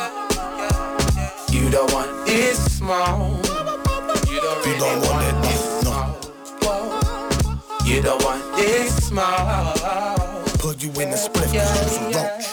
You 1.51 1.71
don't 1.71 1.93
want 1.93 2.27
this 2.27 2.77
small. 2.79 3.34
You 4.67 4.79
don't 4.79 5.07
want 5.09 5.27
it, 5.29 5.43
this 5.43 5.81
small. 5.81 6.07
Whoa. 6.63 7.01
You 7.85 8.03
don't 8.03 8.25
want 8.25 8.57
this 8.57 9.09
small. 9.09 9.73
Put 10.59 10.83
you 10.83 10.89
in 11.03 11.11
the 11.11 11.17
split 11.17 11.45
cause 11.45 11.83
you 11.83 11.89
some 11.91 12.13
roach. 12.13 12.45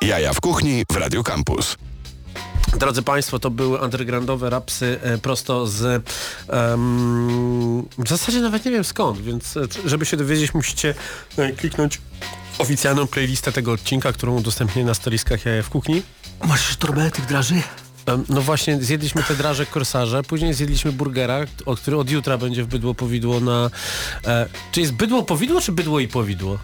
Jaja 0.00 0.32
w 0.32 0.40
kuchni 0.40 0.84
w 0.92 0.96
Radio 0.96 1.22
Campus. 1.22 1.76
Drodzy 2.78 3.02
Państwo, 3.02 3.38
to 3.38 3.50
były 3.50 3.80
undergroundowe 3.80 4.50
rapsy 4.50 4.98
e, 5.02 5.18
prosto 5.18 5.66
z... 5.66 5.82
em, 6.48 7.88
w 7.98 8.08
zasadzie 8.08 8.40
nawet 8.40 8.64
nie 8.64 8.70
wiem 8.70 8.84
skąd, 8.84 9.20
więc 9.20 9.56
e, 9.56 9.60
żeby 9.84 10.06
się 10.06 10.16
dowiedzieć 10.16 10.54
musicie 10.54 10.94
e, 11.36 11.52
kliknąć 11.52 12.00
oficjalną 12.58 13.06
playlistę 13.06 13.52
tego 13.52 13.72
odcinka, 13.72 14.12
którą 14.12 14.36
udostępnię 14.36 14.84
na 14.84 14.94
storiskach 14.94 15.44
Jaja 15.44 15.62
w 15.62 15.70
Kuchni. 15.70 16.02
Masz 16.48 16.76
torbę 16.76 17.10
tych 17.10 17.26
draży? 17.26 17.62
No 18.28 18.40
właśnie, 18.40 18.82
zjedliśmy 18.82 19.22
te 19.22 19.34
draże 19.34 19.66
korsarze, 19.66 20.22
później 20.22 20.54
zjedliśmy 20.54 20.92
burgera, 20.92 21.38
o 21.66 21.76
który 21.76 21.96
od 21.96 22.10
jutra 22.10 22.38
będzie 22.38 22.64
w 22.64 22.66
bydło 22.66 22.94
powidło 22.94 23.40
na... 23.40 23.70
E, 24.26 24.46
czy 24.72 24.80
jest 24.80 24.92
bydło 24.92 25.22
powidło, 25.22 25.60
czy 25.60 25.72
bydło 25.72 26.00
i 26.00 26.08
powidło? 26.08 26.58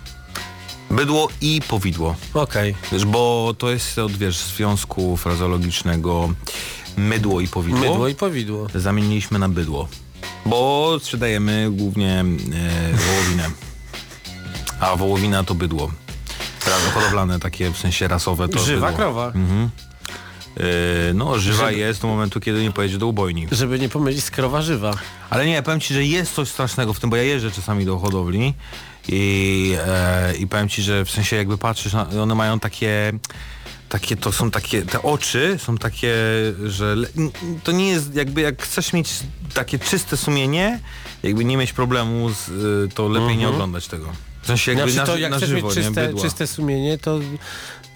Bydło 0.91 1.29
i 1.41 1.61
powidło. 1.69 2.17
Okej. 2.35 2.75
Wiesz, 2.93 3.05
bo 3.05 3.55
to 3.59 3.71
jest 3.71 3.99
od, 3.99 4.13
wiesz, 4.13 4.39
związku 4.39 5.17
frazologicznego 5.17 6.29
mydło 6.97 7.41
i 7.41 7.49
powidło. 7.49 7.81
Mydło 7.81 8.09
i 8.09 8.15
powidło. 8.15 8.67
Zamieniliśmy 8.75 9.39
na 9.39 9.49
bydło. 9.49 9.89
Bo 10.47 10.93
sprzedajemy 11.03 11.69
głównie 11.71 12.21
e, 12.21 12.25
wołowinę. 12.93 13.51
A 14.81 14.97
wołowina 14.97 15.45
to 15.45 15.55
bydło. 15.55 15.91
Hodowlane 16.95 17.41
takie 17.41 17.71
w 17.71 17.79
sensie 17.79 18.09
rasowe 18.09 18.49
to 18.49 18.59
Żywa 18.59 18.87
bydło. 18.87 18.99
krowa. 18.99 19.27
Mhm. 19.27 19.71
E, 20.57 21.15
no, 21.15 21.39
żywa 21.39 21.67
Żeby- 21.69 21.79
jest 21.79 22.03
do 22.03 22.09
momentu, 22.09 22.41
kiedy 22.41 22.63
nie 22.63 22.71
pojedzie 22.73 22.99
do 22.99 23.07
ubojni. 23.07 23.47
Żeby 23.53 23.79
nie 23.79 23.89
pomylić 23.89 24.25
z 24.25 24.31
krowa 24.31 24.63
żywa. 24.63 24.95
Ale 25.31 25.47
nie, 25.47 25.63
powiem 25.63 25.81
Ci, 25.81 25.95
że 25.95 26.05
jest 26.05 26.35
coś 26.35 26.49
strasznego 26.49 26.93
w 26.95 27.01
tym, 27.01 27.11
bo 27.11 27.17
ja 27.17 27.23
jeżdżę 27.23 27.51
czasami 27.51 27.85
do 27.85 27.99
hodowli 27.99 28.55
i, 29.09 29.75
e, 29.87 30.35
i 30.37 30.47
powiem 30.47 30.69
Ci, 30.69 30.83
że 30.83 31.05
w 31.05 31.11
sensie 31.11 31.37
jakby 31.37 31.59
patrzysz, 31.59 31.93
na, 31.93 32.09
one 32.23 32.35
mają 32.35 32.61
takie 32.61 33.13
takie, 33.89 34.17
to 34.17 34.33
są 34.33 34.51
takie, 34.51 34.83
te 34.83 35.03
oczy 35.03 35.59
są 35.63 35.79
takie, 35.79 36.15
że 36.67 36.97
to 37.65 37.73
nie 37.73 37.89
jest 37.89 38.15
jakby 38.15 38.41
jak 38.41 38.63
chcesz 38.63 38.93
mieć 38.93 39.11
takie 39.55 39.79
czyste 39.79 40.17
sumienie, 40.17 40.81
jakby 41.23 41.45
nie 41.45 41.57
mieć 41.57 41.73
problemu 41.73 42.31
z, 42.31 42.49
y, 42.49 42.95
to 42.95 43.09
lepiej 43.09 43.29
nie 43.29 43.35
Mhm. 43.35 43.55
oglądać 43.55 43.89
tego. 43.89 44.07
W 44.43 44.47
sensie 44.47 44.73
jakby 44.73 44.93
Znaczy 44.93 45.07
na, 45.09 45.15
to 45.15 45.19
jak 45.19 45.31
na 45.31 45.37
chcesz 45.37 45.49
żywo, 45.49 45.67
mieć 45.69 45.77
czyste, 45.77 46.13
czyste 46.23 46.47
sumienie, 46.47 46.99
to, 46.99 47.19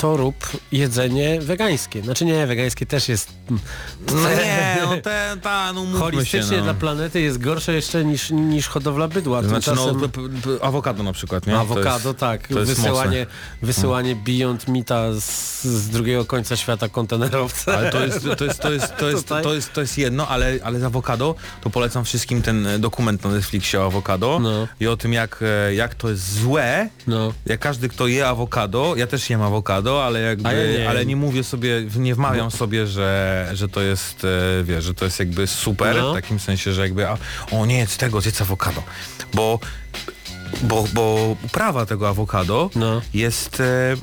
to 0.00 0.16
rób 0.16 0.34
jedzenie 0.72 1.40
wegańskie. 1.40 2.02
Znaczy 2.02 2.24
nie, 2.24 2.46
wegańskie 2.46 2.86
też 2.86 3.08
jest... 3.08 3.32
No 4.12 4.30
nie, 4.44 4.78
no 4.82 4.96
te, 4.96 5.36
ta, 5.42 5.72
no 5.72 5.80
mówmy 5.84 5.98
się, 5.98 6.00
Holistycznie 6.00 6.56
no. 6.56 6.62
dla 6.62 6.74
planety 6.74 7.20
jest 7.20 7.38
gorsze 7.38 7.74
jeszcze 7.74 8.04
niż, 8.04 8.30
niż 8.30 8.68
hodowla 8.68 9.08
bydła. 9.08 9.42
Znaczy 9.42 9.70
no, 9.76 9.86
Tymczasem- 9.92 10.08
p, 10.58 10.64
awokado 10.64 11.02
na 11.02 11.12
przykład, 11.12 11.46
nie? 11.46 11.58
Awokado, 11.58 12.00
to 12.00 12.08
jest, 12.08 12.18
tak. 12.18 12.48
To 12.48 12.58
jest 12.58 12.72
wysyłanie 12.72 13.20
mocne. 13.20 13.66
wysyłanie 13.66 14.16
Beyond 14.16 14.68
Meata 14.68 15.12
z, 15.12 15.64
z 15.64 15.88
drugiego 15.88 16.24
końca 16.24 16.56
świata 16.56 16.88
kontenerowce. 16.88 17.76
Ale 17.78 17.90
to 17.90 18.04
jest, 18.06 18.26
to 18.38 18.44
jest, 18.44 18.60
to 18.60 18.72
jest, 18.72 18.96
to 18.96 19.08
jest, 19.10 19.22
Tutaj. 19.22 19.42
to 19.42 19.54
jest, 19.54 19.72
to 19.72 19.80
jest 19.80 19.98
jedno, 19.98 20.28
ale, 20.28 20.58
ale 20.64 20.80
z 20.80 20.84
awokado 20.84 21.34
to 21.60 21.70
polecam 21.70 22.04
wszystkim 22.04 22.42
ten 22.42 22.66
e, 22.66 22.78
dokument 22.78 23.24
na 23.24 23.30
Netflixie 23.30 23.80
o 23.80 23.86
awokado 23.86 24.38
No. 24.42 24.68
i 24.80 24.86
o 24.86 24.96
tym 24.96 25.12
jak, 25.12 25.44
e, 25.68 25.74
jak 25.74 25.94
to 25.94 26.10
jest 26.10 26.32
złe. 26.40 26.88
No. 27.06 27.32
Jak 27.46 27.60
każdy 27.60 27.88
kto 27.88 28.06
je 28.06 28.28
awokado, 28.28 28.94
ja 28.96 29.06
też 29.06 29.30
jem 29.30 29.42
awokado, 29.42 29.89
ale 29.98 30.20
jakby, 30.20 30.76
nie 30.78 30.88
ale 30.88 31.06
nie 31.06 31.16
mówię 31.16 31.44
sobie, 31.44 31.82
nie 31.96 32.14
wmawiam 32.14 32.50
sobie, 32.50 32.86
że, 32.86 33.48
że 33.52 33.68
to 33.68 33.80
jest, 33.80 34.24
e, 34.24 34.64
wiesz, 34.64 34.84
że 34.84 34.94
to 34.94 35.04
jest 35.04 35.18
jakby 35.18 35.46
super, 35.46 35.96
No. 35.96 36.12
w 36.12 36.14
takim 36.14 36.40
sensie, 36.40 36.72
że 36.72 36.82
jakby, 36.82 37.08
a, 37.08 37.16
o 37.50 37.66
nie, 37.66 37.86
z 37.86 37.96
tego 37.96 38.20
zjedz 38.20 38.40
awokado, 38.40 38.82
bo, 39.34 39.58
bo, 40.62 40.84
bo 40.94 41.36
uprawa 41.44 41.86
tego 41.86 42.08
awokado 42.08 42.70
No. 42.74 43.02
jest 43.14 43.60
e, 43.60 43.96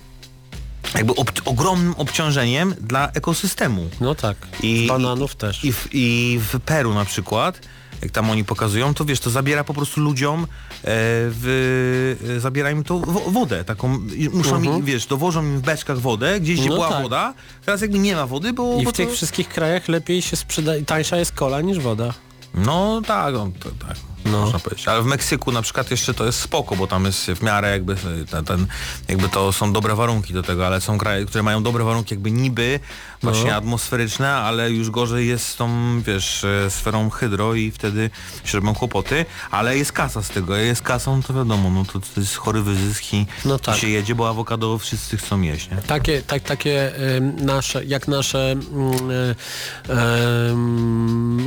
jakby 0.96 1.16
ob 1.16 1.32
ogromnym 1.46 1.94
obciążeniem 1.98 2.76
dla 2.82 3.12
ekosystemu. 3.12 3.90
No 4.02 4.16
tak. 4.16 4.38
I, 4.64 4.88
Bananów 4.88 5.36
też. 5.36 5.64
I 5.66 5.74
w, 5.74 5.88
I 5.92 6.40
w 6.54 6.60
Peru 6.60 6.94
na 6.94 7.06
przykład, 7.06 7.60
jak 8.02 8.12
tam 8.12 8.30
oni 8.30 8.44
pokazują, 8.44 8.94
to 8.94 9.06
wiesz, 9.06 9.20
to 9.20 9.30
zabiera 9.30 9.64
po 9.64 9.74
prostu 9.74 10.02
ludziom, 10.02 10.44
e, 10.44 10.48
w, 10.84 12.16
e, 12.38 12.40
zabiera 12.40 12.72
im 12.72 12.84
to 12.84 13.00
wo 13.00 13.20
wodę, 13.20 13.64
taką, 13.64 14.00
i 14.16 14.30
muszą 14.30 14.56
Mhm. 14.56 14.76
mi, 14.76 14.84
wiesz, 14.84 15.06
dowożą 15.06 15.44
im 15.44 15.58
w 15.58 15.62
beczkach 15.62 16.00
wodę, 16.00 16.40
gdzieś 16.40 16.60
gdzie 16.60 16.70
No 16.70 16.76
była 16.76 16.90
tak. 16.90 17.04
woda, 17.04 17.34
teraz 17.66 17.82
jakby 17.82 18.00
nie 18.00 18.16
ma 18.16 18.28
wody, 18.28 18.54
bo... 18.54 18.78
I 18.82 18.84
bo 18.84 18.90
w 18.92 18.94
tych 18.94 19.10
to... 19.10 19.16
wszystkich 19.16 19.50
krajach 19.50 19.88
lepiej 19.88 20.22
się 20.22 20.36
sprzeda... 20.36 20.72
tańsza 20.86 21.18
jest 21.18 21.32
kola 21.32 21.62
niż 21.62 21.80
woda. 21.80 22.14
No 22.54 23.02
tak, 23.08 23.34
no, 23.34 23.52
to, 23.60 23.70
tak. 23.88 23.98
No. 24.32 24.42
Można 24.42 24.60
powiedzieć. 24.60 24.88
Ale 24.88 25.02
w 25.02 25.06
Meksyku 25.06 25.52
na 25.52 25.62
przykład 25.62 25.92
jeszcze 25.92 26.14
to 26.14 26.26
jest 26.26 26.40
spoko, 26.40 26.76
bo 26.76 26.88
tam 26.88 27.06
jest 27.06 27.26
w 27.26 27.42
miarę 27.44 27.72
jakby 27.72 27.96
ten, 28.32 28.46
ten 28.46 28.68
jakby 29.08 29.30
to 29.30 29.52
są 29.54 29.74
dobre 29.74 29.96
warunki 29.96 30.34
do 30.34 30.44
tego, 30.44 30.68
ale 30.68 30.82
są 30.82 30.98
kraje, 30.98 31.26
które 31.26 31.44
mają 31.44 31.64
dobre 31.64 31.84
warunki 31.84 32.14
jakby 32.14 32.32
niby 32.32 32.80
właśnie 33.24 33.52
No. 33.52 33.56
atmosferyczne, 33.58 34.34
ale 34.34 34.72
już 34.72 34.90
gorzej 34.90 35.28
jest 35.28 35.48
z 35.48 35.56
tą, 35.56 35.70
wiesz, 36.02 36.44
e, 36.44 36.70
sferą 36.72 37.10
hydro 37.10 37.54
i 37.54 37.72
wtedy 37.72 38.10
się 38.44 38.58
robią 38.58 38.74
kłopoty, 38.76 39.26
ale 39.52 39.78
jest 39.78 39.92
kasa 39.92 40.22
z 40.24 40.30
tego, 40.30 40.56
jest 40.56 40.82
kasą, 40.82 41.24
to 41.24 41.34
wiadomo, 41.34 41.70
no 41.70 41.86
to, 41.86 42.00
to 42.00 42.20
jest 42.20 42.36
chory 42.36 42.62
wyzysk 42.62 43.14
i, 43.14 43.26
No 43.46 43.60
tak. 43.60 43.78
się 43.78 43.90
jedzie, 43.90 44.16
bo 44.16 44.30
awokado 44.30 44.78
wszyscy 44.78 45.18
chcą 45.18 45.42
jeść, 45.42 45.70
nie? 45.70 45.78
Takie, 45.78 46.22
tak, 46.22 46.44
takie 46.44 46.92
nasze, 47.38 47.86
jak 47.86 48.08
nasze 48.08 48.56
y, 48.56 49.96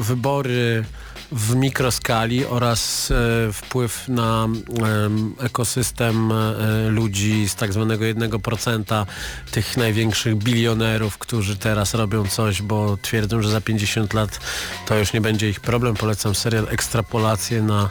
wybory 0.02 0.84
w 1.32 1.54
mikroskali 1.54 2.46
oraz 2.46 3.10
e, 3.10 3.52
wpływ 3.52 4.08
na 4.08 4.44
em, 4.44 5.34
ekosystem 5.40 6.32
e, 6.32 6.88
ludzi 6.88 7.48
z 7.48 7.54
tak 7.54 7.72
zwanego 7.72 8.04
1% 8.04 9.06
tych 9.50 9.76
największych 9.76 10.36
bilionerów, 10.36 11.18
którzy 11.18 11.56
teraz 11.56 11.94
robią 11.94 12.26
coś, 12.26 12.62
bo 12.62 12.96
twierdzą, 12.96 13.42
że 13.42 13.50
za 13.50 13.60
50 13.60 14.14
lat 14.14 14.40
to 14.86 14.98
już 14.98 15.12
nie 15.12 15.20
będzie 15.20 15.50
ich 15.50 15.60
problem. 15.60 15.94
Polecam 15.94 16.34
serial 16.34 16.66
Ekstrapolacje 16.70 17.62
na 17.62 17.90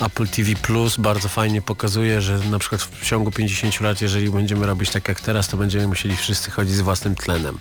Apple 0.00 0.28
TV+. 0.28 0.52
Bardzo 0.98 1.28
fajnie 1.28 1.62
pokazuje, 1.62 2.20
że 2.20 2.38
na 2.38 2.58
przykład 2.58 2.82
w 2.82 3.04
ciągu 3.04 3.30
50 3.30 3.80
lat, 3.80 4.00
jeżeli 4.00 4.30
będziemy 4.30 4.66
robić 4.66 4.90
tak 4.90 5.08
jak 5.08 5.20
teraz, 5.20 5.48
to 5.48 5.56
będziemy 5.56 5.86
musieli 5.86 6.16
wszyscy 6.16 6.50
chodzić 6.50 6.74
z 6.74 6.80
własnym 6.80 7.14
tlenem. 7.14 7.58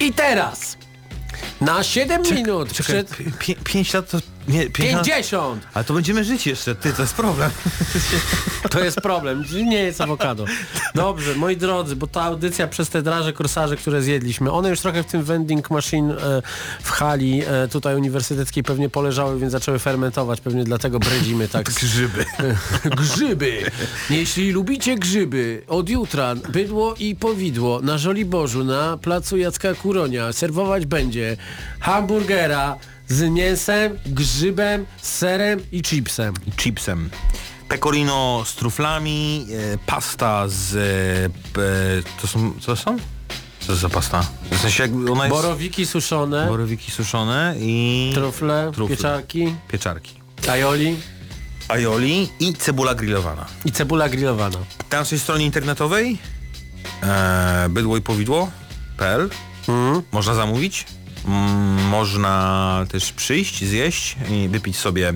I 0.00 0.12
teraz 0.12 0.76
na 1.60 1.82
7 1.82 2.22
minut 2.22 2.72
Czekaj, 2.72 2.84
przed... 3.04 3.16
pi- 3.16 3.32
pi- 3.38 3.56
pięć 3.64 3.94
lat 3.94 4.10
to... 4.10 4.18
Nie, 4.48 4.70
pięć 4.70 4.92
lat- 4.92 5.04
50! 5.04 5.66
Ale 5.74 5.84
to 5.84 5.94
będziemy 5.94 6.24
żyć 6.24 6.46
jeszcze, 6.46 6.74
ty, 6.74 6.92
to 6.92 7.02
jest 7.02 7.14
problem. 7.14 7.50
To 8.70 8.84
jest 8.84 9.00
problem, 9.00 9.44
nie 9.52 9.82
jest 9.82 10.00
awokado. 10.00 10.44
Dobrze, 10.94 11.34
moi 11.34 11.56
drodzy, 11.56 11.96
bo 11.96 12.06
ta 12.06 12.22
audycja 12.22 12.66
przez 12.68 12.88
te 12.88 13.02
draże 13.02 13.32
korsarze, 13.32 13.76
które 13.76 14.02
zjedliśmy, 14.02 14.52
one 14.52 14.68
już 14.70 14.80
trochę 14.80 15.02
w 15.02 15.06
tym 15.06 15.22
vending 15.24 15.70
machine 15.70 16.10
e, 16.12 16.42
w 16.82 16.90
hali 16.90 17.42
e, 17.46 17.68
tutaj 17.68 17.96
uniwersyteckiej 17.96 18.62
pewnie 18.62 18.88
poleżały, 18.88 19.38
więc 19.38 19.52
zaczęły 19.52 19.78
fermentować, 19.78 20.40
pewnie 20.40 20.64
dlatego 20.64 20.98
bredzimy 20.98 21.48
tak. 21.48 21.70
Grzyby. 21.80 22.24
grzyby. 23.00 23.70
Jeśli 24.10 24.52
lubicie 24.52 24.94
grzyby, 24.98 25.62
od 25.68 25.88
jutra 25.88 26.34
bydło 26.34 26.94
i 26.98 27.16
powidło 27.16 27.80
na 27.80 27.98
Żoliborzu, 27.98 28.64
na 28.64 28.96
placu 28.96 29.36
Jacka 29.36 29.74
Kuronia 29.74 30.32
serwować 30.32 30.86
będzie 30.86 31.36
hamburgera 31.80 32.76
z 33.08 33.22
mięsem, 33.30 33.98
grzybem, 34.06 34.86
serem 35.02 35.60
i 35.72 35.82
chipsem. 35.82 36.34
I 36.46 36.52
chipsem. 36.52 37.10
Pecorino 37.68 38.42
z 38.46 38.54
truflami, 38.54 39.46
e, 39.74 39.78
pasta 39.86 40.44
z... 40.48 40.74
E, 40.76 41.60
e, 41.60 42.20
to 42.20 42.26
są... 42.26 42.52
Co 42.60 42.76
są? 42.76 42.96
Co 43.60 43.66
to 43.66 43.76
za 43.76 43.88
pasta? 43.88 44.26
W 44.50 44.58
sensie 44.58 44.82
jakby 44.82 45.12
ona 45.12 45.24
jest... 45.26 45.36
Borowiki 45.36 45.86
suszone, 45.86 46.46
Borowiki 46.48 46.90
suszone 46.90 47.54
i... 47.58 48.10
trufle, 48.14 48.70
Trufle. 48.74 48.96
pieczarki, 48.96 49.54
Pieczarki. 49.68 50.20
aioli 50.50 50.96
Aioli 51.68 52.28
i 52.40 52.54
cebula 52.54 52.94
grillowana. 52.94 53.46
i 53.64 53.72
cebula 53.72 54.08
grillowana. 54.08 54.58
Na 54.92 54.98
naszej 54.98 55.18
stronie 55.18 55.44
internetowej 55.44 56.18
e, 57.02 57.66
bydło 57.70 57.96
i 57.96 58.00
powidło.pl 58.00 59.30
można 60.12 60.34
zamówić. 60.34 60.86
Można 61.90 62.86
też 62.90 63.12
przyjść, 63.12 63.64
zjeść 63.64 64.16
i 64.30 64.48
wypić 64.48 64.76
sobie 64.76 65.12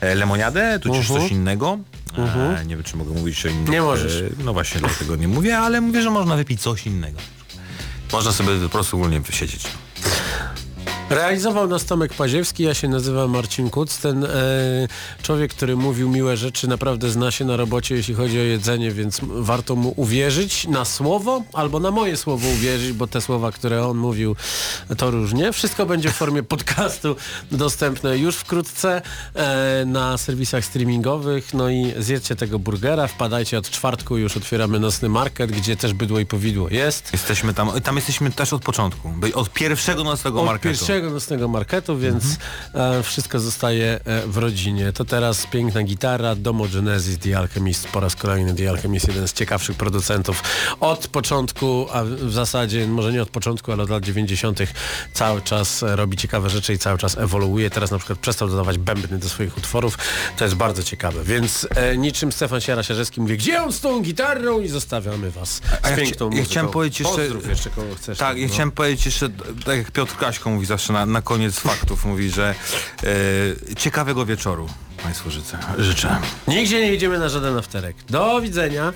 e, 0.00 0.14
lemoniadę, 0.14 0.78
tudzież 0.82 1.10
Mhm. 1.10 1.20
coś 1.20 1.30
innego. 1.32 1.78
E, 2.18 2.64
nie 2.66 2.74
wiem, 2.76 2.84
czy 2.84 2.96
mogę 2.96 3.10
mówić 3.14 3.46
o 3.46 3.48
innym. 3.48 3.68
Nie 3.72 3.82
możesz. 3.82 4.22
E, 4.22 4.44
no 4.44 4.52
właśnie, 4.52 4.80
dlatego 4.80 5.16
nie 5.16 5.28
mówię, 5.28 5.58
ale 5.58 5.80
mówię, 5.80 6.02
że 6.02 6.10
można 6.10 6.36
wypić 6.36 6.60
coś 6.60 6.86
innego. 6.86 7.18
Można 8.12 8.32
sobie 8.32 8.50
po 8.62 8.68
prostu 8.68 8.96
ogólnie 8.96 9.20
wysiedzieć. 9.20 9.62
Realizował 11.14 11.68
nas 11.68 11.84
Tomek 11.84 12.14
Paziewski, 12.14 12.62
ja 12.62 12.74
się 12.74 12.88
nazywam 12.88 13.30
Marcin 13.30 13.70
Kuc. 13.70 13.98
Ten 13.98 14.24
e, 14.24 14.28
człowiek, 15.22 15.54
który 15.54 15.76
mówił 15.76 16.08
miłe 16.10 16.36
rzeczy, 16.36 16.68
naprawdę 16.68 17.10
zna 17.10 17.30
się 17.30 17.44
na 17.44 17.56
robocie, 17.56 17.94
jeśli 17.94 18.14
chodzi 18.14 18.40
o 18.40 18.42
jedzenie, 18.42 18.90
więc 18.90 19.20
warto 19.22 19.76
mu 19.76 19.94
uwierzyć 19.96 20.66
na 20.68 20.84
słowo, 20.84 21.42
albo 21.52 21.80
na 21.80 21.90
moje 21.90 22.16
słowo 22.16 22.48
uwierzyć, 22.48 22.92
bo 22.92 23.06
te 23.06 23.20
słowa, 23.20 23.52
które 23.52 23.86
on 23.86 23.96
mówił, 23.96 24.36
to 24.96 25.10
różnie. 25.10 25.52
Wszystko 25.52 25.86
będzie 25.86 26.10
w 26.10 26.14
formie 26.14 26.42
podcastu 26.42 27.16
dostępne 27.52 28.18
już 28.18 28.36
wkrótce 28.36 29.02
e, 29.34 29.84
na 29.86 30.18
serwisach 30.18 30.64
streamingowych. 30.64 31.54
No 31.54 31.70
i 31.70 31.92
zjedzcie 31.98 32.36
tego 32.36 32.58
burgera, 32.58 33.06
wpadajcie 33.06 33.58
od 33.58 33.70
czwartku, 33.70 34.16
już 34.16 34.36
otwieramy 34.36 34.80
nocny 34.80 35.08
market, 35.08 35.52
gdzie 35.52 35.76
też 35.76 35.92
bydło 35.94 36.18
i 36.20 36.26
powidło 36.26 36.68
jest. 36.68 37.12
Jesteśmy 37.12 37.54
tam, 37.54 37.80
tam 37.82 37.96
jesteśmy 37.96 38.30
też 38.30 38.52
od 38.52 38.62
początku. 38.62 39.12
Od 39.34 39.50
pierwszego 39.50 40.04
nocnego 40.04 40.40
Od 40.40 40.46
marketu. 40.46 40.68
pierwszego 40.78 41.03
nocnego 41.10 41.48
marketu, 41.48 41.98
więc 41.98 42.24
e, 42.74 43.02
wszystko 43.02 43.40
zostaje 43.40 44.00
e, 44.04 44.26
w 44.26 44.36
rodzinie. 44.36 44.92
To 44.92 45.04
teraz 45.04 45.46
piękna 45.46 45.82
gitara, 45.82 46.34
Domo 46.34 46.64
Genesis, 46.68 47.18
The 47.18 47.38
Alchemist, 47.38 47.88
po 47.88 48.00
raz 48.00 48.16
kolejny 48.16 48.54
The 48.54 48.70
Alchemist, 48.70 49.08
jeden 49.08 49.28
z 49.28 49.32
ciekawszych 49.32 49.76
producentów 49.76 50.42
od 50.80 51.06
początku, 51.08 51.86
a 51.92 52.04
w- 52.04 52.32
zasadzie 52.32 52.86
może 52.86 53.12
nie 53.12 53.22
od 53.22 53.30
początku, 53.30 53.72
ale 53.72 53.82
od 53.82 53.90
lat 53.90 54.04
90. 54.04 54.58
cały 55.12 55.42
czas 55.42 55.82
e, 55.82 55.96
robi 55.96 56.16
ciekawe 56.16 56.50
rzeczy 56.50 56.72
i 56.74 56.78
cały 56.78 56.98
czas 56.98 57.18
ewoluuje. 57.18 57.70
Teraz 57.70 57.90
na 57.90 57.98
przykład 57.98 58.18
przestał 58.18 58.48
dodawać 58.48 58.78
bębny 58.78 59.18
do 59.18 59.28
swoich 59.28 59.58
utworów. 59.58 59.98
To 60.38 60.44
jest 60.44 60.56
bardzo 60.56 60.82
ciekawe, 60.82 61.24
więc 61.24 61.68
e, 61.76 61.96
niczym 61.96 62.32
Stefan 62.32 62.58
Siara-Sierzewski 62.60 63.20
mówi, 63.20 63.36
gdzie 63.36 63.62
on 63.62 63.72
z 63.72 63.80
tą 63.80 64.02
gitarą 64.02 64.60
i 64.60 64.68
zostawiamy 64.68 65.30
was 65.30 65.60
A 65.82 65.86
z 65.88 65.90
ja, 65.90 65.96
piękną 65.96 66.26
ja 66.26 66.30
muzyką. 66.30 66.50
chciałem 66.50 66.70
powiedzieć 66.70 67.00
jeszcze... 67.00 67.16
Pozdrów 67.16 67.48
jeszcze 67.48 67.70
kogo 67.70 67.94
chcesz. 67.94 68.18
Tak, 68.18 68.36
ja 68.38 68.46
no. 68.46 68.52
chciałem 68.52 68.70
powiedzieć 68.70 69.06
jeszcze, 69.06 69.28
tak 69.64 69.76
jak 69.78 69.90
Piotr 69.90 70.16
Kaśko 70.16 70.50
mówi 70.50 70.66
zawsze 70.66 70.92
na, 70.94 71.06
na 71.06 71.22
koniec 71.22 71.58
faktów, 71.58 72.04
mówi, 72.04 72.30
że 72.30 72.54
e, 73.72 73.74
ciekawego 73.76 74.26
wieczoru 74.26 74.68
Państwu 75.02 75.30
życzę. 75.30 75.58
życzę. 75.78 76.16
Nigdzie 76.48 76.80
nie 76.80 76.94
idziemy 76.94 77.18
na 77.18 77.28
żaden 77.28 77.58
afterek. 77.58 77.96
Do 78.10 78.40
widzenia. 78.40 78.92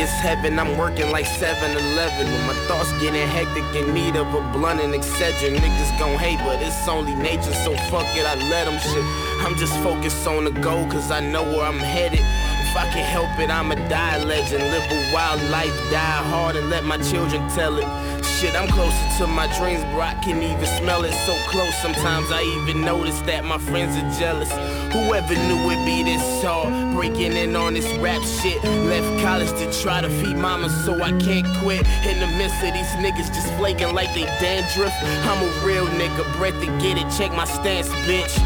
It's 0.00 0.10
heaven. 0.12 0.58
I'm 0.58 0.78
working 0.78 1.10
like 1.10 1.26
7-Eleven. 1.26 2.26
When 2.32 2.46
my 2.46 2.54
thoughts 2.66 2.90
getting 3.00 3.26
hectic 3.28 3.64
in 3.76 3.92
need 3.92 4.16
of 4.16 4.32
a 4.32 4.40
blunt 4.52 4.80
and 4.80 4.94
etc. 4.94 5.50
Niggas 5.50 5.98
gon' 5.98 6.18
hate, 6.18 6.38
but 6.38 6.60
it's 6.62 6.88
only 6.88 7.14
nature, 7.14 7.52
so 7.52 7.76
fuck 7.90 8.06
it, 8.16 8.24
I 8.24 8.34
let 8.48 8.64
them 8.64 8.78
shit. 8.78 9.04
I'm 9.44 9.56
just 9.56 9.74
focused 9.82 10.26
on 10.26 10.44
the 10.44 10.52
goal, 10.52 10.86
cause 10.90 11.10
I 11.10 11.20
know 11.20 11.42
where 11.42 11.64
I'm 11.64 11.78
headed. 11.78 12.20
If 12.20 12.76
I 12.76 12.88
can 12.88 13.04
help 13.04 13.38
it, 13.38 13.50
I'ma 13.50 13.74
die 13.88 14.22
legend. 14.24 14.62
Live 14.62 14.90
a 14.90 15.12
wild 15.12 15.42
life, 15.50 15.74
die 15.90 16.22
hard, 16.30 16.56
and 16.56 16.70
let 16.70 16.84
my 16.84 16.98
children 16.98 17.48
tell 17.50 17.76
it. 17.78 18.19
Shit, 18.40 18.54
I'm 18.54 18.68
closer 18.68 19.18
to 19.18 19.26
my 19.26 19.46
dreams, 19.58 19.84
bro. 19.92 20.00
I 20.00 20.14
can 20.14 20.42
even 20.42 20.64
smell 20.64 21.04
it 21.04 21.12
so 21.12 21.36
close. 21.50 21.74
Sometimes 21.82 22.32
I 22.32 22.40
even 22.40 22.80
notice 22.80 23.20
that 23.28 23.44
my 23.44 23.58
friends 23.58 23.94
are 24.00 24.18
jealous. 24.18 24.50
Whoever 24.94 25.34
knew 25.34 25.60
it'd 25.70 25.84
be 25.84 26.02
this 26.02 26.42
hard, 26.42 26.94
breaking 26.94 27.36
in 27.36 27.54
on 27.54 27.74
this 27.74 27.84
rap 27.98 28.22
shit. 28.22 28.64
Left 28.64 29.22
college 29.22 29.50
to 29.60 29.82
try 29.82 30.00
to 30.00 30.08
feed 30.08 30.38
mama, 30.38 30.70
so 30.70 30.94
I 31.02 31.10
can't 31.20 31.46
quit. 31.58 31.86
In 32.08 32.18
the 32.18 32.28
midst 32.38 32.64
of 32.64 32.72
these 32.72 32.88
niggas 33.04 33.28
just 33.28 33.52
flaking 33.58 33.92
like 33.94 34.08
they 34.14 34.24
dandruff. 34.40 34.94
I'm 35.28 35.44
a 35.44 35.66
real 35.66 35.84
nigga, 36.00 36.24
breath 36.38 36.58
to 36.60 36.66
get 36.80 36.96
it. 36.96 37.12
Check 37.18 37.32
my 37.32 37.44
stance, 37.44 37.90
bitch. 38.08 38.40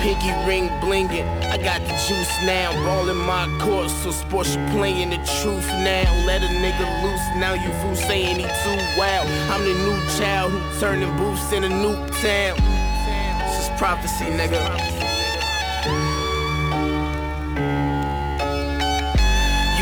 Pinky 0.00 0.32
ring 0.48 0.68
blinging, 0.80 1.26
I 1.52 1.58
got 1.58 1.82
the 1.82 1.92
juice 2.08 2.42
now. 2.44 2.72
Ball 2.84 3.10
in 3.10 3.18
my 3.18 3.46
court, 3.60 3.90
so 3.90 4.10
sports 4.10 4.56
you 4.56 4.66
playing 4.68 5.10
the 5.10 5.18
truth 5.42 5.68
now. 5.84 6.24
Let 6.24 6.42
a 6.42 6.46
nigga 6.46 7.02
loose, 7.02 7.20
now 7.36 7.52
you 7.52 7.70
fool 7.82 7.94
saying 7.94 8.36
he 8.36 8.44
too 8.44 8.98
wild. 8.98 9.28
I'm 9.50 9.62
the 9.62 9.74
new 9.74 10.00
child 10.18 10.52
who 10.52 10.80
turning 10.80 11.14
booths 11.18 11.52
in 11.52 11.64
a 11.64 11.68
new 11.68 11.96
town. 12.22 12.56
This 13.44 13.68
is 13.68 13.78
prophecy, 13.78 14.24
nigga. 14.24 14.99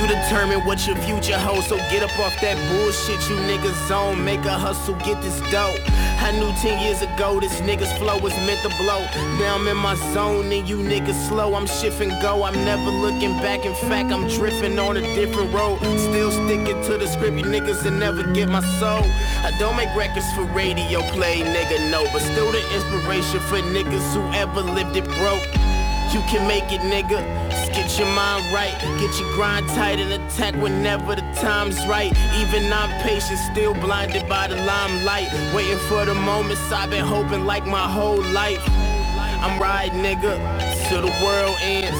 Determine 0.08 0.64
what 0.64 0.86
your 0.86 0.96
future 0.96 1.38
holds, 1.38 1.66
so 1.68 1.76
get 1.92 2.02
up 2.02 2.18
off 2.18 2.34
that 2.40 2.56
bullshit 2.72 3.20
you 3.28 3.36
niggas 3.44 3.90
on. 3.94 4.24
Make 4.24 4.44
a 4.44 4.56
hustle, 4.56 4.94
get 5.04 5.20
this 5.22 5.38
dope. 5.52 5.78
I 6.20 6.32
knew 6.32 6.50
10 6.60 6.82
years 6.82 7.02
ago 7.02 7.38
this 7.38 7.60
nigga's 7.60 7.92
flow 7.98 8.18
was 8.18 8.32
meant 8.48 8.60
to 8.62 8.70
blow. 8.82 9.00
Now 9.38 9.56
I'm 9.56 9.68
in 9.68 9.76
my 9.76 9.94
zone 10.12 10.50
and 10.50 10.68
you 10.68 10.78
niggas 10.78 11.28
slow. 11.28 11.54
I'm 11.54 11.66
shifting 11.66 12.08
go, 12.20 12.42
I'm 12.42 12.54
never 12.64 12.90
looking 12.90 13.36
back. 13.38 13.64
In 13.64 13.74
fact, 13.88 14.10
I'm 14.10 14.26
drifting 14.28 14.78
on 14.78 14.96
a 14.96 15.02
different 15.14 15.52
road. 15.52 15.78
Still 15.98 16.30
sticking 16.32 16.82
to 16.84 16.98
the 16.98 17.06
script, 17.06 17.36
you 17.36 17.44
niggas 17.44 17.84
will 17.84 17.92
never 17.92 18.24
get 18.32 18.48
my 18.48 18.62
soul. 18.80 19.04
I 19.44 19.52
don't 19.58 19.76
make 19.76 19.94
records 19.94 20.30
for 20.32 20.44
radio 20.56 21.00
play, 21.12 21.40
nigga, 21.42 21.90
no. 21.90 22.04
But 22.12 22.22
still 22.22 22.50
the 22.50 22.62
inspiration 22.74 23.40
for 23.40 23.58
niggas 23.58 24.14
who 24.14 24.22
ever 24.32 24.62
lived 24.62 24.96
it 24.96 25.04
broke. 25.04 25.77
You 26.12 26.20
can 26.20 26.48
make 26.48 26.72
it, 26.72 26.80
nigga. 26.80 27.20
Just 27.50 27.72
get 27.72 27.98
your 27.98 28.08
mind 28.08 28.50
right. 28.50 28.72
Get 28.98 29.20
your 29.20 29.30
grind 29.34 29.68
tight 29.68 29.98
and 30.00 30.10
attack 30.10 30.54
whenever 30.54 31.14
the 31.14 31.22
time's 31.34 31.76
right. 31.86 32.10
Even 32.40 32.72
I'm 32.72 32.90
patient, 33.02 33.38
still 33.52 33.74
blinded 33.74 34.26
by 34.26 34.48
the 34.48 34.56
limelight. 34.56 35.28
Waiting 35.54 35.76
for 35.88 36.06
the 36.06 36.14
moments 36.14 36.72
I've 36.72 36.88
been 36.88 37.04
hoping 37.04 37.44
like 37.44 37.66
my 37.66 37.86
whole 37.86 38.22
life. 38.32 38.62
I'm 39.44 39.60
riding, 39.60 40.00
nigga, 40.00 40.38
till 40.88 41.02
the 41.02 41.12
world 41.22 41.56
ends. 41.60 41.98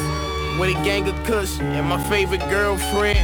With 0.59 0.71
a 0.71 0.85
gang 0.85 1.07
of 1.07 1.23
kush 1.25 1.61
and 1.61 1.87
my 1.87 2.03
favorite 2.05 2.41
girlfriend. 2.49 3.19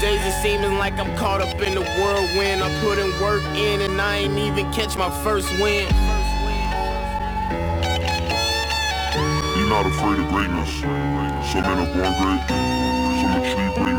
Days 0.00 0.20
are 0.20 0.42
seeming 0.42 0.78
like 0.78 0.96
I'm 1.00 1.16
caught 1.16 1.40
up 1.40 1.60
in 1.60 1.74
the 1.74 1.82
whirlwind. 1.82 2.62
I 2.62 2.70
put 2.80 2.98
in 2.98 3.10
work 3.20 3.42
in 3.56 3.80
and 3.80 4.00
I 4.00 4.18
ain't 4.18 4.38
even 4.38 4.72
catch 4.72 4.96
my 4.96 5.10
first 5.24 5.50
win. 5.60 5.88
not 9.82 9.86
afraid 9.86 10.18
of 10.18 10.28
greatness. 10.32 10.80
Some 10.80 11.62
men 11.62 11.78
are 11.78 11.86
born 11.94 12.12
great, 12.18 12.48
some 13.20 13.42
achieve 13.42 13.74
greatness. 13.76 13.97